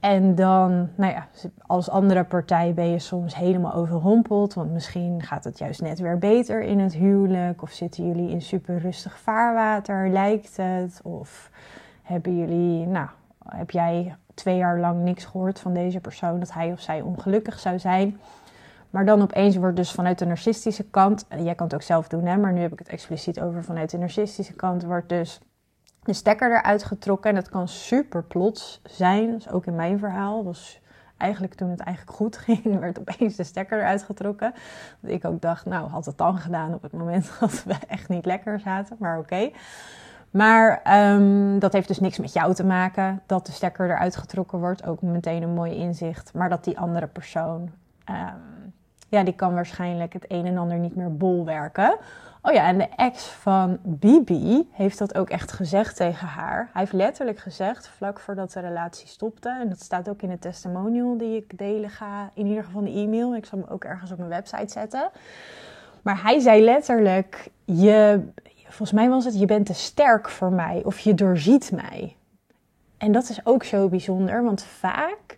En 0.04 0.36
dan, 0.36 0.90
nou 0.96 1.14
ja, 1.14 1.28
als 1.62 1.90
andere 1.90 2.24
partij 2.24 2.74
ben 2.74 2.90
je 2.90 3.00
soms 3.00 3.36
helemaal 3.36 3.74
overrompeld. 3.74 4.54
Want 4.54 4.72
misschien 4.72 5.22
gaat 5.22 5.44
het 5.44 5.58
juist 5.58 5.82
net 5.82 6.00
weer 6.00 6.18
beter 6.18 6.62
in 6.62 6.80
het 6.80 6.94
huwelijk. 6.94 7.62
Of 7.62 7.72
zitten 7.72 8.08
jullie 8.08 8.30
in 8.30 8.42
super 8.42 8.78
rustig 8.78 9.20
vaarwater, 9.20 10.10
lijkt 10.10 10.58
het. 10.58 11.00
Of 11.04 11.50
hebben 12.02 12.38
jullie, 12.38 12.88
nou, 12.88 13.08
heb 13.48 13.72
jij 13.72 14.16
twee 14.34 14.58
jaar 14.58 14.80
lang 14.80 15.04
niks 15.04 15.26
gehoord 15.26 15.60
van 15.60 15.74
deze 15.74 16.00
persoon 16.00 16.40
dat 16.40 16.54
hij 16.54 16.72
of 16.72 16.80
zij 16.80 17.02
ongelukkig 17.02 17.60
zou 17.60 17.80
zijn. 17.80 18.20
Maar 18.90 19.06
dan 19.06 19.22
opeens 19.22 19.56
wordt 19.56 19.76
dus 19.76 19.92
vanuit 19.92 20.20
de 20.20 20.26
narcistische 20.26 20.84
kant, 20.84 21.26
en 21.28 21.44
jij 21.44 21.56
kan 21.56 21.66
het 21.66 21.76
ook 21.76 21.82
zelf 21.82 22.08
doen, 22.08 22.26
hè, 22.26 22.38
maar 22.38 22.54
nu 22.54 22.62
heb 22.62 22.72
ik 22.72 22.80
het 22.80 22.90
expliciet 22.90 23.42
over 23.42 23.64
vanuit 23.64 23.90
de 23.90 23.98
narcistische 23.98 24.54
kant, 24.54 24.84
wordt 24.84 25.10
dus 25.10 25.40
de 26.04 26.14
stekker 26.14 26.52
eruit 26.52 26.84
getrokken. 26.84 27.30
En 27.30 27.36
dat 27.36 27.50
kan 27.50 27.68
super 27.68 28.24
plots 28.24 28.82
zijn. 28.84 29.42
Ook 29.52 29.66
in 29.66 29.76
mijn 29.76 30.00
verhaal. 30.00 30.44
was 30.44 30.82
eigenlijk 31.18 31.54
toen 31.54 31.70
het 31.70 31.80
eigenlijk 31.80 32.18
goed 32.18 32.38
ging, 32.46 32.80
werd 32.80 33.00
opeens 33.00 33.36
de 33.36 33.44
stekker 33.44 33.80
eruit 33.80 34.04
getrokken. 34.04 34.54
Dat 35.00 35.12
ik 35.12 35.26
ook 35.26 35.42
dacht, 35.42 35.66
nou, 35.66 35.90
had 35.90 36.06
het 36.06 36.18
dan 36.18 36.38
gedaan 36.38 36.74
op 36.74 36.82
het 36.82 36.92
moment 36.92 37.32
dat 37.40 37.64
we 37.64 37.76
echt 37.88 38.10
niet 38.10 38.26
lekker 38.26 38.60
zaten. 38.60 38.96
Maar 39.00 39.18
oké. 39.18 39.52
Maar 40.32 40.82
um, 41.14 41.60
dat 41.60 41.74
heeft 41.74 41.88
dus 41.88 42.00
niks 42.00 42.20
met 42.20 42.34
jou 42.34 42.54
te 42.54 42.66
maken 42.66 43.22
dat 43.26 43.46
de 43.46 43.52
stekker 43.52 43.90
eruit 43.90 44.16
getrokken 44.16 44.60
wordt. 44.60 44.86
Ook 44.86 45.02
meteen 45.02 45.44
een 45.44 45.54
mooi 45.54 45.76
inzicht. 45.76 46.34
Maar 46.34 46.50
dat 46.50 46.64
die 46.64 46.80
andere 46.80 47.08
persoon 47.08 47.72
um, 48.10 48.74
ja, 49.14 49.24
die 49.24 49.34
kan 49.34 49.54
waarschijnlijk 49.54 50.14
het 50.14 50.26
een 50.28 50.46
en 50.46 50.58
ander 50.58 50.78
niet 50.78 50.96
meer 50.96 51.18
bolwerken. 51.18 51.98
Oh 52.46 52.54
ja, 52.54 52.68
en 52.68 52.78
de 52.78 52.88
ex 52.96 53.24
van 53.24 53.80
Bibi 53.84 54.70
heeft 54.72 54.98
dat 54.98 55.16
ook 55.16 55.30
echt 55.30 55.52
gezegd 55.52 55.96
tegen 55.96 56.28
haar. 56.28 56.70
Hij 56.74 56.82
heeft 56.82 56.94
letterlijk 56.94 57.40
gezegd, 57.40 57.88
vlak 57.88 58.20
voordat 58.20 58.52
de 58.52 58.60
relatie 58.60 59.08
stopte, 59.08 59.58
en 59.62 59.70
dat 59.70 59.82
staat 59.82 60.10
ook 60.10 60.22
in 60.22 60.30
de 60.30 60.40
testimonial 60.40 61.18
die 61.18 61.36
ik 61.36 61.58
delen 61.58 61.90
ga, 61.90 62.32
in 62.34 62.46
ieder 62.46 62.64
geval 62.64 62.84
de 62.84 62.92
e-mail. 62.92 63.36
Ik 63.36 63.46
zal 63.46 63.60
hem 63.60 63.68
ook 63.70 63.84
ergens 63.84 64.12
op 64.12 64.18
mijn 64.18 64.30
website 64.30 64.72
zetten. 64.72 65.10
Maar 66.02 66.22
hij 66.22 66.40
zei 66.40 66.64
letterlijk, 66.64 67.50
je, 67.66 68.22
volgens 68.64 68.92
mij 68.92 69.10
was 69.10 69.26
het, 69.26 69.40
je 69.40 69.46
bent 69.46 69.66
te 69.66 69.74
sterk 69.74 70.30
voor 70.30 70.52
mij 70.52 70.82
of 70.86 71.00
je 71.00 71.14
doorziet 71.14 71.72
mij. 71.72 72.16
En 72.98 73.12
dat 73.12 73.30
is 73.30 73.46
ook 73.46 73.64
zo 73.64 73.90
bijzonder, 73.90 74.44
want 74.44 74.64
vaak 74.64 75.38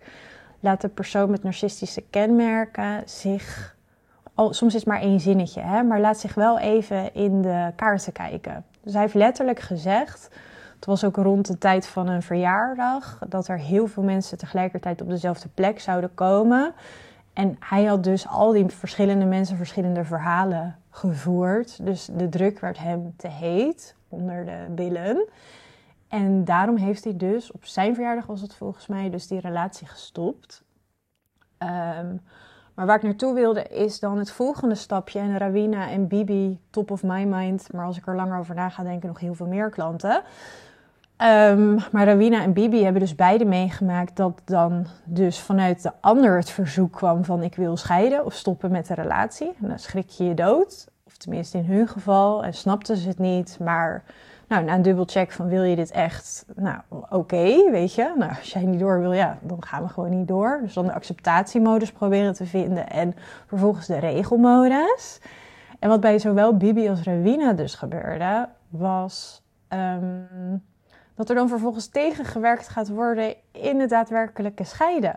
laat 0.60 0.82
de 0.82 0.90
persoon 0.90 1.30
met 1.30 1.44
narcistische 1.44 2.04
kenmerken 2.10 3.02
zich, 3.06 3.75
soms 4.36 4.62
is 4.62 4.74
het 4.74 4.86
maar 4.86 5.02
één 5.02 5.20
zinnetje, 5.20 5.62
hè, 5.62 5.84
maar 5.84 6.00
laat 6.00 6.20
zich 6.20 6.34
wel 6.34 6.60
even 6.60 7.14
in 7.14 7.42
de 7.42 7.72
kaarten 7.76 8.14
kijken. 8.14 8.66
Dus 8.82 8.94
hij 8.94 9.02
heeft 9.02 9.14
letterlijk 9.14 9.60
gezegd, 9.60 10.30
het 10.76 10.86
was 10.86 11.04
ook 11.04 11.16
rond 11.16 11.48
de 11.48 11.58
tijd 11.58 11.88
van 11.88 12.08
een 12.08 12.22
verjaardag, 12.22 13.20
dat 13.28 13.48
er 13.48 13.60
heel 13.60 13.88
veel 13.88 14.04
mensen 14.04 14.38
tegelijkertijd 14.38 15.02
op 15.02 15.10
dezelfde 15.10 15.50
plek 15.54 15.80
zouden 15.80 16.14
komen. 16.14 16.74
En 17.34 17.56
hij 17.60 17.84
had 17.84 18.04
dus 18.04 18.28
al 18.28 18.52
die 18.52 18.68
verschillende 18.68 19.26
mensen 19.26 19.58
verschillende 19.58 20.04
verhalen 20.04 20.76
gevoerd. 20.90 21.86
Dus 21.86 22.06
de 22.06 22.30
druk 22.30 22.60
werd 22.60 22.78
hem 22.78 23.14
te 23.18 23.28
heet 23.28 23.96
onder 24.10 24.46
de 24.46 24.66
billen. 24.70 25.28
En 26.08 26.46
daarom 26.46 26.76
heeft 26.78 27.04
hij 27.04 27.16
dus, 27.18 27.52
op 27.52 27.66
zijn 27.66 27.94
verjaardag 27.96 28.26
was 28.26 28.42
het 28.42 28.56
volgens 28.56 28.88
mij, 28.88 29.10
dus 29.10 29.28
die 29.28 29.40
relatie 29.40 29.88
gestopt. 29.88 30.64
Um, 31.60 32.22
maar 32.76 32.86
waar 32.86 32.96
ik 32.96 33.04
naartoe 33.04 33.34
wilde 33.34 33.64
is 33.64 34.00
dan 34.00 34.18
het 34.18 34.32
volgende 34.32 34.76
stapje. 34.76 35.20
En 35.20 35.38
Rawina 35.38 35.90
en 35.90 36.08
Bibi, 36.08 36.60
top 36.70 36.92
of 36.92 37.04
my 37.04 37.24
mind. 37.24 37.74
Maar 37.74 37.86
als 37.86 37.98
ik 37.98 38.08
er 38.08 38.16
langer 38.16 38.40
over 38.40 38.56
na 38.56 38.70
ga 38.70 38.84
denken, 38.84 39.08
nog 39.08 39.20
heel 39.20 39.36
veel 39.36 39.48
meer 39.48 39.70
klanten. 39.70 40.24
Um, 41.22 41.80
maar 41.92 42.06
Rawina 42.06 42.42
en 42.42 42.54
Bibi 42.54 42.84
hebben 42.84 43.02
dus 43.02 43.16
beide 43.16 43.46
meegemaakt 43.46 44.16
dat 44.16 44.42
dan 44.46 44.86
dus 45.04 45.40
vanuit 45.40 45.84
de 45.84 45.92
ander 46.02 46.38
het 46.38 46.50
verzoek 46.50 46.92
kwam 46.92 47.24
van 47.24 47.44
ik 47.44 47.56
wil 47.56 47.78
scheiden 47.78 48.26
of 48.26 48.34
stoppen 48.34 48.72
met 48.72 48.88
de 48.88 48.94
relatie. 48.94 49.54
En 49.62 49.68
dan 49.68 49.80
schrik 49.80 50.10
je 50.10 50.24
je 50.24 50.34
dood. 50.34 50.88
Of 51.04 51.18
tenminste 51.18 51.58
in 51.58 51.66
hun 51.66 51.88
geval. 51.88 52.44
En 52.44 52.54
snapten 52.54 52.98
ze 52.98 53.08
het 53.08 53.20
niet. 53.20 53.58
Maar 53.60 54.04
nou, 54.48 54.64
na 54.64 54.74
een 54.74 54.82
dubbelcheck 54.82 55.32
van 55.32 55.48
wil 55.48 55.64
je 55.64 55.76
dit 55.76 55.92
echt? 55.92 56.46
Nou, 56.56 56.80
oké, 57.10 57.72
weet 57.72 57.94
je. 57.94 58.14
Nou, 58.18 58.32
als 58.38 58.52
jij 58.52 58.64
niet 58.64 58.80
door 58.80 59.00
wil, 59.00 59.14
ja, 59.14 59.38
dan 59.42 59.64
gaan 59.64 59.84
we 59.84 59.90
gewoon 59.90 60.18
niet 60.18 60.28
door. 60.28 60.60
Dus 60.62 60.74
dan 60.74 60.86
de 60.86 60.94
acceptatiemodus 60.94 61.92
proberen 61.92 62.34
te 62.34 62.46
vinden 62.46 62.90
en 62.90 63.16
vervolgens 63.48 63.88
de 63.88 64.00
regelmodus. 64.00 65.20
En 65.80 65.90
wat 65.90 66.00
bij 66.00 66.20
zowel 66.20 66.58
Bibi 66.58 66.90
als 66.90 67.04
Rawina 67.04 67.54
dus 67.54 67.76
gebeurde, 67.76 68.50
was 68.70 69.44
um, 69.70 70.64
dat 71.16 71.30
er 71.30 71.36
dan 71.36 71.50
vervolgens 71.50 71.88
tegengewerkt 71.88 72.68
gaat 72.68 72.90
worden 72.90 73.36
in 73.52 73.80
het 73.80 73.90
daadwerkelijke 73.90 74.64
scheiden. 74.64 75.16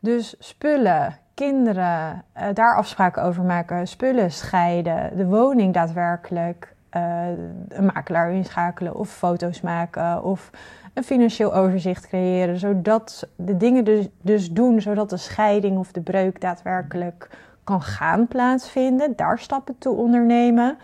Dus 0.00 0.34
spullen, 0.38 1.18
kinderen, 1.34 2.24
uh, 2.36 2.46
daar 2.52 2.76
afspraken 2.76 3.22
over 3.22 3.42
maken, 3.42 3.88
spullen 3.88 4.30
scheiden, 4.30 5.16
de 5.16 5.26
woning 5.26 5.74
daadwerkelijk 5.74 6.73
uh, 6.96 7.26
een 7.68 7.84
makelaar 7.84 8.32
inschakelen 8.32 8.94
of 8.94 9.10
foto's 9.10 9.60
maken 9.60 10.22
of 10.22 10.50
een 10.94 11.04
financieel 11.04 11.54
overzicht 11.54 12.08
creëren. 12.08 12.58
Zodat 12.58 13.28
de 13.36 13.56
dingen 13.56 13.84
dus, 13.84 14.08
dus 14.20 14.52
doen, 14.52 14.80
zodat 14.80 15.10
de 15.10 15.16
scheiding 15.16 15.78
of 15.78 15.92
de 15.92 16.00
breuk 16.00 16.40
daadwerkelijk 16.40 17.28
kan 17.64 17.82
gaan 17.82 18.28
plaatsvinden. 18.28 19.16
Daar 19.16 19.38
stappen 19.38 19.78
toe 19.78 19.96
ondernemen. 19.96 20.78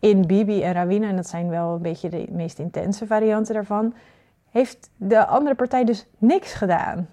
In 0.00 0.26
Bibi 0.26 0.62
en 0.62 0.72
Rawina, 0.72 1.08
en 1.08 1.16
dat 1.16 1.28
zijn 1.28 1.48
wel 1.48 1.74
een 1.74 1.82
beetje 1.82 2.08
de 2.08 2.26
meest 2.30 2.58
intense 2.58 3.06
varianten 3.06 3.54
daarvan, 3.54 3.94
heeft 4.50 4.90
de 4.96 5.26
andere 5.26 5.54
partij 5.54 5.84
dus 5.84 6.06
niks 6.18 6.54
gedaan. 6.54 7.08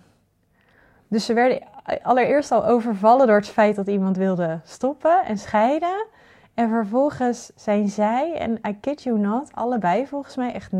Dus 1.07 1.25
ze 1.25 1.33
werden 1.33 1.61
allereerst 2.01 2.51
al 2.51 2.65
overvallen 2.65 3.27
door 3.27 3.35
het 3.35 3.47
feit 3.47 3.75
dat 3.75 3.87
iemand 3.87 4.17
wilde 4.17 4.59
stoppen 4.63 5.25
en 5.25 5.37
scheiden. 5.37 6.05
En 6.53 6.69
vervolgens 6.69 7.51
zijn 7.55 7.89
zij, 7.89 8.37
en 8.37 8.59
I 8.67 8.79
kid 8.79 9.03
you 9.03 9.19
not, 9.19 9.49
allebei 9.53 10.07
volgens 10.07 10.35
mij 10.35 10.53
echt 10.53 10.71
99% 10.71 10.77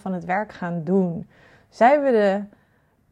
van 0.00 0.12
het 0.12 0.24
werk 0.24 0.52
gaan 0.52 0.80
doen. 0.84 1.26
Zij 1.68 1.92
hebben 1.92 2.12
de, 2.12 2.42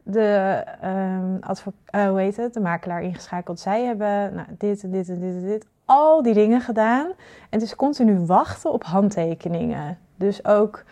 de, 0.03 2.17
heet 2.17 2.37
het, 2.37 2.55
de 2.55 2.61
makelaar 2.61 3.03
ingeschakeld. 3.03 3.61
Zij 3.61 3.85
hebben 3.85 4.35
nou, 4.35 4.47
dit 4.59 4.83
en 4.83 4.91
dit 4.91 5.09
en 5.09 5.21
dit 5.21 5.35
en 5.35 5.47
dit, 5.47 5.67
al 5.85 6.23
die 6.23 6.35
dingen 6.35 6.61
gedaan. 6.61 7.07
En 7.07 7.15
het 7.51 7.63
is 7.63 7.77
continu 7.77 8.27
wachten 8.27 8.73
op 8.73 8.85
handtekeningen. 8.85 9.99
Dus 10.17 10.45
ook 10.45 10.85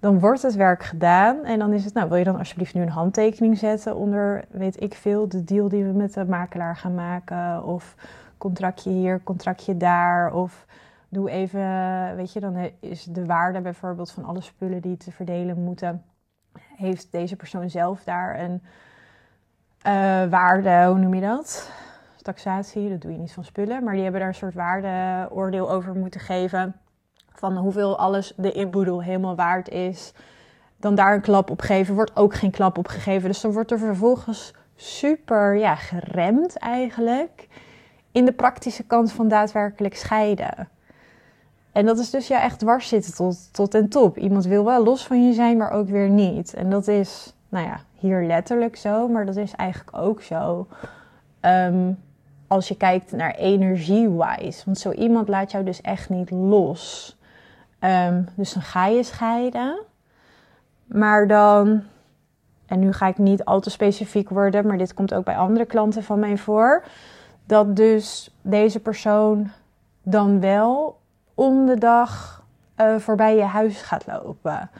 dan 0.00 0.20
wordt 0.20 0.42
het 0.42 0.54
werk 0.54 0.82
gedaan 0.82 1.44
en 1.44 1.58
dan 1.58 1.72
is 1.72 1.84
het, 1.84 1.94
nou 1.94 2.08
wil 2.08 2.18
je 2.18 2.24
dan 2.24 2.38
alsjeblieft 2.38 2.74
nu 2.74 2.82
een 2.82 2.88
handtekening 2.88 3.58
zetten 3.58 3.96
onder, 3.96 4.44
weet 4.50 4.82
ik 4.82 4.94
veel, 4.94 5.28
de 5.28 5.44
deal 5.44 5.68
die 5.68 5.84
we 5.84 5.92
met 5.92 6.14
de 6.14 6.24
makelaar 6.24 6.76
gaan 6.76 6.94
maken 6.94 7.64
of 7.64 7.94
contractje 8.40 8.90
hier, 8.90 9.22
contractje 9.22 9.76
daar 9.76 10.32
of 10.32 10.66
doe 11.08 11.30
even, 11.30 11.60
weet 12.16 12.32
je, 12.32 12.40
dan 12.40 12.70
is 12.80 13.04
de 13.04 13.26
waarde 13.26 13.60
bijvoorbeeld 13.60 14.10
van 14.10 14.24
alle 14.24 14.40
spullen 14.40 14.80
die 14.80 14.96
te 14.96 15.12
verdelen 15.12 15.64
moeten, 15.64 16.04
heeft 16.76 17.12
deze 17.12 17.36
persoon 17.36 17.70
zelf 17.70 18.04
daar 18.04 18.40
een 18.40 18.62
uh, 19.86 20.30
waarde, 20.30 20.84
hoe 20.86 20.98
noem 20.98 21.14
je 21.14 21.20
dat? 21.20 21.70
Taxatie, 22.22 22.88
dat 22.88 23.00
doe 23.00 23.12
je 23.12 23.18
niet 23.18 23.32
van 23.32 23.44
spullen, 23.44 23.84
maar 23.84 23.92
die 23.94 24.02
hebben 24.02 24.20
daar 24.20 24.28
een 24.28 24.34
soort 24.34 24.54
waardeoordeel 24.54 25.70
over 25.70 25.94
moeten 25.94 26.20
geven 26.20 26.74
van 27.32 27.56
hoeveel 27.56 27.98
alles 27.98 28.32
de 28.36 28.52
inboedel 28.52 29.02
helemaal 29.02 29.34
waard 29.34 29.68
is, 29.68 30.12
dan 30.76 30.94
daar 30.94 31.14
een 31.14 31.20
klap 31.20 31.50
op 31.50 31.60
geven, 31.60 31.94
wordt 31.94 32.16
ook 32.16 32.34
geen 32.34 32.50
klap 32.50 32.78
op 32.78 32.88
gegeven. 32.88 33.28
Dus 33.28 33.40
dan 33.40 33.52
wordt 33.52 33.70
er 33.70 33.78
vervolgens 33.78 34.54
super 34.74 35.56
ja, 35.56 35.74
geremd 35.74 36.56
eigenlijk 36.56 37.48
in 38.12 38.24
de 38.24 38.32
praktische 38.32 38.82
kant 38.82 39.12
van 39.12 39.28
daadwerkelijk 39.28 39.96
scheiden. 39.96 40.68
En 41.72 41.86
dat 41.86 41.98
is 41.98 42.10
dus 42.10 42.26
ja 42.26 42.42
echt 42.42 42.58
dwars 42.58 42.88
zitten 42.88 43.14
tot, 43.14 43.52
tot 43.52 43.74
en 43.74 43.88
top. 43.88 44.18
Iemand 44.18 44.44
wil 44.44 44.64
wel 44.64 44.84
los 44.84 45.06
van 45.06 45.26
je 45.26 45.32
zijn, 45.32 45.56
maar 45.56 45.70
ook 45.70 45.88
weer 45.88 46.08
niet. 46.08 46.54
En 46.54 46.70
dat 46.70 46.88
is, 46.88 47.34
nou 47.48 47.66
ja, 47.66 47.80
hier 47.94 48.24
letterlijk 48.24 48.76
zo, 48.76 49.08
maar 49.08 49.26
dat 49.26 49.36
is 49.36 49.52
eigenlijk 49.54 49.96
ook 49.96 50.22
zo. 50.22 50.66
Um, 51.40 51.98
als 52.46 52.68
je 52.68 52.76
kijkt 52.76 53.12
naar 53.12 53.34
energie-wise. 53.34 54.62
Want 54.64 54.78
zo 54.78 54.90
iemand 54.90 55.28
laat 55.28 55.50
jou 55.50 55.64
dus 55.64 55.80
echt 55.80 56.08
niet 56.08 56.30
los. 56.30 57.16
Um, 57.80 58.28
dus 58.34 58.52
dan 58.52 58.62
ga 58.62 58.86
je 58.86 59.02
scheiden. 59.02 59.80
Maar 60.86 61.26
dan, 61.26 61.82
en 62.66 62.78
nu 62.78 62.92
ga 62.92 63.06
ik 63.06 63.18
niet 63.18 63.44
al 63.44 63.60
te 63.60 63.70
specifiek 63.70 64.28
worden, 64.28 64.66
maar 64.66 64.78
dit 64.78 64.94
komt 64.94 65.14
ook 65.14 65.24
bij 65.24 65.36
andere 65.36 65.64
klanten 65.64 66.02
van 66.02 66.18
mij 66.18 66.36
voor. 66.36 66.84
Dat 67.50 67.76
dus 67.76 68.36
deze 68.42 68.80
persoon 68.80 69.50
dan 70.02 70.40
wel 70.40 70.98
om 71.34 71.66
de 71.66 71.78
dag 71.78 72.42
uh, 72.76 72.96
voorbij 72.96 73.36
je 73.36 73.42
huis 73.42 73.82
gaat 73.82 74.06
lopen. 74.06 74.70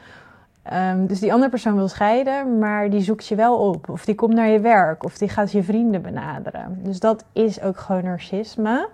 Um, 0.73 1.07
dus 1.07 1.19
die 1.19 1.33
andere 1.33 1.49
persoon 1.49 1.75
wil 1.75 1.87
scheiden, 1.87 2.59
maar 2.59 2.89
die 2.89 3.01
zoekt 3.01 3.27
je 3.27 3.35
wel 3.35 3.69
op. 3.69 3.89
Of 3.89 4.05
die 4.05 4.15
komt 4.15 4.33
naar 4.33 4.47
je 4.47 4.59
werk, 4.59 5.03
of 5.03 5.17
die 5.17 5.29
gaat 5.29 5.51
je 5.51 5.63
vrienden 5.63 6.01
benaderen. 6.01 6.79
Dus 6.83 6.99
dat 6.99 7.25
is 7.33 7.61
ook 7.61 7.77
gewoon 7.77 8.03
narcisme. 8.03 8.89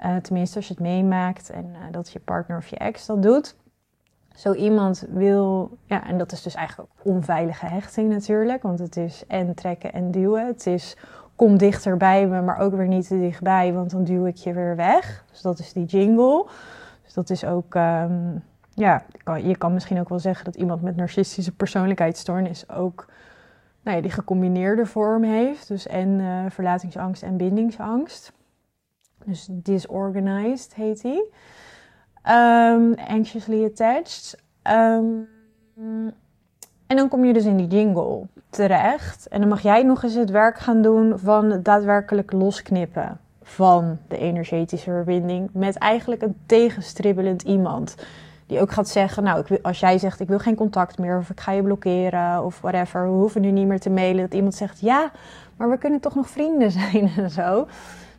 Uh, 0.00 0.16
tenminste, 0.16 0.56
als 0.56 0.68
je 0.68 0.74
het 0.74 0.82
meemaakt 0.82 1.50
en 1.50 1.66
uh, 1.66 1.78
dat 1.90 2.10
je 2.10 2.20
partner 2.20 2.56
of 2.56 2.66
je 2.66 2.76
ex 2.76 3.06
dat 3.06 3.22
doet. 3.22 3.56
Zo 4.34 4.52
iemand 4.52 5.06
wil, 5.10 5.70
ja, 5.84 6.06
en 6.06 6.18
dat 6.18 6.32
is 6.32 6.42
dus 6.42 6.54
eigenlijk 6.54 6.90
onveilige 7.02 7.66
hechting 7.66 8.08
natuurlijk. 8.08 8.62
Want 8.62 8.78
het 8.78 8.96
is 8.96 9.24
en 9.28 9.54
trekken 9.54 9.92
en 9.92 10.10
duwen. 10.10 10.46
Het 10.46 10.66
is 10.66 10.96
kom 11.42 11.56
dichter 11.56 11.96
bij 11.96 12.26
me, 12.26 12.42
maar 12.42 12.58
ook 12.58 12.74
weer 12.74 12.86
niet 12.86 13.06
te 13.06 13.18
dichtbij, 13.18 13.72
want 13.72 13.90
dan 13.90 14.04
duw 14.04 14.26
ik 14.26 14.36
je 14.36 14.52
weer 14.52 14.76
weg. 14.76 15.24
Dus 15.30 15.40
dat 15.40 15.58
is 15.58 15.72
die 15.72 15.84
jingle. 15.84 16.46
Dus 17.04 17.14
dat 17.14 17.30
is 17.30 17.44
ook, 17.44 17.74
um, 17.74 18.42
ja, 18.74 19.04
je 19.42 19.56
kan 19.56 19.72
misschien 19.72 20.00
ook 20.00 20.08
wel 20.08 20.18
zeggen 20.18 20.44
dat 20.44 20.54
iemand 20.54 20.82
met 20.82 20.96
narcistische 20.96 21.54
persoonlijkheidsstoornis 21.54 22.70
ook 22.70 23.06
nou 23.82 23.96
ja, 23.96 24.02
die 24.02 24.10
gecombineerde 24.10 24.86
vorm 24.86 25.22
heeft. 25.22 25.68
Dus 25.68 25.86
en 25.86 26.08
uh, 26.08 26.44
verlatingsangst 26.48 27.22
en 27.22 27.36
bindingsangst. 27.36 28.32
Dus 29.24 29.48
disorganized 29.50 30.74
heet 30.74 31.02
die. 31.02 31.32
Um, 32.30 32.94
anxiously 32.94 33.64
attached. 33.64 34.42
Um, 34.70 35.28
en 36.92 36.98
dan 36.98 37.08
kom 37.08 37.24
je 37.24 37.32
dus 37.32 37.44
in 37.44 37.56
die 37.56 37.66
jingle 37.66 38.22
terecht. 38.50 39.28
En 39.28 39.40
dan 39.40 39.48
mag 39.48 39.60
jij 39.60 39.82
nog 39.82 40.02
eens 40.02 40.14
het 40.14 40.30
werk 40.30 40.58
gaan 40.58 40.82
doen 40.82 41.18
van 41.18 41.60
daadwerkelijk 41.62 42.32
losknippen 42.32 43.20
van 43.42 43.98
de 44.08 44.18
energetische 44.18 44.90
verbinding. 44.90 45.50
Met 45.52 45.76
eigenlijk 45.76 46.22
een 46.22 46.36
tegenstribbelend 46.46 47.42
iemand. 47.42 47.94
Die 48.46 48.60
ook 48.60 48.72
gaat 48.72 48.88
zeggen, 48.88 49.22
nou, 49.22 49.40
ik 49.40 49.46
wil, 49.46 49.58
als 49.62 49.80
jij 49.80 49.98
zegt 49.98 50.20
ik 50.20 50.28
wil 50.28 50.38
geen 50.38 50.54
contact 50.54 50.98
meer 50.98 51.18
of 51.18 51.30
ik 51.30 51.40
ga 51.40 51.52
je 51.52 51.62
blokkeren 51.62 52.44
of 52.44 52.60
whatever. 52.60 53.02
We 53.02 53.18
hoeven 53.18 53.40
nu 53.40 53.50
niet 53.50 53.66
meer 53.66 53.80
te 53.80 53.90
mailen. 53.90 54.22
Dat 54.22 54.34
iemand 54.34 54.54
zegt 54.54 54.80
ja, 54.80 55.10
maar 55.56 55.70
we 55.70 55.78
kunnen 55.78 56.00
toch 56.00 56.14
nog 56.14 56.28
vrienden 56.28 56.70
zijn 56.80 57.10
en 57.16 57.30
zo. 57.30 57.66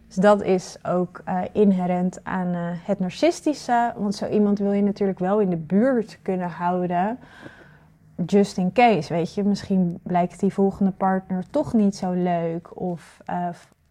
Dus 0.08 0.16
dat 0.16 0.44
is 0.44 0.78
ook 0.84 1.22
uh, 1.30 1.42
inherent 1.52 2.20
aan 2.24 2.48
uh, 2.48 2.60
het 2.84 3.00
narcistische. 3.00 3.94
Want 3.98 4.16
zo 4.16 4.28
iemand 4.28 4.60
wil 4.60 4.72
je 4.72 4.84
natuurlijk 4.84 5.20
wel 5.20 5.40
in 5.40 5.50
de 5.50 5.58
buurt 5.58 6.20
kunnen 6.22 6.50
houden. 6.50 7.20
Just 8.26 8.58
in 8.58 8.72
case, 8.72 9.14
weet 9.14 9.34
je. 9.34 9.44
Misschien 9.44 10.00
blijkt 10.04 10.40
die 10.40 10.54
volgende 10.54 10.92
partner 10.92 11.50
toch 11.50 11.74
niet 11.74 11.96
zo 11.96 12.12
leuk. 12.12 12.80
Of 12.80 13.22
uh, 13.30 13.48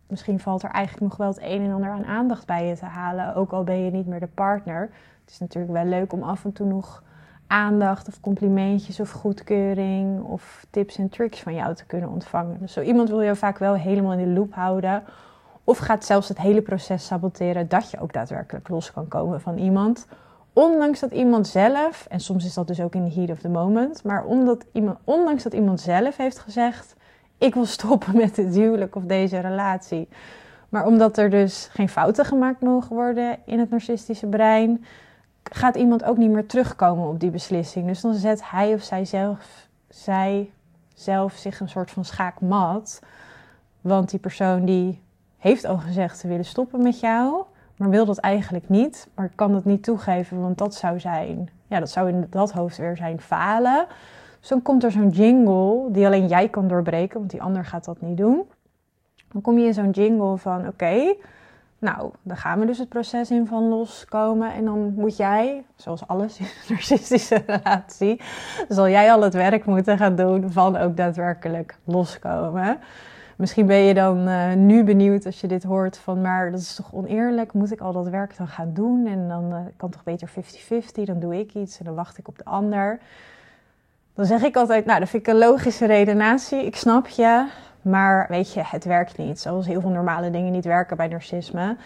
misschien 0.07 0.41
valt 0.41 0.63
er 0.63 0.71
eigenlijk 0.71 1.05
nog 1.05 1.17
wel 1.17 1.29
het 1.29 1.43
een 1.43 1.63
en 1.63 1.73
ander 1.73 1.91
aan 1.91 2.05
aandacht 2.05 2.47
bij 2.47 2.67
je 2.67 2.77
te 2.77 2.85
halen. 2.85 3.35
Ook 3.35 3.53
al 3.53 3.65
ben 3.65 3.85
je 3.85 3.91
niet 3.91 4.07
meer 4.07 4.21
de 4.21 4.27
partner. 4.27 4.81
Het 5.21 5.31
is 5.31 5.39
natuurlijk 5.39 5.73
wel 5.73 5.85
leuk 5.85 6.13
om 6.13 6.23
af 6.23 6.45
en 6.45 6.53
toe 6.53 6.67
nog 6.67 7.03
aandacht 7.47 8.09
of 8.09 8.21
complimentjes 8.21 9.01
of 9.01 9.11
goedkeuring 9.11 10.23
of 10.23 10.67
tips 10.71 10.99
en 10.99 11.09
tricks 11.09 11.41
van 11.41 11.55
jou 11.55 11.75
te 11.75 11.85
kunnen 11.85 12.09
ontvangen. 12.09 12.57
Dus 12.61 12.73
zo 12.73 12.81
iemand 12.81 13.09
wil 13.09 13.21
je 13.21 13.37
vaak 13.37 13.59
wel 13.59 13.75
helemaal 13.75 14.13
in 14.13 14.19
de 14.19 14.41
loop 14.41 14.55
houden 14.55 15.03
of 15.65 15.79
gaat 15.79 16.05
zelfs 16.05 16.29
het 16.29 16.39
hele 16.39 16.63
proces 16.63 17.07
saboteren 17.07 17.69
dat 17.69 17.91
je 17.91 18.01
ook 18.01 18.13
daadwerkelijk 18.13 18.69
los 18.69 18.93
kan 18.93 19.09
komen 19.09 19.41
van 19.41 19.59
iemand. 19.59 20.07
Ondanks 20.53 21.01
dat 21.01 21.13
iemand 21.13 21.49
zelf, 21.49 22.07
en 22.11 22.21
soms 22.21 22.45
is 22.45 22.55
dat 22.55 22.67
dus 22.67 22.81
ook 22.81 22.95
in 22.95 23.05
de 23.05 23.13
heat 23.15 23.31
of 23.31 23.39
the 23.39 23.49
moment, 23.49 24.05
maar 24.05 24.25
omdat 24.25 24.65
iemand, 24.73 24.99
ondanks 25.05 25.43
dat 25.43 25.53
iemand 25.53 25.81
zelf 25.81 26.17
heeft 26.17 26.39
gezegd: 26.39 26.95
Ik 27.39 27.55
wil 27.55 27.67
stoppen 27.67 28.17
met 28.17 28.35
dit 28.35 28.55
huwelijk 28.55 28.97
of 28.97 29.05
deze 29.05 29.39
relatie. 29.39 30.09
Maar 30.69 30.87
omdat 30.87 31.19
er 31.19 31.31
dus 31.31 31.69
geen 31.73 31.89
fouten 31.89 32.25
gemaakt 32.25 32.61
mogen 32.61 32.97
worden 32.97 33.39
in 33.45 33.59
het 33.59 33.71
narcistische 33.71 34.27
brein, 34.27 34.85
gaat 35.43 35.77
iemand 35.77 36.05
ook 36.05 36.17
niet 36.17 36.31
meer 36.31 36.47
terugkomen 36.47 37.09
op 37.09 37.21
die 37.21 37.31
beslissing. 37.31 37.87
Dus 37.87 38.01
dan 38.01 38.15
zet 38.15 38.51
hij 38.51 38.75
of 38.75 38.83
zij 38.83 39.05
zelf, 39.05 39.69
zij 39.89 40.51
zelf 40.95 41.33
zich 41.33 41.61
een 41.61 41.69
soort 41.69 41.91
van 41.91 42.05
schaakmat. 42.05 43.01
Want 43.81 44.11
die 44.11 44.21
persoon 44.21 44.65
die 44.65 45.03
heeft 45.39 45.65
al 45.65 45.79
gezegd 45.79 46.21
te 46.21 46.29
willen 46.29 46.45
stoppen 46.45 46.83
met 46.83 47.01
jou, 47.01 47.45
maar 47.83 47.91
wil 47.91 48.05
dat 48.05 48.19
eigenlijk 48.19 48.69
niet, 48.69 49.09
maar 49.15 49.31
kan 49.35 49.53
dat 49.53 49.65
niet 49.65 49.83
toegeven, 49.83 50.41
want 50.41 50.59
dat 50.59 50.75
zou 50.75 51.01
zijn, 51.01 51.51
ja, 51.67 51.79
dat 51.79 51.91
zou 51.91 52.09
in 52.09 52.27
dat 52.31 52.53
hoofd 52.53 52.77
weer 52.77 52.97
zijn 52.97 53.21
falen. 53.21 53.87
Dus 54.41 54.49
dan 54.49 54.63
komt 54.63 54.85
er 54.85 54.91
zo'n 54.91 55.09
jingle 55.09 55.91
die 55.91 56.07
alleen 56.07 56.27
jij 56.27 56.49
kan 56.49 56.69
doorbreken, 56.69 57.19
want 57.19 57.31
die 57.31 57.43
ander 57.43 57.65
gaat 57.65 57.85
dat 57.85 58.01
niet 58.01 58.17
doen. 58.17 58.43
Dan 59.33 59.41
kom 59.41 59.59
je 59.59 59.67
in 59.67 59.75
zo'n 59.75 59.91
jingle 59.91 60.37
van: 60.37 60.67
oké, 60.67 61.15
nou, 61.79 62.11
dan 62.23 62.37
gaan 62.37 62.61
we 62.61 62.67
dus 62.67 62.79
het 62.79 62.89
proces 62.89 63.31
in 63.31 63.47
van 63.47 63.69
loskomen. 63.69 64.53
En 64.53 64.65
dan 64.65 64.95
moet 64.97 65.17
jij, 65.17 65.65
zoals 65.77 66.07
alles 66.07 66.39
in 66.39 66.45
een 66.45 66.75
narcistische 66.75 67.43
relatie, 67.47 68.21
zal 68.69 68.89
jij 68.89 69.13
al 69.13 69.23
het 69.23 69.35
werk 69.35 69.65
moeten 69.65 69.99
gaan 69.99 70.17
doen 70.17 70.51
van 70.51 70.77
ook 70.77 70.97
daadwerkelijk 70.97 71.77
loskomen. 71.85 72.79
Misschien 73.43 73.67
ben 73.67 73.77
je 73.77 73.95
dan 73.95 74.29
uh, 74.29 74.53
nu 74.53 74.85
benieuwd 74.85 75.27
als 75.27 75.41
je 75.41 75.47
dit 75.47 75.63
hoort 75.63 75.99
van, 75.99 76.21
maar 76.21 76.51
dat 76.51 76.61
is 76.61 76.75
toch 76.75 76.93
oneerlijk? 76.93 77.53
Moet 77.53 77.73
ik 77.73 77.81
al 77.81 77.93
dat 77.93 78.09
werk 78.09 78.37
dan 78.37 78.49
gaan 78.49 78.73
doen? 78.75 79.07
En 79.07 79.29
dan 79.29 79.45
uh, 79.53 79.59
kan 79.77 79.91
toch 79.91 80.03
beter 80.03 80.29
50-50, 80.29 80.33
dan 81.05 81.21
doe 81.21 81.39
ik 81.39 81.55
iets 81.55 81.79
en 81.79 81.85
dan 81.85 81.95
wacht 81.95 82.19
ik 82.19 82.29
op 82.29 82.39
de 82.39 82.45
ander. 82.45 82.99
Dan 84.15 84.27
zeg 84.27 84.43
ik 84.43 84.57
altijd, 84.57 84.85
nou, 84.85 85.01
dat 85.01 85.09
vind 85.09 85.27
ik 85.27 85.33
een 85.33 85.39
logische 85.39 85.87
redenatie. 85.87 86.67
Ik 86.67 86.77
snap 86.77 87.07
je, 87.07 87.47
maar 87.83 88.27
weet 88.29 88.53
je, 88.53 88.61
het 88.65 88.85
werkt 88.85 89.17
niet. 89.17 89.41
Zoals 89.41 89.67
heel 89.67 89.81
veel 89.81 89.91
normale 89.91 90.31
dingen 90.31 90.53
niet 90.53 90.65
werken 90.65 90.97
bij 90.97 91.09
narcisme. 91.09 91.77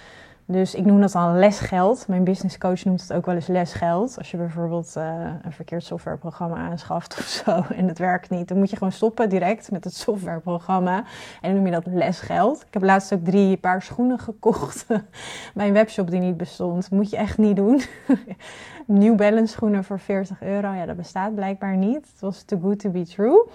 Dus 0.48 0.74
ik 0.74 0.84
noem 0.84 1.00
dat 1.00 1.12
dan 1.12 1.38
lesgeld. 1.38 2.08
Mijn 2.08 2.24
business 2.24 2.58
coach 2.58 2.84
noemt 2.84 3.00
het 3.00 3.12
ook 3.12 3.26
wel 3.26 3.34
eens 3.34 3.46
lesgeld. 3.46 4.18
Als 4.18 4.30
je 4.30 4.36
bijvoorbeeld 4.36 4.94
uh, 4.98 5.04
een 5.42 5.52
verkeerd 5.52 5.84
softwareprogramma 5.84 6.56
aanschaft 6.56 7.18
of 7.18 7.24
zo 7.24 7.62
en 7.78 7.88
het 7.88 7.98
werkt 7.98 8.30
niet, 8.30 8.48
dan 8.48 8.58
moet 8.58 8.70
je 8.70 8.76
gewoon 8.76 8.92
stoppen 8.92 9.28
direct 9.28 9.70
met 9.70 9.84
het 9.84 9.94
softwareprogramma. 9.94 10.96
En 10.96 11.04
dan 11.40 11.54
noem 11.54 11.66
je 11.66 11.72
dat 11.72 11.86
lesgeld. 11.86 12.64
Ik 12.66 12.74
heb 12.74 12.82
laatst 12.82 13.12
ook 13.12 13.24
drie 13.24 13.56
paar 13.56 13.82
schoenen 13.82 14.18
gekocht 14.18 14.86
bij 15.54 15.66
een 15.66 15.72
webshop 15.72 16.10
die 16.10 16.20
niet 16.20 16.36
bestond. 16.36 16.90
Moet 16.90 17.10
je 17.10 17.16
echt 17.16 17.38
niet 17.38 17.56
doen. 17.56 17.80
New 18.86 19.16
Balance 19.16 19.52
schoenen 19.52 19.84
voor 19.84 19.98
40 19.98 20.42
euro. 20.42 20.72
Ja, 20.72 20.86
dat 20.86 20.96
bestaat 20.96 21.34
blijkbaar 21.34 21.76
niet. 21.76 22.06
Het 22.12 22.20
was 22.20 22.42
too 22.42 22.60
good 22.60 22.78
to 22.78 22.90
be 22.90 23.06
true. 23.06 23.48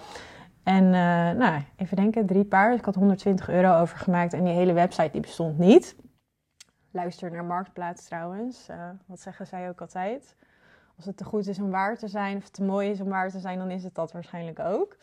En 0.64 0.84
uh, 0.84 0.92
nou, 1.32 1.62
even 1.76 1.96
denken, 1.96 2.26
drie 2.26 2.44
paar. 2.44 2.74
Ik 2.74 2.86
had 2.86 2.96
120 2.96 3.50
euro 3.50 3.82
overgemaakt 3.82 4.34
en 4.34 4.44
die 4.44 4.54
hele 4.54 4.74
website 4.74 5.10
die 5.12 5.22
bestond 5.22 5.58
niet. 5.58 5.96
Luister 6.92 7.32
naar 7.32 7.46
Marktplaats 7.46 8.06
trouwens. 8.06 8.68
Uh, 8.70 8.76
wat 9.06 9.20
zeggen 9.20 9.48
zij 9.48 9.70
ook 9.70 9.82
altijd? 9.82 10.36
Als 10.96 11.06
het 11.06 11.18
te 11.18 11.24
goed 11.24 11.48
is 11.48 11.60
om 11.60 11.70
waar 11.70 11.98
te 11.98 12.08
zijn 12.08 12.38
of 12.38 12.50
te 12.50 12.64
mooi 12.64 12.90
is 12.90 13.02
om 13.02 13.10
waar 13.10 13.30
te 13.30 13.40
zijn, 13.40 13.58
dan 13.58 13.72
is 13.72 13.84
het 13.84 13.96
dat 13.96 14.12
waarschijnlijk 14.12 14.60
ook. 14.60 14.98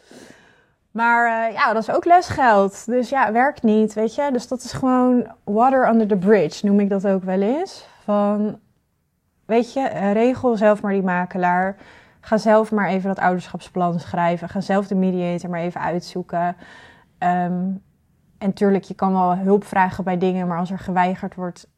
Maar 0.90 1.48
uh, 1.48 1.54
ja, 1.54 1.72
dat 1.72 1.82
is 1.82 1.90
ook 1.90 2.04
lesgeld. 2.04 2.86
Dus 2.86 3.08
ja, 3.08 3.32
werkt 3.32 3.62
niet, 3.62 3.94
weet 3.94 4.14
je. 4.14 4.28
Dus 4.32 4.48
dat 4.48 4.62
is 4.62 4.72
gewoon 4.72 5.32
water 5.44 5.88
under 5.88 6.06
the 6.06 6.16
bridge, 6.16 6.66
noem 6.66 6.80
ik 6.80 6.88
dat 6.88 7.06
ook 7.06 7.22
wel 7.22 7.40
eens. 7.40 7.88
Van, 8.02 8.60
weet 9.44 9.72
je, 9.72 9.88
regel 10.12 10.56
zelf 10.56 10.82
maar 10.82 10.92
die 10.92 11.02
makelaar. 11.02 11.76
Ga 12.20 12.36
zelf 12.36 12.72
maar 12.72 12.88
even 12.88 13.08
dat 13.08 13.18
ouderschapsplan 13.18 14.00
schrijven. 14.00 14.48
Ga 14.48 14.60
zelf 14.60 14.86
de 14.86 14.94
mediator 14.94 15.50
maar 15.50 15.60
even 15.60 15.80
uitzoeken. 15.80 16.56
Um, 17.18 17.82
en 18.38 18.52
tuurlijk, 18.52 18.84
je 18.84 18.94
kan 18.94 19.12
wel 19.12 19.36
hulp 19.36 19.64
vragen 19.64 20.04
bij 20.04 20.18
dingen, 20.18 20.46
maar 20.46 20.58
als 20.58 20.70
er 20.70 20.78
geweigerd 20.78 21.34
wordt, 21.34 21.68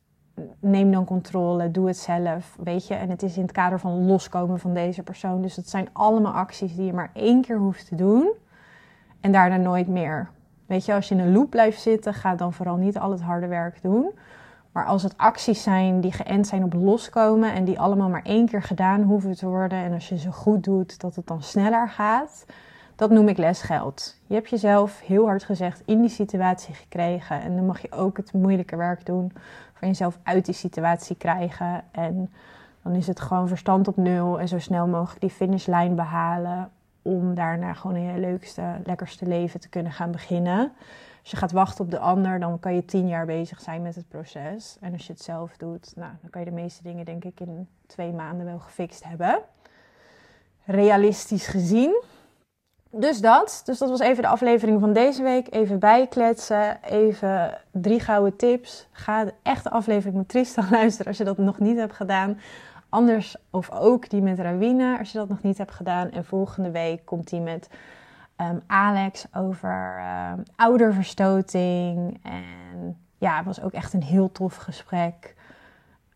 neem 0.59 0.93
dan 0.93 1.05
controle, 1.05 1.71
doe 1.71 1.87
het 1.87 1.97
zelf, 1.97 2.57
weet 2.63 2.87
je. 2.87 2.95
En 2.95 3.11
het 3.11 3.23
is 3.23 3.37
in 3.37 3.43
het 3.43 3.53
kader 3.53 3.81
van 3.81 4.07
loskomen 4.07 4.59
van 4.59 4.75
deze 4.75 5.03
persoon. 5.03 5.43
Dus 5.43 5.57
het 5.57 5.69
zijn 5.69 5.89
allemaal 5.93 6.33
acties 6.33 6.77
die 6.77 6.87
je 6.87 6.93
maar 6.93 7.11
één 7.15 7.43
keer 7.43 7.59
hoeft 7.59 7.89
te 7.89 7.95
doen 7.95 8.33
en 9.21 9.33
daarna 9.33 9.57
nooit 9.57 9.89
meer. 9.89 10.29
Weet 10.67 10.85
je, 10.85 10.95
als 10.95 11.09
je 11.09 11.15
in 11.15 11.21
een 11.21 11.33
loop 11.33 11.51
blijft 11.51 11.81
zitten, 11.81 12.15
ga 12.15 12.35
dan 12.35 12.53
vooral 12.53 12.77
niet 12.77 12.99
al 12.99 13.11
het 13.11 13.21
harde 13.21 13.47
werk 13.47 13.83
doen. 13.83 14.11
Maar 14.73 14.85
als 14.85 15.03
het 15.03 15.17
acties 15.17 15.63
zijn 15.63 16.01
die 16.01 16.13
geënt 16.13 16.47
zijn 16.47 16.65
op 16.65 16.73
loskomen 16.73 17.53
en 17.53 17.65
die 17.65 17.81
allemaal 17.81 18.09
maar 18.09 18.23
één 18.23 18.47
keer 18.47 18.63
gedaan 18.63 19.03
hoeven 19.03 19.37
te 19.37 19.47
worden 19.47 19.79
en 19.79 19.93
als 19.93 20.09
je 20.09 20.19
ze 20.19 20.33
goed 20.33 20.65
doet, 20.65 21.01
dat 21.01 21.17
het 21.17 21.27
dan 21.27 21.43
sneller 21.43 21.89
gaat, 21.89 22.45
dat 23.01 23.11
noem 23.11 23.29
ik 23.29 23.39
lesgeld. 23.39 24.17
Je 24.27 24.35
hebt 24.35 24.51
jezelf 24.51 25.01
heel 25.01 25.27
hard 25.27 25.45
gezegd 25.45 25.83
in 25.85 26.01
die 26.01 26.11
situatie 26.11 26.75
gekregen 26.75 27.43
en 27.43 27.57
dan 27.57 27.67
mag 27.67 27.83
je 27.83 27.93
ook 27.93 28.17
het 28.17 28.33
moeilijke 28.33 28.77
werk 28.77 29.07
doen 29.07 29.33
van 29.75 29.89
jezelf 29.89 30.19
uit 30.23 30.45
die 30.45 30.55
situatie 30.55 31.17
krijgen. 31.17 31.85
En 31.91 32.31
dan 32.83 32.95
is 32.95 33.07
het 33.07 33.21
gewoon 33.21 33.49
verstand 33.49 33.89
op 33.89 33.97
nul 33.97 34.41
en 34.41 34.49
zo 34.49 34.59
snel 34.59 34.87
mogelijk 34.87 35.21
die 35.21 35.31
finishlijn 35.31 35.95
behalen 35.95 36.71
om 37.03 37.35
daarna 37.35 37.73
gewoon 37.73 37.97
in 37.97 38.13
je 38.13 38.21
leukste, 38.21 38.63
lekkerste 38.85 39.27
leven 39.27 39.61
te 39.61 39.69
kunnen 39.69 39.93
gaan 39.93 40.11
beginnen. 40.11 40.73
Als 41.21 41.31
je 41.31 41.37
gaat 41.37 41.53
wachten 41.53 41.85
op 41.85 41.91
de 41.91 41.99
ander, 41.99 42.41
dan 42.41 42.59
kan 42.59 42.75
je 42.75 42.85
tien 42.85 43.09
jaar 43.09 43.27
bezig 43.27 43.61
zijn 43.61 43.83
met 43.83 43.95
het 43.95 44.09
proces. 44.09 44.77
En 44.81 44.93
als 44.93 45.07
je 45.07 45.13
het 45.13 45.23
zelf 45.23 45.57
doet, 45.57 45.93
nou, 45.97 46.13
dan 46.21 46.31
kan 46.31 46.41
je 46.45 46.49
de 46.49 46.55
meeste 46.55 46.83
dingen 46.83 47.05
denk 47.05 47.25
ik 47.25 47.41
in 47.41 47.69
twee 47.87 48.13
maanden 48.13 48.47
wel 48.47 48.59
gefixt 48.59 49.05
hebben. 49.05 49.39
Realistisch 50.65 51.47
gezien. 51.47 52.03
Dus 52.93 53.21
dat. 53.21 53.63
Dus 53.65 53.79
dat 53.79 53.89
was 53.89 54.01
even 54.01 54.23
de 54.23 54.29
aflevering 54.29 54.81
van 54.81 54.93
deze 54.93 55.23
week. 55.23 55.55
Even 55.55 55.79
bijkletsen. 55.79 56.83
Even 56.83 57.59
drie 57.71 58.01
gouden 58.01 58.37
tips. 58.37 58.89
Ga 58.93 59.25
de 59.25 59.35
echte 59.43 59.71
aflevering 59.71 60.17
met 60.17 60.29
Tristan 60.29 60.67
luisteren 60.79 61.07
als 61.07 61.17
je 61.17 61.25
dat 61.25 61.39
nog 61.39 61.59
niet 61.59 61.77
hebt 61.77 61.95
gedaan. 61.95 62.41
Anders 62.89 63.37
of 63.51 63.71
ook 63.71 64.11
die 64.11 64.23
met 64.23 64.39
Rawina 64.39 64.99
als 64.99 65.13
je 65.13 65.19
dat 65.19 65.29
nog 65.29 65.43
niet 65.43 65.59
hebt 65.59 65.75
gedaan. 65.75 66.11
En 66.11 66.25
volgende 66.25 66.71
week 66.71 67.05
komt 67.05 67.29
die 67.29 67.41
met 67.41 67.69
um, 68.37 68.63
Alex 68.67 69.27
over 69.35 70.03
um, 70.33 70.43
ouderverstoting. 70.57 72.21
En 72.23 72.99
ja, 73.19 73.37
het 73.37 73.47
was 73.47 73.63
ook 73.63 73.73
echt 73.73 73.93
een 73.93 74.03
heel 74.03 74.33
tof 74.33 74.57
gesprek. 74.57 75.35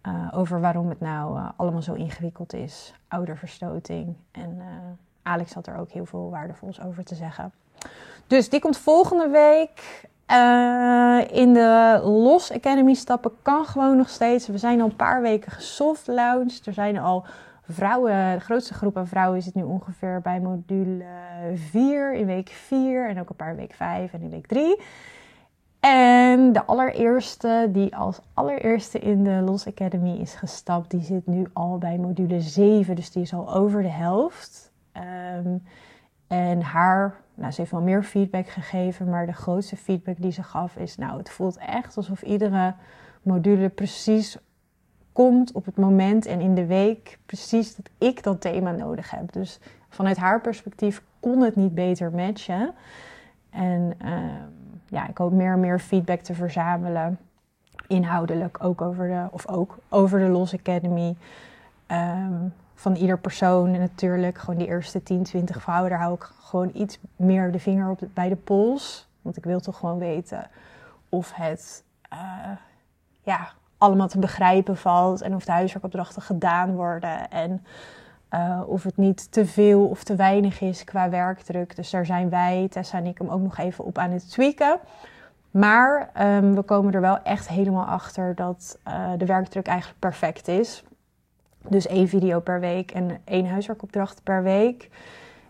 Uh, 0.07 0.29
over 0.35 0.61
waarom 0.61 0.89
het 0.89 1.01
nou 1.01 1.39
uh, 1.39 1.49
allemaal 1.57 1.83
zo 1.83 1.93
ingewikkeld 1.93 2.53
is. 2.53 2.95
Ouderverstoting. 3.09 4.17
En 4.31 4.57
uh, 4.59 4.65
Alex 5.25 5.53
had 5.53 5.67
er 5.67 5.79
ook 5.79 5.91
heel 5.91 6.07
veel 6.07 6.31
waardevols 6.31 6.81
over 6.83 7.05
te 7.05 7.15
zeggen. 7.15 7.53
Dus 8.27 8.49
die 8.49 8.61
komt 8.61 8.77
volgende 8.77 9.29
week. 9.29 10.09
in 11.31 11.53
de 11.53 12.01
Los 12.03 12.53
Academy 12.53 12.95
stappen 12.95 13.33
kan 13.43 13.65
gewoon 13.65 13.97
nog 13.97 14.09
steeds. 14.09 14.47
We 14.47 14.59
zijn 14.59 14.81
al 14.81 14.87
een 14.87 14.97
paar 14.97 15.23
weken 15.23 15.53
gesoft 15.53 16.07
launched. 16.07 16.67
Er 16.67 16.73
zijn 16.73 16.99
al 16.99 17.25
vrouwen, 17.69 18.35
de 18.35 18.45
grootste 18.45 18.75
groep 18.75 18.97
aan 18.97 19.07
vrouwen 19.07 19.43
zit 19.43 19.55
nu 19.55 19.63
ongeveer 19.63 20.21
bij 20.21 20.41
module 20.41 21.05
4 21.55 22.15
in 22.15 22.27
week 22.27 22.49
4 22.49 23.09
en 23.09 23.21
ook 23.21 23.29
een 23.29 23.37
paar 23.37 23.57
week 23.57 23.75
5 23.75 24.13
en 24.13 24.21
in 24.21 24.31
week 24.31 24.47
3. 24.47 24.81
En 25.81 26.53
de 26.53 26.65
allereerste 26.65 27.69
die 27.73 27.97
als 27.97 28.21
allereerste 28.35 28.99
in 28.99 29.25
de 29.25 29.43
Los 29.45 29.67
Academy 29.67 30.17
is 30.17 30.35
gestapt, 30.35 30.91
die 30.91 31.03
zit 31.03 31.27
nu 31.27 31.47
al 31.53 31.79
bij 31.79 31.99
module 31.99 32.41
7, 32.41 32.97
dus 32.97 33.11
die 33.11 33.23
is 33.23 33.35
al 33.35 33.55
over 33.55 33.83
de 33.83 33.89
helft. 33.89 34.73
Um, 34.97 35.63
en 36.27 36.63
haar, 36.63 37.15
nou, 37.35 37.53
ze 37.53 37.61
heeft 37.61 37.73
wel 37.73 37.83
meer 37.83 38.03
feedback 38.03 38.49
gegeven, 38.49 39.09
maar 39.11 39.27
de 39.27 39.33
grootste 39.33 39.77
feedback 39.77 40.17
die 40.19 40.33
ze 40.33 40.43
gaf 40.43 40.77
is, 40.77 40.97
nou, 40.97 41.19
het 41.19 41.31
voelt 41.31 41.57
echt 41.57 41.97
alsof 41.97 42.23
iedere 42.23 42.75
module 43.23 43.69
precies 43.69 44.39
komt 45.13 45.53
op 45.53 45.65
het 45.65 45.77
moment 45.77 46.27
en 46.27 46.41
in 46.41 46.55
de 46.55 46.67
week 46.67 47.19
precies 47.27 47.77
dat 47.77 47.91
ik 47.99 48.23
dat 48.23 48.41
thema 48.41 48.71
nodig 48.71 49.11
heb. 49.11 49.33
Dus 49.33 49.59
vanuit 49.89 50.17
haar 50.17 50.41
perspectief 50.41 51.03
kon 51.21 51.41
het 51.41 51.57
niet 51.57 51.75
beter 51.75 52.13
matchen. 52.13 52.75
En 53.51 53.93
uh, 54.05 54.19
ja, 54.89 55.09
ik 55.09 55.19
hoop 55.19 55.33
meer 55.33 55.53
en 55.53 55.61
meer 55.61 55.81
feedback 55.81 56.21
te 56.21 56.35
verzamelen. 56.35 57.19
Inhoudelijk 57.87 58.65
ook 58.65 58.81
over 58.81 59.09
de, 59.09 59.27
of 59.31 59.49
ook 59.49 59.79
over 59.89 60.19
de 60.19 60.29
Los 60.29 60.55
Academy. 60.55 61.17
Um, 61.87 62.53
van 62.85 62.95
ieder 62.95 63.19
persoon 63.19 63.75
en 63.75 63.81
natuurlijk. 63.81 64.39
Gewoon 64.39 64.59
die 64.59 64.69
eerste 64.69 65.03
10, 65.03 65.23
20 65.23 65.63
vrouwen, 65.63 65.91
daar 65.91 65.99
hou 65.99 66.15
ik 66.15 66.31
gewoon 66.41 66.71
iets 66.75 66.99
meer 67.17 67.53
de 67.53 67.59
vinger 67.59 67.91
op 67.91 68.01
bij 68.15 68.29
de 68.29 68.37
pols. 68.37 69.09
Want 69.23 69.37
ik 69.37 69.45
wil 69.45 69.61
toch 69.61 69.79
gewoon 69.79 69.99
weten 69.99 70.51
of 71.09 71.33
het 71.35 71.85
uh, 72.13 72.19
ja, 73.23 73.49
allemaal 73.79 74.09
te 74.09 74.19
begrijpen 74.19 74.77
valt 74.77 75.23
en 75.23 75.35
of 75.35 75.45
de 75.45 75.53
huiswerkopdrachten 75.53 76.23
gedaan 76.23 76.75
worden 76.75 77.31
en 77.31 77.65
uh, 78.35 78.61
of 78.67 78.83
het 78.83 78.97
niet 78.97 79.33
te 79.33 79.47
veel 79.47 79.87
of 79.87 80.05
te 80.05 80.17
weinig 80.17 80.61
is 80.61 80.85
qua 80.85 81.11
werkdruk. 81.11 81.77
Dus 81.77 81.91
daar 81.91 82.07
zijn 82.07 82.29
wij, 82.29 82.67
Tessa 82.71 82.99
en 82.99 83.07
ik, 83.07 83.19
hem 83.19 83.29
ook 83.29 83.43
nog 83.43 83.59
even 83.59 83.85
op 83.85 83.99
aan 83.99 84.11
het 84.11 84.31
tweaken. 84.31 84.79
Maar 85.51 86.11
um, 86.21 86.55
we 86.55 86.63
komen 86.63 86.93
er 86.95 87.01
wel 87.01 87.23
echt 87.23 87.49
helemaal 87.49 87.85
achter 87.85 88.35
dat 88.35 88.79
uh, 88.89 89.11
de 89.19 89.27
werkdruk 89.27 89.67
eigenlijk 89.67 90.01
perfect 90.01 90.49
is. 90.49 90.85
Dus 91.69 91.87
één 91.87 92.09
video 92.09 92.41
per 92.41 92.61
week 92.61 92.91
en 92.91 93.21
één 93.25 93.47
huiswerkopdracht 93.47 94.21
per 94.23 94.43
week. 94.43 94.91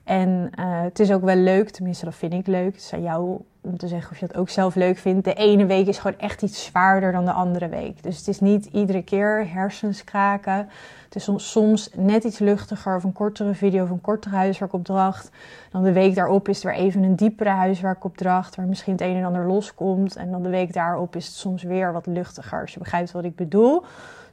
En 0.05 0.51
uh, 0.59 0.83
het 0.83 1.01
is 1.01 1.13
ook 1.13 1.23
wel 1.23 1.37
leuk, 1.37 1.71
tenminste 1.71 2.05
dat 2.05 2.15
vind 2.15 2.33
ik 2.33 2.47
leuk. 2.47 2.73
Het 2.73 2.83
is 2.83 2.93
aan 2.93 3.03
jou 3.03 3.41
om 3.61 3.77
te 3.77 3.89
zeggen 3.89 4.11
of 4.13 4.19
je 4.19 4.27
dat 4.27 4.37
ook 4.37 4.49
zelf 4.49 4.75
leuk 4.75 4.99
vindt. 4.99 5.25
De 5.25 5.35
ene 5.35 5.67
week 5.67 5.87
is 5.87 5.99
gewoon 5.99 6.19
echt 6.19 6.43
iets 6.43 6.65
zwaarder 6.65 7.13
dan 7.13 7.25
de 7.25 7.33
andere 7.33 7.69
week. 7.69 8.03
Dus 8.03 8.19
het 8.19 8.29
is 8.29 8.41
niet 8.41 8.67
iedere 8.67 9.03
keer 9.03 9.53
hersens 9.53 10.05
kraken. 10.05 10.69
Het 11.05 11.15
is 11.15 11.29
soms, 11.37 11.91
net 11.97 12.25
iets 12.25 12.39
luchtiger 12.39 12.97
of 12.97 13.05
een 13.05 13.13
kortere 13.13 13.55
video 13.55 13.83
of 13.83 13.91
een 13.91 14.01
kortere 14.01 14.37
huiswerkopdracht. 14.37 15.31
Dan 15.71 15.83
de 15.83 15.93
week 15.93 16.15
daarop 16.15 16.49
is 16.49 16.65
er 16.65 16.71
weer 16.71 16.81
even 16.81 17.03
een 17.03 17.17
diepere 17.17 17.51
huiswerkopdracht 17.51 18.57
waar 18.57 18.67
misschien 18.67 18.93
het 18.93 19.03
een 19.03 19.17
en 19.17 19.25
ander 19.25 19.47
loskomt. 19.47 20.17
En 20.17 20.31
dan 20.31 20.43
de 20.43 20.49
week 20.49 20.73
daarop 20.73 21.17
is 21.17 21.27
het 21.27 21.35
soms 21.35 21.63
weer 21.63 21.93
wat 21.93 22.07
luchtiger. 22.07 22.61
Als 22.61 22.73
je 22.73 22.79
begrijpt 22.79 23.13
wat 23.13 23.25
ik 23.25 23.37
bedoel. 23.37 23.85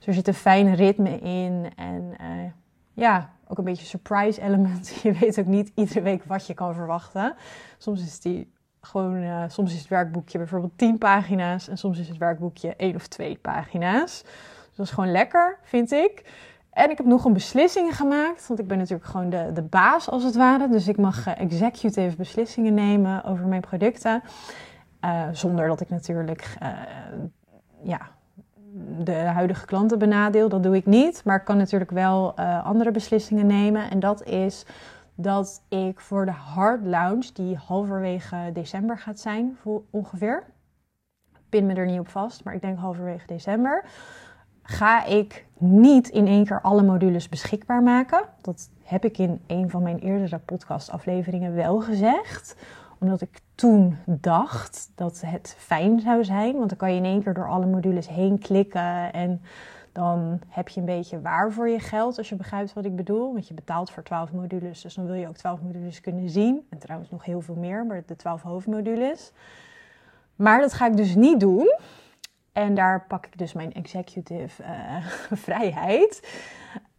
Dus 0.01 0.09
er 0.09 0.13
zit 0.13 0.27
een 0.27 0.33
fijn 0.33 0.75
ritme 0.75 1.19
in 1.19 1.71
en 1.75 2.13
uh, 2.21 2.51
ja, 2.93 3.29
ook 3.47 3.57
een 3.57 3.63
beetje 3.63 3.85
surprise 3.85 4.41
element. 4.41 4.93
Je 5.03 5.11
weet 5.11 5.39
ook 5.39 5.45
niet 5.45 5.71
iedere 5.75 6.01
week 6.01 6.23
wat 6.23 6.47
je 6.47 6.53
kan 6.53 6.73
verwachten. 6.73 7.35
Soms 7.77 8.01
is 8.01 8.19
die 8.19 8.53
gewoon, 8.81 9.15
uh, 9.15 9.43
soms 9.47 9.73
is 9.73 9.79
het 9.79 9.87
werkboekje 9.87 10.37
bijvoorbeeld 10.37 10.77
10 10.77 10.97
pagina's 10.97 11.67
en 11.67 11.77
soms 11.77 11.99
is 11.99 12.07
het 12.07 12.17
werkboekje 12.17 12.75
1 12.75 12.95
of 12.95 13.07
2 13.07 13.37
pagina's. 13.37 14.21
Dus 14.67 14.75
dat 14.75 14.85
is 14.85 14.91
gewoon 14.91 15.11
lekker, 15.11 15.57
vind 15.63 15.91
ik. 15.91 16.23
En 16.71 16.89
ik 16.89 16.97
heb 16.97 17.05
nog 17.05 17.25
een 17.25 17.33
beslissingen 17.33 17.93
gemaakt, 17.93 18.47
want 18.47 18.59
ik 18.59 18.67
ben 18.67 18.77
natuurlijk 18.77 19.09
gewoon 19.09 19.29
de, 19.29 19.51
de 19.53 19.61
baas 19.61 20.09
als 20.09 20.23
het 20.23 20.35
ware. 20.35 20.69
Dus 20.69 20.87
ik 20.87 20.97
mag 20.97 21.27
uh, 21.27 21.39
executive 21.39 22.15
beslissingen 22.15 22.73
nemen 22.73 23.23
over 23.23 23.47
mijn 23.47 23.61
producten. 23.61 24.23
Zonder 25.31 25.67
dat 25.67 25.81
ik 25.81 25.89
natuurlijk 25.89 26.57
ja, 27.83 28.11
de 28.99 29.15
huidige 29.15 29.65
klanten 29.65 29.99
benadeel. 29.99 30.49
Dat 30.49 30.63
doe 30.63 30.75
ik 30.75 30.85
niet. 30.85 31.21
Maar 31.25 31.37
ik 31.37 31.45
kan 31.45 31.57
natuurlijk 31.57 31.91
wel 31.91 32.33
uh, 32.39 32.65
andere 32.65 32.91
beslissingen 32.91 33.47
nemen. 33.47 33.89
En 33.89 33.99
dat 33.99 34.23
is 34.23 34.65
dat 35.15 35.61
ik 35.67 35.99
voor 35.99 36.25
de 36.25 36.31
hard 36.31 36.85
launch, 36.85 37.25
die 37.25 37.55
halverwege 37.55 38.49
december 38.53 38.97
gaat 38.97 39.19
zijn 39.19 39.57
ongeveer, 39.89 40.43
pin 41.49 41.65
me 41.65 41.73
er 41.73 41.85
niet 41.85 41.99
op 41.99 42.07
vast, 42.07 42.43
maar 42.43 42.53
ik 42.53 42.61
denk 42.61 42.79
halverwege 42.79 43.27
december, 43.27 43.85
ga 44.63 45.05
ik 45.05 45.45
niet 45.57 46.09
in 46.09 46.27
één 46.27 46.45
keer 46.45 46.61
alle 46.61 46.83
modules 46.83 47.29
beschikbaar 47.29 47.83
maken. 47.83 48.21
Dat 48.41 48.69
heb 48.83 49.05
ik 49.05 49.17
in 49.17 49.41
een 49.47 49.69
van 49.69 49.83
mijn 49.83 49.99
eerdere 49.99 50.37
podcastafleveringen 50.37 51.55
wel 51.55 51.79
gezegd 51.79 52.55
omdat 53.01 53.21
ik 53.21 53.39
toen 53.55 53.97
dacht 54.05 54.91
dat 54.95 55.21
het 55.25 55.55
fijn 55.57 55.99
zou 55.99 56.23
zijn. 56.23 56.57
Want 56.57 56.69
dan 56.69 56.77
kan 56.77 56.91
je 56.91 56.97
in 56.97 57.05
één 57.05 57.23
keer 57.23 57.33
door 57.33 57.49
alle 57.49 57.65
modules 57.65 58.07
heen 58.07 58.39
klikken. 58.39 59.13
En 59.13 59.41
dan 59.91 60.39
heb 60.47 60.69
je 60.69 60.79
een 60.79 60.85
beetje 60.85 61.21
waar 61.21 61.51
voor 61.51 61.69
je 61.69 61.79
geld, 61.79 62.17
als 62.17 62.29
je 62.29 62.35
begrijpt 62.35 62.73
wat 62.73 62.85
ik 62.85 62.95
bedoel. 62.95 63.33
Want 63.33 63.47
je 63.47 63.53
betaalt 63.53 63.91
voor 63.91 64.03
12 64.03 64.31
modules, 64.31 64.81
dus 64.81 64.93
dan 64.93 65.05
wil 65.05 65.15
je 65.15 65.27
ook 65.27 65.37
12 65.37 65.61
modules 65.61 66.01
kunnen 66.01 66.29
zien. 66.29 66.67
En 66.69 66.77
trouwens 66.77 67.09
nog 67.09 67.25
heel 67.25 67.41
veel 67.41 67.55
meer, 67.55 67.85
maar 67.85 68.03
de 68.05 68.15
12 68.15 68.41
hoofdmodules. 68.41 69.31
Maar 70.35 70.61
dat 70.61 70.73
ga 70.73 70.87
ik 70.87 70.97
dus 70.97 71.15
niet 71.15 71.39
doen. 71.39 71.75
En 72.51 72.75
daar 72.75 73.05
pak 73.07 73.25
ik 73.25 73.37
dus 73.37 73.53
mijn 73.53 73.73
executive 73.73 74.63
uh, 74.63 75.05
vrijheid. 75.45 76.27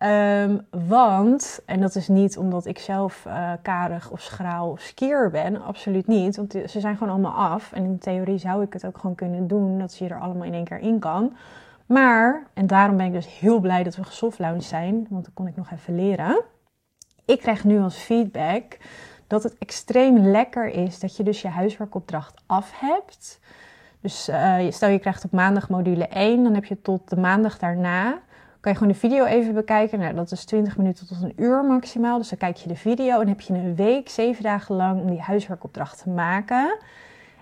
Um, 0.04 0.66
want, 0.86 1.60
en 1.66 1.80
dat 1.80 1.94
is 1.94 2.08
niet 2.08 2.38
omdat 2.38 2.66
ik 2.66 2.78
zelf 2.78 3.24
uh, 3.26 3.52
karig 3.62 4.10
of 4.10 4.20
schraal 4.20 4.70
of 4.70 4.80
skier 4.80 5.30
ben, 5.30 5.62
absoluut 5.62 6.06
niet. 6.06 6.36
Want 6.36 6.52
ze 6.52 6.80
zijn 6.80 6.96
gewoon 6.96 7.12
allemaal 7.12 7.50
af. 7.50 7.72
En 7.72 7.84
in 7.84 7.98
theorie 7.98 8.38
zou 8.38 8.62
ik 8.62 8.72
het 8.72 8.86
ook 8.86 8.98
gewoon 8.98 9.14
kunnen 9.14 9.46
doen, 9.46 9.78
dat 9.78 9.92
ze 9.92 10.08
er 10.08 10.20
allemaal 10.20 10.44
in 10.44 10.54
één 10.54 10.64
keer 10.64 10.78
in 10.78 10.98
kan. 10.98 11.36
Maar, 11.86 12.46
en 12.54 12.66
daarom 12.66 12.96
ben 12.96 13.06
ik 13.06 13.12
dus 13.12 13.38
heel 13.38 13.60
blij 13.60 13.82
dat 13.82 13.96
we 13.96 14.04
gesoft 14.04 14.38
zijn, 14.58 15.06
want 15.10 15.24
dan 15.24 15.34
kon 15.34 15.46
ik 15.46 15.56
nog 15.56 15.70
even 15.70 15.94
leren. 15.94 16.42
Ik 17.24 17.38
krijg 17.38 17.64
nu 17.64 17.80
als 17.80 17.96
feedback 17.96 18.78
dat 19.26 19.42
het 19.42 19.58
extreem 19.58 20.18
lekker 20.18 20.66
is 20.66 21.00
dat 21.00 21.16
je 21.16 21.22
dus 21.22 21.42
je 21.42 21.48
huiswerkopdracht 21.48 22.42
af 22.46 22.72
hebt. 22.74 23.40
Dus 24.00 24.28
uh, 24.28 24.56
stel 24.70 24.88
je 24.88 24.98
krijgt 24.98 25.24
op 25.24 25.32
maandag 25.32 25.68
module 25.68 26.06
1, 26.06 26.42
dan 26.42 26.54
heb 26.54 26.64
je 26.64 26.82
tot 26.82 27.10
de 27.10 27.16
maandag 27.16 27.58
daarna 27.58 28.20
kan 28.62 28.72
je 28.72 28.78
gewoon 28.78 28.92
de 28.92 28.98
video 28.98 29.24
even 29.24 29.54
bekijken. 29.54 29.98
Nou, 29.98 30.14
dat 30.14 30.30
is 30.30 30.44
20 30.44 30.76
minuten 30.76 31.06
tot 31.06 31.22
een 31.22 31.32
uur 31.36 31.64
maximaal. 31.64 32.18
Dus 32.18 32.28
dan 32.28 32.38
kijk 32.38 32.56
je 32.56 32.68
de 32.68 32.76
video 32.76 33.20
en 33.20 33.28
heb 33.28 33.40
je 33.40 33.54
een 33.54 33.74
week, 33.74 34.08
zeven 34.08 34.42
dagen 34.42 34.74
lang 34.74 35.00
om 35.00 35.10
die 35.10 35.20
huiswerkopdracht 35.20 36.02
te 36.02 36.08
maken. 36.08 36.78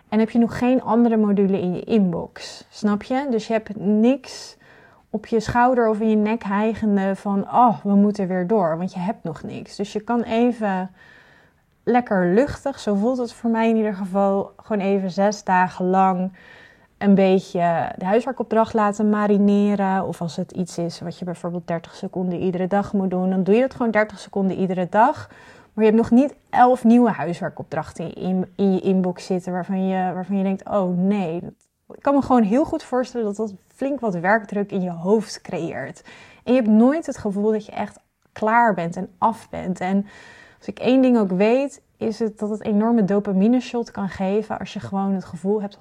En 0.09 0.19
heb 0.19 0.31
je 0.31 0.39
nog 0.39 0.59
geen 0.59 0.83
andere 0.83 1.17
module 1.17 1.61
in 1.61 1.75
je 1.75 1.85
inbox. 1.85 2.67
Snap 2.69 3.03
je? 3.03 3.27
Dus 3.31 3.47
je 3.47 3.53
hebt 3.53 3.77
niks 3.77 4.57
op 5.11 5.27
je 5.27 5.41
schouder 5.41 5.89
of 5.89 6.01
in 6.01 6.11
je 6.11 6.17
nek 6.17 6.43
hijgende 6.43 7.17
van, 7.17 7.43
oh, 7.43 7.85
we 7.85 7.95
moeten 7.95 8.29
weer 8.29 8.47
door, 8.47 8.79
want 8.79 8.93
je 8.93 9.01
hebt 9.01 9.25
nog 9.25 9.43
niks. 9.43 9.77
Dus 9.77 9.93
je 9.93 10.01
kan 10.01 10.23
even 10.23 10.91
lekker 11.85 12.35
luchtig, 12.35 12.79
zo 12.79 12.95
voelt 12.95 13.19
het 13.19 13.33
voor 13.33 13.51
mij 13.51 13.69
in 13.69 13.77
ieder 13.77 13.95
geval, 13.95 14.53
gewoon 14.57 14.83
even 14.87 15.11
zes 15.11 15.45
dagen 15.45 15.85
lang 15.85 16.33
een 17.01 17.15
beetje 17.15 17.93
de 17.97 18.05
huiswerkopdracht 18.05 18.75
laten 18.75 19.11
marineren. 19.11 20.07
Of 20.07 20.21
als 20.21 20.37
het 20.37 20.53
iets 20.53 20.79
is 20.79 21.01
wat 21.01 21.19
je 21.19 21.25
bijvoorbeeld 21.25 21.67
30 21.67 21.95
seconden 21.95 22.39
iedere 22.39 22.67
dag 22.67 22.93
moet 22.93 23.11
doen, 23.11 23.31
dan 23.31 23.43
doe 23.43 23.55
je 23.55 23.61
dat 23.61 23.75
gewoon 23.75 23.91
30 23.91 24.19
seconden 24.19 24.57
iedere 24.57 24.87
dag. 24.91 25.29
Maar 25.73 25.85
je 25.85 25.91
hebt 25.91 26.03
nog 26.03 26.11
niet 26.11 26.35
elf 26.51 26.85
nieuwe 26.85 27.11
huiswerkopdrachten 27.11 28.15
in, 28.15 28.53
in 28.57 28.73
je 28.73 28.81
inbox 28.81 29.27
zitten 29.27 29.53
waarvan 29.53 29.87
je, 29.87 30.13
waarvan 30.13 30.37
je 30.37 30.43
denkt: 30.43 30.69
oh 30.69 30.99
nee. 30.99 31.43
Ik 31.93 32.03
kan 32.03 32.15
me 32.15 32.23
gewoon 32.23 32.43
heel 32.43 32.65
goed 32.65 32.83
voorstellen 32.83 33.27
dat 33.27 33.37
dat 33.37 33.55
flink 33.75 34.01
wat 34.01 34.15
werkdruk 34.15 34.73
in 34.73 34.83
je 34.83 34.91
hoofd 34.91 35.41
creëert. 35.41 36.05
En 36.45 36.53
je 36.53 36.61
hebt 36.61 36.73
nooit 36.73 37.07
het 37.07 37.19
gevoel 37.19 37.53
dat 37.53 37.67
je 37.67 37.73
echt 37.73 37.99
klaar 38.33 38.75
bent 38.75 38.97
en 38.97 39.11
af 39.19 39.49
bent. 39.51 39.81
En 39.81 40.07
als 40.59 40.67
ik 40.67 40.79
één 40.79 41.03
ding 41.03 41.19
ook 41.19 41.31
weet, 41.31 41.83
is 42.01 42.19
het 42.19 42.39
dat 42.39 42.51
het 42.51 42.63
enorme 42.63 43.05
dopamine 43.05 43.61
shot 43.61 43.91
kan 43.91 44.09
geven 44.09 44.59
als 44.59 44.73
je 44.73 44.81
gewoon 44.81 45.13
het 45.13 45.25
gevoel 45.25 45.61
hebt 45.61 45.79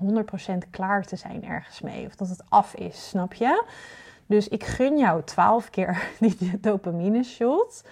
100% 0.66 0.70
klaar 0.70 1.06
te 1.06 1.16
zijn 1.16 1.46
ergens 1.46 1.82
mee. 1.82 2.06
Of 2.06 2.16
dat 2.16 2.30
het 2.30 2.44
af 2.50 2.76
is, 2.76 3.10
snap 3.10 3.34
je? 3.34 3.64
Dus 4.26 4.48
ik 4.48 4.64
gun 4.64 4.98
jou 4.98 5.24
12 5.24 5.70
keer 5.70 6.10
die 6.20 6.60
dopamine 6.60 7.24
shot. 7.24 7.84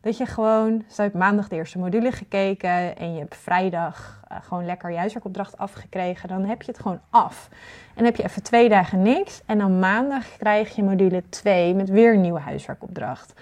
Dat 0.00 0.16
je 0.16 0.26
gewoon, 0.26 0.84
stel 0.88 1.04
je 1.04 1.10
maandag 1.14 1.48
de 1.48 1.56
eerste 1.56 1.78
module 1.78 2.12
gekeken 2.12 2.96
en 2.96 3.12
je 3.12 3.18
hebt 3.18 3.36
vrijdag 3.36 4.22
uh, 4.32 4.38
gewoon 4.42 4.64
lekker 4.66 4.90
je 4.90 4.96
huiswerkopdracht 4.96 5.58
afgekregen, 5.58 6.28
dan 6.28 6.44
heb 6.44 6.62
je 6.62 6.70
het 6.70 6.80
gewoon 6.80 7.00
af. 7.10 7.48
En 7.94 8.04
heb 8.04 8.16
je 8.16 8.24
even 8.24 8.42
twee 8.42 8.68
dagen 8.68 9.02
niks 9.02 9.42
en 9.46 9.58
dan 9.58 9.78
maandag 9.78 10.36
krijg 10.36 10.76
je 10.76 10.82
module 10.82 11.22
2 11.28 11.74
met 11.74 11.88
weer 11.88 12.14
een 12.14 12.20
nieuwe 12.20 12.40
huiswerkopdracht. 12.40 13.32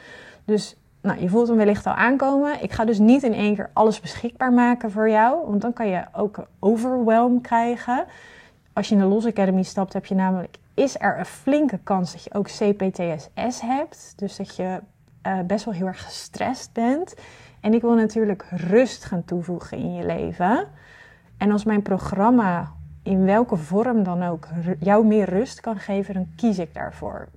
Dus 0.44 0.76
nou, 1.06 1.20
je 1.20 1.28
voelt 1.28 1.48
hem 1.48 1.56
wellicht 1.56 1.86
al 1.86 1.92
aankomen. 1.92 2.62
Ik 2.62 2.72
ga 2.72 2.84
dus 2.84 2.98
niet 2.98 3.22
in 3.22 3.34
één 3.34 3.54
keer 3.54 3.70
alles 3.72 4.00
beschikbaar 4.00 4.52
maken 4.52 4.90
voor 4.90 5.10
jou, 5.10 5.46
want 5.46 5.60
dan 5.60 5.72
kan 5.72 5.88
je 5.88 6.04
ook 6.12 6.46
overwhelm 6.58 7.40
krijgen. 7.40 8.04
Als 8.72 8.88
je 8.88 8.94
in 8.94 9.00
de 9.00 9.06
Los 9.06 9.26
Academy 9.26 9.62
stapt, 9.62 9.92
heb 9.92 10.06
je 10.06 10.14
namelijk, 10.14 10.56
is 10.74 11.00
er 11.00 11.18
een 11.18 11.26
flinke 11.26 11.78
kans 11.82 12.12
dat 12.12 12.24
je 12.24 12.34
ook 12.34 12.46
CPTSS 12.46 13.60
hebt. 13.60 14.12
Dus 14.16 14.36
dat 14.36 14.56
je 14.56 14.80
uh, 15.26 15.40
best 15.46 15.64
wel 15.64 15.74
heel 15.74 15.86
erg 15.86 16.04
gestrest 16.04 16.72
bent. 16.72 17.14
En 17.60 17.74
ik 17.74 17.80
wil 17.80 17.94
natuurlijk 17.94 18.44
rust 18.50 19.04
gaan 19.04 19.24
toevoegen 19.24 19.78
in 19.78 19.94
je 19.94 20.06
leven. 20.06 20.68
En 21.36 21.50
als 21.50 21.64
mijn 21.64 21.82
programma 21.82 22.72
in 23.02 23.24
welke 23.24 23.56
vorm 23.56 24.02
dan 24.02 24.22
ook 24.22 24.48
jou 24.80 25.06
meer 25.06 25.28
rust 25.28 25.60
kan 25.60 25.78
geven, 25.78 26.14
dan 26.14 26.28
kies 26.36 26.58
ik 26.58 26.74
daarvoor. 26.74 27.28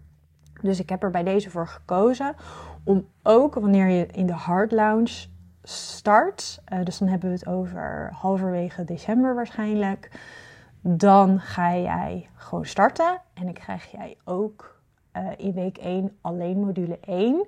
Dus 0.62 0.80
ik 0.80 0.90
heb 0.90 1.04
er 1.04 1.12
bij 1.12 1.24
deze 1.24 1.50
voor 1.50 1.68
gekozen 1.68 2.36
om 2.84 3.08
ook 3.24 3.54
wanneer 3.54 3.88
je 3.88 4.06
in 4.06 4.26
de 4.26 4.34
Hard 4.34 4.72
Lounge 4.72 5.28
start, 5.64 6.62
uh, 6.74 6.86
dus 6.86 6.98
dan 6.98 7.08
hebben 7.08 7.30
we 7.30 7.36
het 7.36 7.48
over 7.48 8.10
halverwege 8.14 8.84
december 8.84 9.36
waarschijnlijk, 9.36 10.12
dan 10.82 11.40
ga 11.40 11.76
jij 11.76 12.30
gewoon 12.36 12.66
starten 12.66 13.22
en 13.34 13.48
ik 13.48 13.56
krijg 13.56 13.92
jij 13.92 14.18
ook 14.24 14.82
uh, 15.18 15.28
in 15.38 15.54
week 15.54 15.78
1 15.78 16.18
alleen 16.22 16.60
module 16.60 17.00
1. 17.00 17.48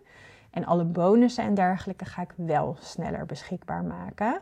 En 0.51 0.65
alle 0.65 0.83
bonussen 0.83 1.43
en 1.43 1.53
dergelijke 1.53 2.05
ga 2.05 2.21
ik 2.21 2.33
wel 2.35 2.77
sneller 2.79 3.25
beschikbaar 3.25 3.83
maken. 3.83 4.41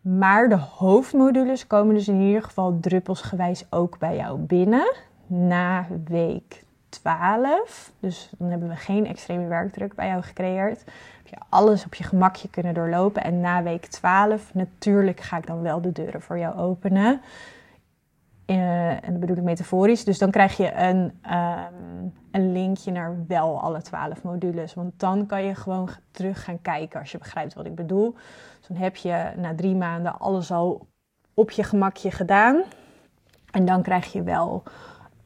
Maar 0.00 0.48
de 0.48 0.58
hoofdmodules 0.58 1.66
komen 1.66 1.94
dus 1.94 2.08
in 2.08 2.20
ieder 2.20 2.42
geval 2.42 2.78
druppelsgewijs 2.80 3.66
ook 3.70 3.98
bij 3.98 4.16
jou 4.16 4.38
binnen 4.38 4.94
na 5.26 5.86
week 6.04 6.64
12. 6.88 7.92
Dus 8.00 8.30
dan 8.38 8.50
hebben 8.50 8.68
we 8.68 8.76
geen 8.76 9.06
extreme 9.06 9.46
werkdruk 9.46 9.94
bij 9.94 10.08
jou 10.08 10.22
gecreëerd. 10.22 10.84
Heb 11.16 11.26
je 11.26 11.36
alles 11.48 11.84
op 11.84 11.94
je 11.94 12.04
gemakje 12.04 12.48
kunnen 12.48 12.74
doorlopen. 12.74 13.24
En 13.24 13.40
na 13.40 13.62
week 13.62 13.86
12, 13.86 14.54
natuurlijk 14.54 15.20
ga 15.20 15.36
ik 15.36 15.46
dan 15.46 15.62
wel 15.62 15.80
de 15.80 15.92
deuren 15.92 16.22
voor 16.22 16.38
jou 16.38 16.56
openen. 16.56 17.20
Uh, 18.46 18.90
en 18.90 19.10
dat 19.10 19.20
bedoel 19.20 19.36
ik 19.36 19.42
metaforisch. 19.42 20.04
Dus 20.04 20.18
dan 20.18 20.30
krijg 20.30 20.56
je 20.56 20.74
een, 20.74 21.12
um, 21.32 22.12
een 22.30 22.52
linkje 22.52 22.92
naar 22.92 23.16
wel 23.28 23.60
alle 23.60 23.82
12 23.82 24.22
modules. 24.22 24.74
Want 24.74 24.92
dan 24.96 25.26
kan 25.26 25.44
je 25.44 25.54
gewoon 25.54 25.88
terug 26.10 26.44
gaan 26.44 26.62
kijken 26.62 27.00
als 27.00 27.12
je 27.12 27.18
begrijpt 27.18 27.54
wat 27.54 27.66
ik 27.66 27.74
bedoel. 27.74 28.12
Dus 28.58 28.68
dan 28.68 28.76
heb 28.76 28.96
je 28.96 29.32
na 29.36 29.54
drie 29.54 29.74
maanden 29.74 30.18
alles 30.18 30.50
al 30.50 30.86
op 31.34 31.50
je 31.50 31.62
gemakje 31.62 32.10
gedaan. 32.10 32.62
En 33.50 33.64
dan 33.64 33.82
krijg 33.82 34.12
je 34.12 34.22
wel 34.22 34.62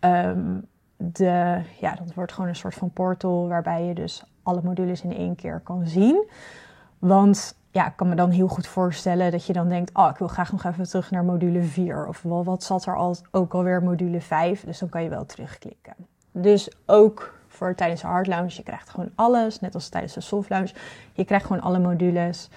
um, 0.00 0.68
de, 1.02 1.62
ja, 1.80 1.94
dat 1.94 2.14
wordt 2.14 2.32
gewoon 2.32 2.48
een 2.48 2.56
soort 2.56 2.74
van 2.74 2.90
portal 2.90 3.48
waarbij 3.48 3.84
je 3.84 3.94
dus 3.94 4.24
alle 4.42 4.60
modules 4.62 5.02
in 5.02 5.16
één 5.16 5.34
keer 5.34 5.60
kan 5.64 5.86
zien. 5.86 6.28
Want 6.98 7.56
ja, 7.70 7.86
ik 7.86 7.96
kan 7.96 8.08
me 8.08 8.14
dan 8.14 8.30
heel 8.30 8.48
goed 8.48 8.66
voorstellen 8.66 9.30
dat 9.30 9.46
je 9.46 9.52
dan 9.52 9.68
denkt: 9.68 9.90
Oh, 9.94 10.08
ik 10.10 10.16
wil 10.16 10.28
graag 10.28 10.52
nog 10.52 10.64
even 10.64 10.88
terug 10.88 11.10
naar 11.10 11.24
module 11.24 11.62
4. 11.62 12.06
Of 12.06 12.22
wel, 12.22 12.44
wat 12.44 12.62
zat 12.62 12.86
er 12.86 12.96
al, 12.96 13.16
ook 13.30 13.54
alweer 13.54 13.82
module 13.82 14.20
5? 14.20 14.64
Dus 14.64 14.78
dan 14.78 14.88
kan 14.88 15.02
je 15.02 15.08
wel 15.08 15.26
terugklikken. 15.26 15.94
Dus 16.32 16.70
ook 16.86 17.34
voor 17.46 17.74
tijdens 17.74 18.00
de 18.00 18.06
hard 18.06 18.26
lounge, 18.26 18.52
je 18.56 18.62
krijgt 18.62 18.90
gewoon 18.90 19.10
alles, 19.14 19.60
net 19.60 19.74
als 19.74 19.88
tijdens 19.88 20.12
de 20.12 20.20
soft 20.20 20.50
lounge. 20.50 20.74
Je 21.12 21.24
krijgt 21.24 21.46
gewoon 21.46 21.62
alle 21.62 21.78
modules. 21.78 22.50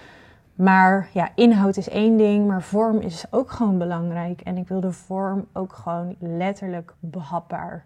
Maar 0.54 1.08
ja, 1.12 1.28
inhoud 1.34 1.76
is 1.76 1.88
één 1.88 2.16
ding, 2.16 2.46
maar 2.46 2.62
vorm 2.62 3.00
is 3.00 3.24
ook 3.30 3.50
gewoon 3.50 3.78
belangrijk. 3.78 4.40
En 4.40 4.56
ik 4.56 4.68
wil 4.68 4.80
de 4.80 4.92
vorm 4.92 5.46
ook 5.52 5.72
gewoon 5.72 6.16
letterlijk 6.18 6.94
behapbaar 7.00 7.84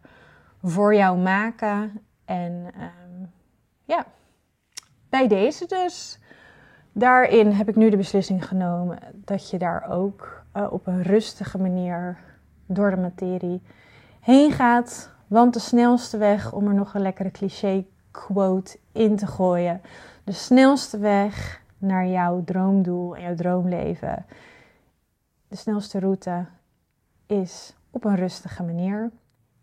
voor 0.62 0.94
jou 0.94 1.18
maken. 1.18 2.00
En 2.24 2.52
um, 2.52 3.30
ja, 3.84 4.06
bij 5.08 5.28
deze 5.28 5.66
dus. 5.66 6.18
Daarin 6.92 7.50
heb 7.50 7.68
ik 7.68 7.76
nu 7.76 7.90
de 7.90 7.96
beslissing 7.96 8.48
genomen 8.48 8.98
dat 9.14 9.50
je 9.50 9.58
daar 9.58 9.90
ook 9.90 10.44
uh, 10.56 10.72
op 10.72 10.86
een 10.86 11.02
rustige 11.02 11.58
manier 11.58 12.18
door 12.66 12.90
de 12.90 12.96
materie 12.96 13.62
heen 14.20 14.52
gaat. 14.52 15.10
Want 15.26 15.54
de 15.54 15.60
snelste 15.60 16.18
weg, 16.18 16.52
om 16.52 16.66
er 16.66 16.74
nog 16.74 16.94
een 16.94 17.02
lekkere 17.02 17.30
cliché 17.30 17.86
quote 18.10 18.78
in 18.92 19.16
te 19.16 19.26
gooien. 19.26 19.80
De 20.24 20.32
snelste 20.32 20.98
weg 20.98 21.62
naar 21.78 22.06
jouw 22.06 22.44
droomdoel 22.44 23.16
en 23.16 23.22
jouw 23.22 23.34
droomleven. 23.34 24.26
De 25.48 25.56
snelste 25.56 25.98
route 25.98 26.46
is 27.26 27.76
op 27.90 28.04
een 28.04 28.16
rustige 28.16 28.62
manier. 28.62 29.10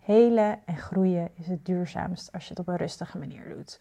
Helen 0.05 0.59
en 0.65 0.77
groeien 0.77 1.29
is 1.35 1.47
het 1.47 1.65
duurzaamst 1.65 2.31
als 2.31 2.43
je 2.43 2.49
het 2.49 2.59
op 2.59 2.67
een 2.67 2.77
rustige 2.77 3.17
manier 3.17 3.49
doet. 3.49 3.79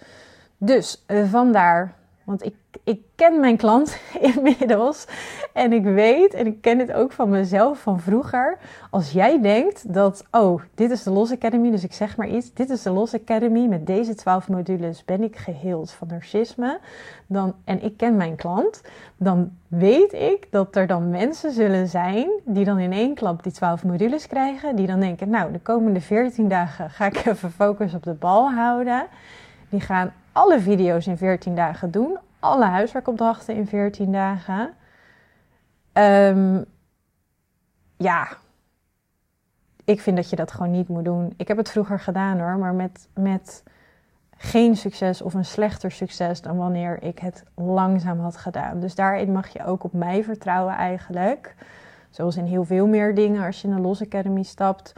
Dus 0.59 1.05
eh, 1.07 1.31
vandaar 1.31 1.95
Want 2.25 2.45
ik, 2.45 2.55
ik 2.85 3.01
ken 3.15 3.41
mijn 3.41 3.57
klant 3.57 3.99
inmiddels. 4.35 5.07
En 5.53 5.73
ik 5.73 5.85
weet, 5.85 6.35
en 6.35 6.47
ik 6.47 6.61
ken 6.61 6.79
het 6.79 6.93
ook 6.93 7.13
van 7.13 7.29
mezelf 7.29 7.81
van 7.81 8.01
vroeger. 8.01 8.59
Als 8.91 9.11
jij 9.11 9.41
denkt 9.41 9.95
dat, 9.95 10.25
oh, 10.31 10.63
dit 10.75 10.91
is 10.91 11.03
de 11.03 11.11
Los 11.11 11.33
Academy, 11.33 11.71
dus 11.71 11.85
ik 11.85 11.93
zeg 11.93 12.17
maar 12.17 12.29
iets. 12.29 12.53
Dit 12.53 12.71
is 12.71 12.83
de 12.83 12.91
Los 12.91 13.15
Academy. 13.15 13.67
Met 13.67 13.87
deze 13.87 14.15
12 14.15 14.49
modules 14.49 15.05
ben 15.05 15.23
ik 15.23 15.37
geheeld 15.37 15.91
van 15.91 16.09
narcisme. 16.09 16.79
Dan, 17.27 17.55
en 17.65 17.83
ik 17.83 17.97
ken 17.97 18.17
mijn 18.17 18.37
klant. 18.37 18.83
Dan 19.17 19.51
weet 19.69 20.13
ik 20.13 20.47
dat 20.51 20.77
er 20.77 20.87
dan 20.87 21.11
mensen 21.11 21.53
zullen 21.53 21.89
zijn 21.89 22.31
die 22.45 22.65
dan 22.65 22.79
in 22.79 22.93
één 22.93 23.15
klap 23.15 23.43
die 23.43 23.53
12 23.53 23.85
modules 23.85 24.27
krijgen. 24.27 24.77
Die 24.77 24.87
dan 24.87 25.01
denken, 25.01 25.31
nou, 25.31 25.53
de 25.53 25.61
komende 25.61 26.01
14 26.01 26.49
dagen 26.49 26.91
ga 26.91 27.07
ik 27.07 27.25
even 27.27 27.51
focus 27.51 27.95
op 27.95 28.03
de 28.03 28.15
bal 28.15 28.51
houden. 28.51 29.07
Die 29.69 29.81
gaan 29.81 30.13
alle 30.35 30.61
video's 30.61 31.07
in 31.07 31.17
14 31.17 31.55
dagen 31.55 31.91
doen. 31.91 32.19
Alle 32.39 32.65
huiswerkopdrachten 32.65 33.55
in 33.55 33.67
14 33.67 34.13
dagen. 34.13 34.75
Ehm, 35.93 36.63
ja, 37.97 38.29
ik 39.85 40.01
vind 40.01 40.17
dat 40.17 40.31
je 40.31 40.37
dat 40.37 40.53
gewoon 40.53 40.71
niet 40.71 40.89
moet 40.89 41.05
doen. 41.05 41.35
Ik 41.37 41.49
heb 41.49 41.57
het 41.57 41.71
vroeger 41.71 42.01
gedaan 42.01 42.41
hoor, 42.41 42.57
maar 42.59 42.75
met, 42.75 43.09
met 43.15 43.63
geen 44.37 44.77
succes 44.77 45.23
of 45.23 45.35
een 45.35 45.45
slechter 45.45 45.91
succes 45.91 46.41
dan 46.41 46.57
wanneer 46.57 47.03
ik 47.03 47.19
het 47.19 47.45
langzaam 47.55 48.21
had 48.21 48.37
gedaan. 48.37 48.81
Dus 48.81 48.95
daarin 48.95 49.33
mag 49.33 49.49
je 49.49 49.65
ook 49.65 49.85
op 49.85 49.93
mij 49.93 50.25
vertrouwen 50.25 50.75
eigenlijk. 50.75 51.55
Zoals 52.11 52.37
in 52.37 52.45
heel 52.45 52.65
veel 52.65 52.87
meer 52.87 53.15
dingen 53.15 53.45
als 53.47 53.63
je 53.63 53.69
een 53.69 53.81
Los 53.81 54.03
Academy 54.03 54.43
stapt. 54.43 54.93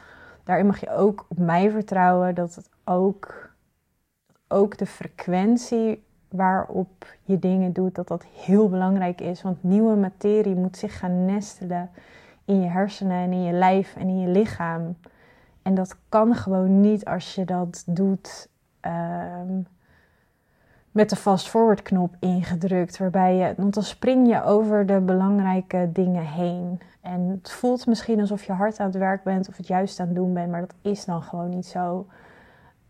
Daarin 0.44 0.66
mag 0.66 0.80
je 0.80 0.90
ook 0.90 1.26
op 1.28 1.38
mij 1.38 1.70
vertrouwen 1.70 2.34
dat 2.34 2.54
het 2.54 2.70
ook 2.84 3.50
ook 4.48 4.78
de 4.78 4.86
frequentie 4.86 6.04
waarop 6.28 7.06
je 7.22 7.38
dingen 7.38 7.72
doet, 7.72 7.94
dat 7.94 8.08
dat 8.08 8.24
heel 8.24 8.68
belangrijk 8.68 9.20
is. 9.20 9.42
Want 9.42 9.62
nieuwe 9.62 9.96
materie 9.96 10.54
moet 10.54 10.76
zich 10.76 10.98
gaan 10.98 11.24
nestelen 11.24 11.90
in 12.44 12.60
je 12.60 12.68
hersenen 12.68 13.16
en 13.16 13.32
in 13.32 13.42
je 13.42 13.52
lijf 13.52 13.96
en 13.96 14.08
in 14.08 14.20
je 14.20 14.28
lichaam. 14.28 14.96
En 15.62 15.74
dat 15.74 15.96
kan 16.08 16.34
gewoon 16.34 16.80
niet 16.80 17.04
als 17.04 17.34
je 17.34 17.44
dat 17.44 17.82
doet 17.86 18.48
ehm, 18.80 19.60
met 20.90 21.10
de 21.10 21.16
fast-forward 21.16 21.82
knop 21.82 22.16
ingedrukt. 22.20 22.98
Waarbij 22.98 23.36
je, 23.36 23.54
want 23.56 23.74
dan 23.74 23.82
spring 23.82 24.28
je 24.28 24.42
over 24.44 24.86
de 24.86 25.00
belangrijke 25.00 25.90
dingen 25.92 26.24
heen. 26.24 26.80
En 27.00 27.20
het 27.20 27.50
voelt 27.50 27.86
misschien 27.86 28.20
alsof 28.20 28.44
je 28.44 28.52
hard 28.52 28.80
aan 28.80 28.86
het 28.86 28.96
werk 28.96 29.22
bent 29.22 29.48
of 29.48 29.56
het 29.56 29.66
juist 29.66 30.00
aan 30.00 30.06
het 30.06 30.16
doen 30.16 30.34
bent, 30.34 30.50
maar 30.50 30.60
dat 30.60 30.74
is 30.82 31.04
dan 31.04 31.22
gewoon 31.22 31.48
niet 31.48 31.66
zo. 31.66 32.06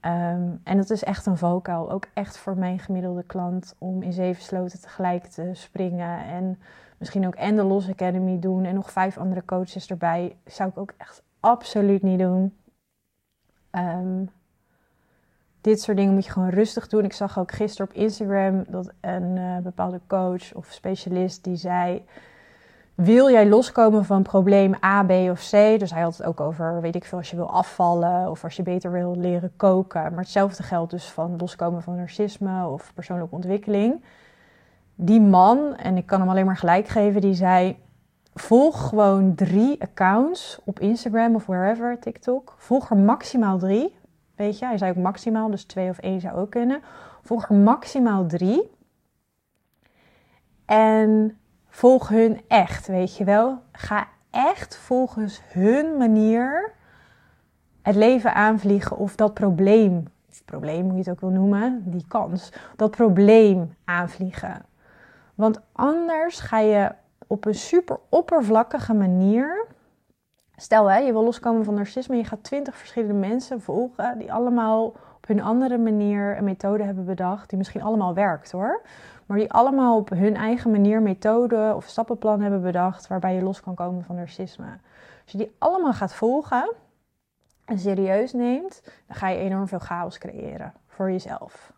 Ehm, 0.01 0.51
en 0.62 0.76
dat 0.76 0.90
is 0.90 1.05
echt 1.05 1.26
een 1.26 1.36
vocaal, 1.36 1.90
ook 1.90 2.07
echt 2.14 2.36
voor 2.36 2.57
mijn 2.57 2.78
gemiddelde 2.78 3.22
klant, 3.22 3.74
om 3.78 4.03
in 4.03 4.12
zeven 4.12 4.42
sloten 4.42 4.80
tegelijk 4.80 5.24
te 5.26 5.51
springen. 5.53 6.24
En 6.24 6.59
misschien 6.99 7.26
ook 7.26 7.34
en 7.34 7.57
de 7.57 7.62
Los 7.62 7.88
Academy 7.88 8.38
doen 8.38 8.64
en 8.64 8.74
nog 8.74 8.92
vijf 8.92 9.18
andere 9.18 9.44
coaches 9.44 9.86
erbij. 9.86 10.36
Zou 10.44 10.68
ik 10.68 10.78
ook 10.78 10.92
echt 10.97 11.22
absoluut 11.40 12.03
niet 12.03 12.18
doen. 12.18 12.57
Ehm, 13.70 14.24
dit 15.61 15.80
soort 15.80 15.97
dingen 15.97 16.14
moet 16.14 16.24
je 16.24 16.30
gewoon 16.30 16.49
rustig 16.49 16.88
doen. 16.88 17.05
Ik 17.05 17.12
zag 17.12 17.38
ook 17.38 17.53
gisteren 17.53 17.90
op 17.90 17.97
Instagram 17.97 18.64
dat 18.68 18.92
een 19.01 19.36
uh, 19.36 19.59
bepaalde 19.59 20.01
coach 20.07 20.55
of 20.55 20.66
specialist 20.70 21.44
die 21.44 21.57
zei 21.57 22.05
wil 22.97 23.30
jij 23.30 23.49
loskomen 23.49 24.05
van 24.05 24.22
probleem 24.22 24.74
A, 24.84 25.03
B 25.03 25.11
of 25.11 25.51
C? 25.51 25.51
Dus 25.78 25.90
hij 25.90 26.03
had 26.03 26.16
het 26.16 26.26
ook 26.26 26.40
over, 26.40 26.80
weet 26.80 26.94
ik 26.94 27.05
veel, 27.05 27.18
als 27.18 27.30
je 27.30 27.36
wil 27.36 27.51
afvallen 27.51 28.30
of 28.30 28.44
als 28.44 28.57
je 28.57 28.62
beter 28.62 28.92
wil 28.92 29.16
leren 29.16 29.53
koken. 29.57 30.03
Maar 30.03 30.20
hetzelfde 30.20 30.62
geldt 30.62 30.90
dus 30.90 31.11
van 31.11 31.36
loskomen 31.36 31.82
van 31.82 31.97
narcisme 31.97 32.66
of 32.66 32.94
persoonlijke 32.94 33.34
ontwikkeling. 33.34 34.05
Die 34.94 35.20
man, 35.20 35.76
en 35.76 35.97
ik 35.97 36.07
kan 36.07 36.20
hem 36.20 36.28
alleen 36.28 36.47
maar 36.47 36.57
gelijk 36.57 36.88
geven, 36.88 37.20
die 37.20 37.34
zei: 37.34 37.76
volg 38.34 38.88
gewoon 38.88 39.34
drie 39.34 39.82
accounts 39.82 40.59
op 40.64 40.80
Instagram 40.80 41.34
of 41.34 41.47
wherever, 41.47 41.99
TikTok. 41.99 42.55
Volg 42.57 42.90
er 42.90 42.97
maximaal 42.97 43.59
drie. 43.59 43.97
Weet 44.34 44.59
je, 44.59 44.66
hij 44.66 44.78
zei 44.78 44.90
ook 44.90 44.97
maximaal, 44.97 45.51
dus 45.51 45.64
twee 45.64 45.90
of 45.90 45.99
één 45.99 46.20
zou 46.20 46.36
ook 46.36 46.51
kunnen. 46.51 46.82
Volg 47.22 47.49
er 47.49 47.55
maximaal 47.55 48.26
drie. 48.26 48.70
En 50.64 51.38
volg 51.77 52.09
hun 52.09 52.41
echt, 52.49 52.87
weet 52.87 53.16
je 53.16 53.24
wel. 53.24 53.62
Ga 53.72 54.07
echt 54.31 54.77
volgens 54.77 55.41
hun 55.53 55.97
manier 55.97 56.72
het 57.83 57.95
leven 57.95 58.35
aanvliegen 58.35 58.97
of 58.97 59.16
dat 59.16 59.35
probleem, 59.35 60.05
of 60.29 60.45
probleem 60.45 60.83
hoe 60.85 60.93
je 60.93 60.99
het 60.99 61.09
ook 61.09 61.20
wil 61.20 61.31
noemen, 61.31 61.83
die 61.87 62.05
kans, 62.09 62.53
dat 62.77 62.91
probleem 62.91 63.74
aanvliegen. 63.85 64.64
Want 65.35 65.61
anders 65.72 66.41
ga 66.41 66.59
je 66.59 66.93
op 67.27 67.45
een 67.45 67.55
super 67.55 67.99
oppervlakkige 68.09 68.95
manier. 68.95 69.66
Stel 70.55 70.91
hè, 70.91 70.99
je 70.99 71.12
wil 71.12 71.24
loskomen 71.24 71.64
van 71.64 71.74
narcisme, 71.74 72.16
je 72.16 72.24
gaat 72.24 72.45
twintig 72.45 72.77
verschillende 72.77 73.14
mensen 73.29 73.61
volgen 73.61 74.18
die 74.18 74.33
allemaal 74.33 74.85
op 75.16 75.27
hun 75.27 75.43
andere 75.43 75.79
manier 75.79 76.37
een 76.37 76.45
methode 76.45 76.83
hebben 76.83 77.05
bedacht, 77.05 77.49
die 77.49 77.59
misschien 77.59 77.83
allemaal 77.83 78.14
werkt 78.14 78.51
hoor 78.51 78.83
maar 79.27 79.39
die 79.39 79.53
allemaal 79.53 79.97
op 79.97 80.09
hun 80.09 80.37
eigen 80.37 80.70
manier 80.70 81.03
methode 81.03 81.72
of 81.77 81.87
stappenplan 81.87 82.41
hebben 82.41 82.62
bedacht 82.62 83.07
waarbij 83.07 83.35
je 83.35 83.43
los 83.43 83.61
kan 83.61 83.74
komen 83.74 84.05
van 84.05 84.16
narcisme. 84.16 84.79
Als 85.22 85.33
je 85.33 85.39
die 85.39 85.55
allemaal 85.59 85.93
gaat 85.93 86.14
volgen 86.14 86.72
en 87.64 87.79
serieus 87.79 88.33
neemt, 88.33 88.83
dan 89.07 89.16
ga 89.16 89.29
je 89.29 89.39
enorm 89.39 89.68
veel 89.68 89.79
chaos 89.79 90.18
creëren 90.18 90.72
voor 90.87 91.11
jezelf. 91.11 91.72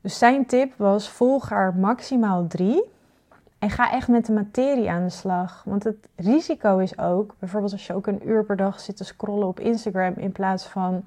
Dus 0.00 0.18
zijn 0.18 0.46
tip 0.46 0.74
was: 0.76 1.08
volg 1.08 1.50
er 1.50 1.74
maximaal 1.74 2.46
drie. 2.46 2.90
En 3.58 3.70
ga 3.70 3.92
echt 3.92 4.08
met 4.08 4.26
de 4.26 4.32
materie 4.32 4.90
aan 4.90 5.02
de 5.02 5.10
slag. 5.10 5.62
Want 5.64 5.84
het 5.84 6.08
risico 6.16 6.78
is 6.78 6.98
ook, 6.98 7.34
bijvoorbeeld 7.38 7.72
als 7.72 7.86
je 7.86 7.94
ook 7.94 8.06
een 8.06 8.28
uur 8.28 8.44
per 8.44 8.56
dag 8.56 8.80
zit 8.80 8.96
te 8.96 9.04
scrollen 9.04 9.46
op 9.46 9.60
Instagram 9.60 10.14
in 10.16 10.32
plaats 10.32 10.66
van 10.66 11.04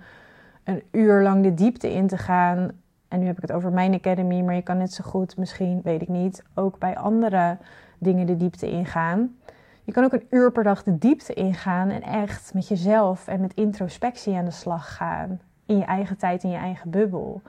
een 0.63 0.83
uur 0.91 1.21
lang 1.21 1.43
de 1.43 1.53
diepte 1.53 1.93
in 1.93 2.07
te 2.07 2.17
gaan 2.17 2.71
en 3.07 3.19
nu 3.19 3.25
heb 3.25 3.35
ik 3.35 3.41
het 3.41 3.51
over 3.51 3.71
mijn 3.71 3.93
academy, 3.93 4.41
maar 4.41 4.55
je 4.55 4.61
kan 4.61 4.77
net 4.77 4.93
zo 4.93 5.03
goed, 5.03 5.37
misschien, 5.37 5.81
weet 5.83 6.01
ik 6.01 6.07
niet, 6.07 6.43
ook 6.53 6.79
bij 6.79 6.97
andere 6.97 7.57
dingen 7.97 8.25
de 8.25 8.37
diepte 8.37 8.69
ingaan. 8.69 9.35
Je 9.83 9.91
kan 9.91 10.03
ook 10.03 10.13
een 10.13 10.27
uur 10.29 10.51
per 10.51 10.63
dag 10.63 10.83
de 10.83 10.97
diepte 10.97 11.33
ingaan 11.33 11.89
en 11.89 12.01
echt 12.01 12.53
met 12.53 12.67
jezelf 12.67 13.27
en 13.27 13.41
met 13.41 13.53
introspectie 13.53 14.35
aan 14.35 14.45
de 14.45 14.51
slag 14.51 14.95
gaan. 14.95 15.41
In 15.65 15.77
je 15.77 15.85
eigen 15.85 16.17
tijd, 16.17 16.43
in 16.43 16.49
je 16.49 16.57
eigen 16.57 16.89
bubbel. 16.89 17.41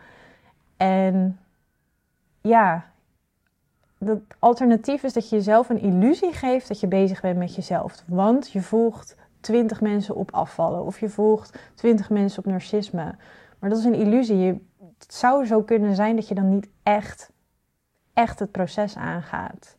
En 0.77 1.39
ja, 2.41 2.85
het 3.99 4.21
alternatief 4.39 5.03
is 5.03 5.13
dat 5.13 5.29
je 5.29 5.37
jezelf 5.37 5.69
een 5.69 5.81
illusie 5.81 6.33
geeft 6.33 6.69
dat 6.69 6.81
je 6.81 6.87
bezig 6.87 7.21
bent 7.21 7.39
met 7.39 7.55
jezelf. 7.55 8.03
Want 8.07 8.51
je 8.51 8.63
volgt 8.63 9.17
20 9.41 9.81
mensen 9.81 10.15
op 10.15 10.31
afvallen 10.31 10.85
of 10.85 11.01
je 11.01 11.09
volgt 11.09 11.59
20 11.75 12.11
mensen 12.11 12.39
op 12.39 12.51
narcisme. 12.51 13.15
Maar 13.59 13.71
dat 13.71 13.79
is 13.79 13.85
een 13.85 13.95
illusie. 13.95 14.37
Je 14.37 14.57
het 14.99 15.15
zou 15.15 15.47
zo 15.47 15.63
kunnen 15.63 15.95
zijn 15.95 16.17
dat 16.17 16.29
je 16.29 16.35
dan 16.35 16.49
niet 16.49 16.69
echt, 16.83 17.31
echt 18.13 18.39
het 18.39 18.51
proces 18.51 18.97
aangaat. 18.97 19.77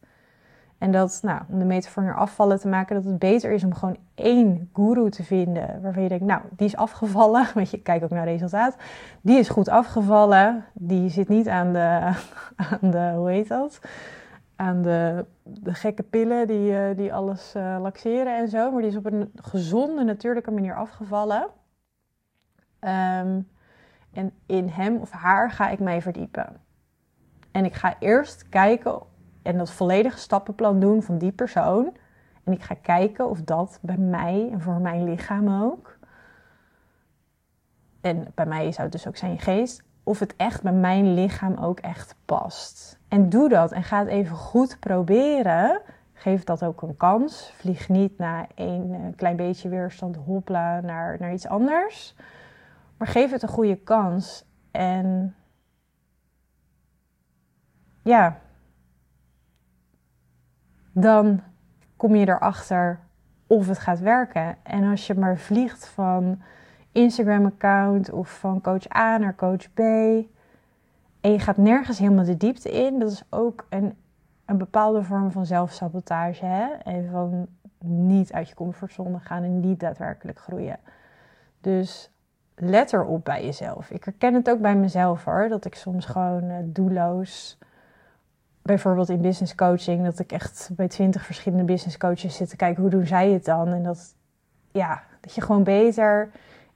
En 0.78 0.92
dat, 0.92 1.20
nou, 1.24 1.42
om 1.50 1.60
de 1.60 1.66
metafoor 1.66 2.04
naar 2.04 2.16
afvallen 2.16 2.60
te 2.60 2.68
maken, 2.68 2.96
dat 2.96 3.04
het 3.04 3.20
beter 3.20 3.52
is 3.52 3.64
om 3.64 3.74
gewoon 3.74 3.98
één 4.16 4.70
guru 4.74 5.10
te 5.10 5.24
vinden. 5.24 5.82
Waarvan 5.82 6.04
je 6.04 6.10
denkt, 6.10 6.26
nou, 6.26 6.42
die 6.56 6.68
is 6.68 6.76
afgevallen. 6.76 7.48
Want 7.56 7.70
je 7.70 7.82
kijkt 7.82 8.04
ook 8.04 8.10
naar 8.10 8.26
resultaat. 8.26 8.76
Die 9.22 9.38
is 9.38 9.50
goed 9.50 9.70
afgevallen. 9.70 10.66
Die 10.74 11.10
zit 11.10 11.28
niet 11.28 11.48
aan 11.48 11.74
de, 11.74 12.14
aan 12.82 12.92
de 12.92 13.14
hoe 13.16 13.30
heet 13.30 13.48
dat? 13.48 13.80
Aan 14.56 14.82
de, 14.82 15.26
de 15.44 15.74
gekke 15.74 16.04
pillen 16.04 16.48
die, 16.48 16.78
eh, 16.78 16.98
die 16.98 17.14
alles 17.14 17.54
uh, 17.58 17.78
laxeren 17.82 18.38
en 18.38 18.48
zo. 18.48 18.72
Maar 18.72 18.82
die 18.82 18.92
is 18.92 18.98
op 18.98 19.06
een 19.06 19.32
gezonde, 19.36 20.04
natuurlijke 20.04 20.52
manier 20.52 20.76
afgevallen. 20.76 21.48
Um, 22.80 23.48
en 24.18 24.32
in 24.46 24.68
hem 24.68 24.98
of 24.98 25.12
haar 25.12 25.52
ga 25.52 25.70
ik 25.70 25.80
mij 25.80 26.02
verdiepen. 26.02 26.62
En 27.52 27.66
ik 27.66 27.74
ga 27.74 27.96
eerst 28.00 28.50
kijken 28.50 29.02
en 29.42 29.58
dat 29.58 29.72
volledige 29.72 30.18
stappenplan 30.18 30.80
doen 30.80 31.04
van 31.04 31.18
die 31.18 31.32
persoon. 31.32 31.98
En 32.44 32.54
ik 32.54 32.64
ga 32.64 32.76
kijken 32.82 33.30
of 33.30 33.42
dat 33.42 33.80
bij 33.82 33.98
mij 33.98 34.50
en 34.52 34.62
voor 34.62 34.80
mijn 34.80 35.04
lichaam 35.04 35.64
ook. 35.64 35.98
En 38.02 38.32
bij 38.36 38.46
mij 38.46 38.72
zou 38.72 38.84
het 38.84 38.92
dus 38.92 39.08
ook 39.08 39.18
zijn 39.18 39.40
geest. 39.40 39.84
Of 40.04 40.20
het 40.20 40.36
echt 40.36 40.62
bij 40.62 40.74
mijn 40.74 41.14
lichaam 41.14 41.56
ook 41.58 41.80
echt 41.80 42.16
past. 42.26 43.00
En 43.08 43.30
doe 43.30 43.50
dat 43.50 43.72
en 43.72 43.84
ga 43.84 44.00
het 44.00 44.08
even 44.08 44.36
goed 44.36 44.80
proberen. 44.80 45.82
Geef 46.14 46.44
dat 46.44 46.64
ook 46.64 46.82
een 46.82 46.98
kans. 46.98 47.54
Vlieg 47.58 47.90
niet 47.90 48.18
na 48.18 48.48
een 48.56 48.94
eh, 48.94 49.16
klein 49.16 49.36
beetje 49.36 49.70
weerstand 49.70 50.16
hopla 50.16 50.82
naar, 50.82 51.18
naar 51.20 51.34
iets 51.34 51.48
anders. 51.48 52.16
Maar 52.98 53.08
geef 53.08 53.32
het 53.32 53.42
een 53.42 53.50
goede 53.50 53.76
kans. 53.76 54.46
En 54.72 55.36
ja, 58.02 58.40
dan 60.92 61.42
kom 61.96 62.16
je 62.16 62.28
erachter 62.28 63.00
of 63.48 63.68
het 63.68 63.80
gaat 63.80 64.00
werken. 64.00 64.58
En 64.64 64.84
als 64.84 65.08
je 65.08 65.16
maar 65.16 65.38
vliegt 65.38 65.88
van 65.88 66.42
Instagram-account 66.92 68.12
of 68.12 68.40
van 68.40 68.62
coach 68.62 68.96
A 68.96 69.18
naar 69.18 69.36
coach 69.36 69.74
B. 69.74 69.80
En 71.22 71.32
je 71.32 71.40
gaat 71.40 71.58
nergens 71.58 72.00
helemaal 72.00 72.26
de 72.26 72.38
diepte 72.38 72.72
in. 72.72 73.00
Dat 73.00 73.12
is 73.12 73.24
ook 73.30 73.66
een, 73.70 73.98
een 74.46 74.58
bepaalde 74.58 75.04
vorm 75.04 75.32
van 75.32 75.46
zelfsabotage. 75.46 76.46
Hè? 76.46 76.68
Even 76.84 77.12
van 77.12 77.48
niet 77.80 78.34
uit 78.34 78.50
je 78.50 78.56
comfortzone 78.56 79.20
gaan 79.20 79.44
en 79.44 79.60
niet 79.60 79.80
daadwerkelijk 79.80 80.40
groeien. 80.40 80.80
Dus 81.62 82.12
let 82.60 82.94
erop 82.94 83.24
bij 83.24 83.46
jezelf. 83.46 83.90
Ik 83.90 84.04
herken 84.04 84.34
het 84.34 84.50
ook 84.50 84.60
bij 84.60 84.76
mezelf 84.76 85.24
hoor. 85.24 85.48
Dat 85.50 85.66
ik 85.66 85.76
soms 85.76 86.06
gewoon 86.06 86.44
uh, 86.44 86.56
doelloos. 86.64 87.58
Bijvoorbeeld 88.62 89.10
in 89.10 89.22
business 89.22 89.56
coaching. 89.56 90.04
Dat 90.04 90.20
ik 90.20 90.32
echt 90.32 90.70
bij 90.74 90.88
twintig 90.88 91.26
verschillende 91.26 91.64
business 91.64 91.98
coaches 91.98 92.36
zit 92.36 92.50
te 92.50 92.56
kijken 92.56 92.82
hoe 92.82 92.92
doen 92.92 93.06
zij 93.06 93.32
het 93.32 93.46
dan. 93.46 93.68
En 93.68 93.84
dat, 93.84 94.16
ja, 94.72 95.04
dat 95.22 95.36
je 95.36 95.42
gewoon 95.42 95.64
beter 95.64 96.30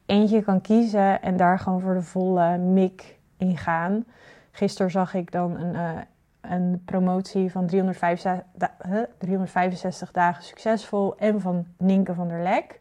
eentje 0.06 0.42
kan 0.42 0.62
kiezen 0.62 1.22
en 1.22 1.38
daar 1.38 1.60
gewoon 1.60 1.82
voor 1.82 1.94
de 1.94 2.02
volle 2.02 2.58
mik 2.58 3.20
in 3.38 3.58
gaan. 3.58 4.06
Gisteren 4.52 4.92
zag 4.92 5.14
ik 5.14 5.32
dan 5.32 5.58
een, 5.60 5.74
uh, 5.74 6.02
een 6.42 6.82
promotie 6.86 7.52
van 7.52 7.68
365, 7.68 8.46
uh, 8.88 9.02
365 9.18 10.12
dagen 10.12 10.44
succesvol 10.44 11.18
en 11.18 11.42
van 11.42 11.66
Nienke 11.78 12.14
van 12.14 12.28
der 12.28 12.42
Lek. 12.42 12.80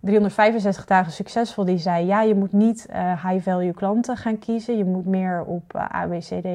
365 0.00 0.84
dagen 0.84 1.12
succesvol, 1.12 1.64
die 1.64 1.78
zei: 1.78 2.06
Ja, 2.06 2.22
je 2.22 2.34
moet 2.34 2.52
niet 2.52 2.86
uh, 2.90 3.24
high-value 3.26 3.72
klanten 3.72 4.16
gaan 4.16 4.38
kiezen. 4.38 4.76
Je 4.76 4.84
moet 4.84 5.06
meer 5.06 5.44
op 5.44 5.72
uh, 5.76 5.94
A, 5.94 6.06
B, 6.06 6.10
C, 6.10 6.42
D, 6.42 6.48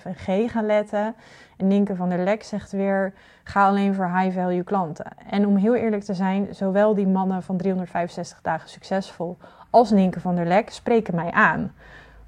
F 0.00 0.04
G 0.14 0.50
gaan 0.50 0.66
letten. 0.66 1.14
En 1.56 1.66
Nienke 1.66 1.96
van 1.96 2.08
der 2.08 2.24
Lek 2.24 2.42
zegt 2.42 2.72
weer: 2.72 3.12
Ga 3.44 3.66
alleen 3.66 3.94
voor 3.94 4.10
high-value 4.18 4.62
klanten. 4.62 5.06
En 5.30 5.46
om 5.46 5.56
heel 5.56 5.74
eerlijk 5.74 6.02
te 6.02 6.14
zijn, 6.14 6.46
zowel 6.50 6.94
die 6.94 7.06
mannen 7.06 7.42
van 7.42 7.56
365 7.56 8.40
dagen 8.42 8.68
succesvol 8.68 9.36
als 9.70 9.90
Nienke 9.90 10.20
van 10.20 10.34
der 10.34 10.46
Lek 10.46 10.70
spreken 10.70 11.14
mij 11.14 11.30
aan. 11.30 11.72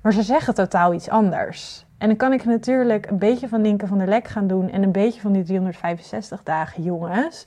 Maar 0.01 0.13
ze 0.13 0.23
zeggen 0.23 0.55
totaal 0.55 0.95
iets 0.95 1.09
anders. 1.09 1.87
En 1.99 2.09
dan 2.09 2.17
kan 2.17 2.33
ik 2.33 2.45
natuurlijk 2.45 3.11
een 3.11 3.19
beetje 3.19 3.49
van 3.49 3.61
Nienke 3.61 3.87
van 3.87 3.99
der 3.99 4.09
Lek 4.09 4.29
gaan 4.29 4.47
doen 4.47 4.71
en 4.71 4.83
een 4.83 4.93
beetje 4.93 5.21
van 5.21 5.33
die 5.33 5.43
365 5.43 6.43
dagen 6.43 6.83
jongens 6.83 7.47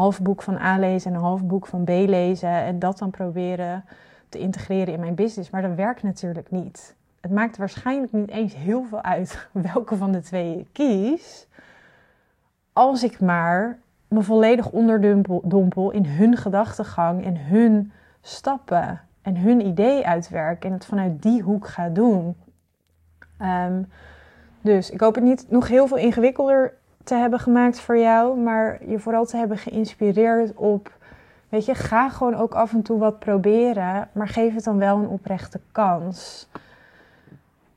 half 0.00 0.20
boek 0.20 0.42
van 0.42 0.58
A 0.58 0.78
lezen 0.78 1.10
en 1.10 1.16
een 1.16 1.22
half 1.22 1.44
boek 1.44 1.66
van 1.66 1.84
B 1.84 1.88
lezen 1.88 2.50
en 2.50 2.78
dat 2.78 2.98
dan 2.98 3.10
proberen 3.10 3.84
te 4.28 4.38
integreren 4.38 4.94
in 4.94 5.00
mijn 5.00 5.14
business. 5.14 5.50
Maar 5.50 5.62
dat 5.62 5.74
werkt 5.74 6.02
natuurlijk 6.02 6.50
niet. 6.50 6.94
Het 7.20 7.30
maakt 7.30 7.56
waarschijnlijk 7.56 8.12
niet 8.12 8.30
eens 8.30 8.54
heel 8.54 8.84
veel 8.84 9.02
uit 9.02 9.48
welke 9.72 9.96
van 9.96 10.12
de 10.12 10.20
twee 10.20 10.58
ik 10.58 10.68
kies. 10.72 11.46
Als 12.72 13.02
ik 13.02 13.20
maar 13.20 13.78
me 14.08 14.22
volledig 14.22 14.70
onderdompel 14.70 15.90
in 15.90 16.06
hun 16.06 16.36
gedachtegang 16.36 17.24
en 17.24 17.36
hun 17.36 17.92
stappen 18.20 19.00
en 19.22 19.36
hun 19.36 19.66
idee 19.66 20.06
uitwerk 20.06 20.64
en 20.64 20.72
het 20.72 20.84
vanuit 20.84 21.22
die 21.22 21.42
hoek 21.42 21.68
ga 21.68 21.88
doen. 21.88 22.36
Um, 23.42 23.88
dus 24.60 24.90
ik 24.90 25.00
hoop 25.00 25.14
het 25.14 25.24
niet 25.24 25.46
nog 25.48 25.68
heel 25.68 25.86
veel 25.86 25.96
ingewikkelder 25.96 26.74
te 27.10 27.16
hebben 27.16 27.40
gemaakt 27.40 27.80
voor 27.80 27.98
jou, 27.98 28.38
maar 28.38 28.84
je 28.86 28.98
vooral 28.98 29.24
te 29.24 29.36
hebben 29.36 29.56
geïnspireerd 29.56 30.54
op, 30.54 30.92
weet 31.48 31.64
je, 31.64 31.74
ga 31.74 32.08
gewoon 32.08 32.34
ook 32.34 32.54
af 32.54 32.72
en 32.72 32.82
toe 32.82 32.98
wat 32.98 33.18
proberen, 33.18 34.08
maar 34.12 34.28
geef 34.28 34.54
het 34.54 34.64
dan 34.64 34.78
wel 34.78 34.96
een 34.96 35.08
oprechte 35.08 35.60
kans. 35.72 36.48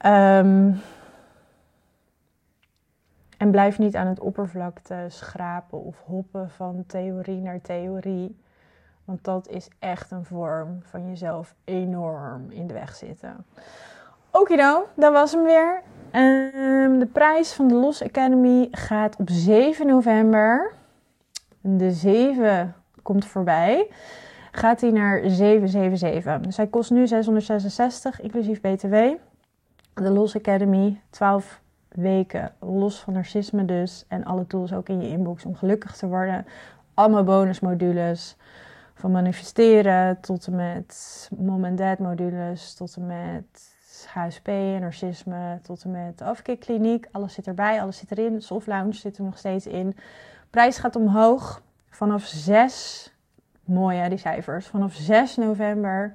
Um, 0.05 0.81
en 3.37 3.51
blijf 3.51 3.79
niet 3.79 3.95
aan 3.95 4.07
het 4.07 4.19
oppervlakte 4.19 5.05
schrapen 5.07 5.83
of 5.83 5.95
hoppen 6.05 6.49
van 6.49 6.83
theorie 6.87 7.41
naar 7.41 7.61
theorie. 7.61 8.37
Want 9.05 9.23
dat 9.23 9.47
is 9.47 9.67
echt 9.79 10.11
een 10.11 10.25
vorm 10.25 10.79
van 10.81 11.09
jezelf 11.09 11.55
enorm 11.63 12.45
in 12.49 12.67
de 12.67 12.73
weg 12.73 12.95
zitten. 12.95 13.45
Okido, 14.31 14.87
dat 14.93 15.13
was 15.13 15.31
hem 15.31 15.43
weer. 15.43 15.81
Um, 16.15 16.99
de 16.99 17.07
prijs 17.11 17.53
van 17.53 17.67
de 17.67 17.73
Los 17.73 18.03
Academy 18.03 18.67
gaat 18.71 19.15
op 19.15 19.29
7 19.29 19.87
november. 19.87 20.73
De 21.61 21.91
7 21.91 22.75
komt 23.01 23.25
voorbij. 23.25 23.87
Gaat 24.51 24.81
hij 24.81 24.91
naar 24.91 25.21
777. 25.25 26.39
Dus 26.39 26.57
hij 26.57 26.67
kost 26.67 26.91
nu 26.91 27.07
666, 27.07 28.21
inclusief 28.21 28.61
BTW. 28.61 28.95
De 29.93 30.11
Los 30.11 30.35
Academy, 30.35 31.01
12 31.09 31.61
weken 31.89 32.53
los 32.59 32.99
van 32.99 33.13
narcisme 33.13 33.65
dus. 33.65 34.05
En 34.07 34.23
alle 34.23 34.47
tools 34.47 34.73
ook 34.73 34.89
in 34.89 35.01
je 35.01 35.07
inbox 35.07 35.45
om 35.45 35.55
gelukkig 35.55 35.95
te 35.95 36.07
worden. 36.07 36.45
Allemaal 36.93 37.23
bonusmodules. 37.23 38.35
Van 38.93 39.11
manifesteren 39.11 40.19
tot 40.19 40.47
en 40.47 40.55
met 40.55 41.29
mom 41.37 41.65
en 41.65 41.75
dad 41.75 41.99
modules. 41.99 42.73
Tot 42.73 42.95
en 42.95 43.05
met 43.05 43.72
HSP, 44.13 44.47
narcisme, 44.79 45.59
tot 45.61 45.83
en 45.83 45.91
met 45.91 46.17
de 46.17 46.23
afkikkliniek. 46.23 47.07
Alles 47.11 47.33
zit 47.33 47.47
erbij, 47.47 47.81
alles 47.81 47.97
zit 47.97 48.11
erin. 48.11 48.41
Soft 48.41 48.67
Lounge 48.67 48.93
zit 48.93 49.17
er 49.17 49.23
nog 49.23 49.37
steeds 49.37 49.67
in. 49.67 49.95
Prijs 50.49 50.77
gaat 50.77 50.95
omhoog 50.95 51.61
vanaf 51.89 52.23
6. 52.25 53.13
Mooi 53.63 53.97
hè, 53.97 54.09
die 54.09 54.17
cijfers. 54.17 54.67
Vanaf 54.67 54.93
6 54.93 55.35
november. 55.35 56.13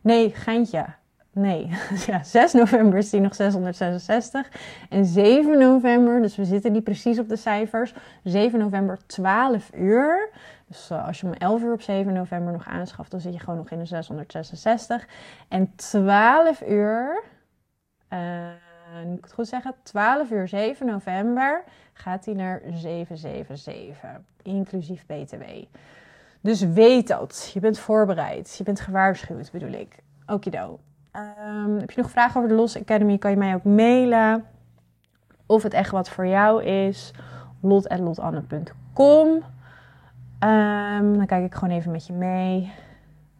Nee, 0.00 0.30
geintje. 0.30 0.84
Nee, 1.32 1.70
ja, 2.06 2.22
6 2.22 2.52
november 2.52 2.98
is 2.98 3.10
die 3.10 3.20
nog 3.20 3.34
666. 3.34 4.50
En 4.88 5.04
7 5.04 5.58
november, 5.58 6.22
dus 6.22 6.36
we 6.36 6.44
zitten 6.44 6.72
niet 6.72 6.84
precies 6.84 7.18
op 7.18 7.28
de 7.28 7.36
cijfers. 7.36 7.94
7 8.22 8.58
november 8.58 8.98
12 9.06 9.70
uur. 9.74 10.28
Dus 10.66 10.90
uh, 10.92 11.06
als 11.06 11.20
je 11.20 11.26
om 11.26 11.32
11 11.32 11.62
uur 11.62 11.72
op 11.72 11.82
7 11.82 12.12
november 12.12 12.52
nog 12.52 12.68
aanschaft, 12.68 13.10
dan 13.10 13.20
zit 13.20 13.32
je 13.32 13.38
gewoon 13.38 13.56
nog 13.56 13.70
in 13.70 13.78
de 13.78 13.84
666. 13.84 15.06
En 15.48 15.72
12 15.76 16.62
uur, 16.68 17.22
uh, 18.12 18.48
moet 19.04 19.18
ik 19.18 19.24
het 19.24 19.32
goed 19.32 19.48
zeggen, 19.48 19.74
12 19.82 20.30
uur 20.30 20.48
7 20.48 20.86
november 20.86 21.64
gaat 21.92 22.24
hij 22.24 22.34
naar 22.34 22.62
777, 22.72 24.20
inclusief 24.42 25.06
BTW. 25.06 25.42
Dus 26.40 26.60
weet 26.60 27.08
dat. 27.08 27.50
Je 27.54 27.60
bent 27.60 27.78
voorbereid. 27.78 28.54
Je 28.56 28.64
bent 28.64 28.80
gewaarschuwd, 28.80 29.50
bedoel 29.52 29.72
ik. 29.72 29.96
Okido. 30.26 30.78
Um, 31.12 31.78
heb 31.78 31.90
je 31.90 32.00
nog 32.00 32.10
vragen 32.10 32.36
over 32.36 32.48
de 32.48 32.54
Los 32.56 32.78
Academy, 32.78 33.18
kan 33.18 33.30
je 33.30 33.36
mij 33.36 33.54
ook 33.54 33.64
mailen. 33.64 34.44
Of 35.46 35.62
het 35.62 35.74
echt 35.74 35.90
wat 35.90 36.08
voor 36.08 36.26
jou 36.26 36.64
is. 36.64 37.12
lot.lotanne.com 37.60 39.28
um, 40.40 41.16
Dan 41.16 41.26
kijk 41.26 41.44
ik 41.44 41.54
gewoon 41.54 41.76
even 41.76 41.90
met 41.92 42.06
je 42.06 42.12
mee. 42.12 42.72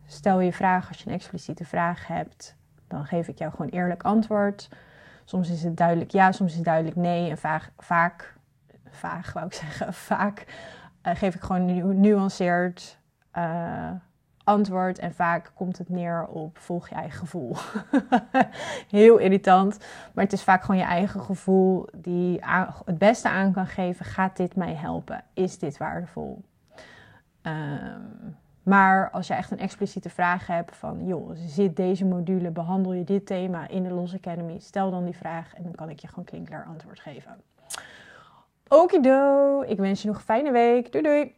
Stel 0.07 0.41
je 0.41 0.53
vraag 0.53 0.89
als 0.89 0.99
je 0.99 1.09
een 1.09 1.15
expliciete 1.15 1.65
vraag 1.65 2.07
hebt. 2.07 2.57
Dan 2.89 3.07
geef 3.07 3.29
ik 3.29 3.39
jou 3.39 3.51
gewoon 3.51 3.71
eerlijk 3.71 4.03
antwoord. 4.03 4.69
Soms 5.25 5.51
is 5.51 5.63
het 5.63 5.77
duidelijk 5.77 6.11
ja, 6.11 6.33
soms 6.33 6.51
is 6.51 6.57
het 6.57 6.65
duidelijk 6.65 6.97
nee. 6.97 7.31
En 7.31 7.39
vaak, 7.39 7.71
vaak, 7.79 8.35
vaak 8.91 9.31
wou 9.31 9.47
ik 9.47 9.53
zeggen, 9.65 9.95
vaak 9.95 10.47
uh, 11.07 11.15
geef 11.15 11.35
ik 11.35 11.43
gewoon 11.43 12.01
nuanceerd 12.01 12.99
uh, 13.39 13.91
antwoord. 14.45 14.99
En 14.99 15.15
vaak 15.15 15.51
komt 15.55 15.79
het 15.79 15.89
neer 15.89 16.27
op 16.27 16.59
volg 16.59 16.89
je 16.89 16.95
eigen 16.95 17.19
gevoel. 17.19 17.57
Heel 18.91 19.19
irritant. 19.19 19.79
Maar 20.15 20.25
het 20.25 20.33
is 20.33 20.43
vaak 20.43 20.63
gewoon 20.65 20.81
je 20.81 20.87
eigen 20.87 21.21
gevoel 21.21 21.89
die 21.97 22.41
het 22.85 22.99
beste 22.99 23.29
aan 23.29 23.53
kan 23.53 23.67
geven. 23.67 24.05
Gaat 24.05 24.37
dit 24.37 24.57
mij 24.57 24.75
helpen? 24.75 25.25
Is 25.35 25.59
dit 25.59 25.77
waardevol? 25.77 26.45
Um, 27.43 28.37
maar 28.67 29.11
als 29.11 29.27
je 29.27 29.35
echt 29.35 29.51
een 29.51 29.59
expliciete 29.59 30.11
vraag 30.11 30.47
hebt 30.47 30.77
van, 30.77 31.07
joh, 31.07 31.31
zit 31.35 31.77
deze 31.77 32.05
module, 32.05 32.51
behandel 32.51 32.93
je 32.93 33.05
dit 33.05 33.27
thema 33.27 33.69
in 33.69 33.83
de 33.83 33.91
Los 33.91 34.15
Academy? 34.15 34.59
Stel 34.59 34.91
dan 34.91 35.05
die 35.05 35.17
vraag 35.17 35.55
en 35.55 35.63
dan 35.63 35.75
kan 35.75 35.89
ik 35.89 35.99
je 35.99 36.09
gewoon 36.09 36.25
klinkklaar 36.25 36.65
antwoord 36.65 37.01
geven. 37.01 37.37
Okido, 38.69 39.63
ik 39.63 39.79
wens 39.79 40.03
je 40.03 40.09
nog 40.09 40.17
een 40.17 40.23
fijne 40.23 40.51
week. 40.51 40.93
Doei 40.93 41.05
doei! 41.05 41.37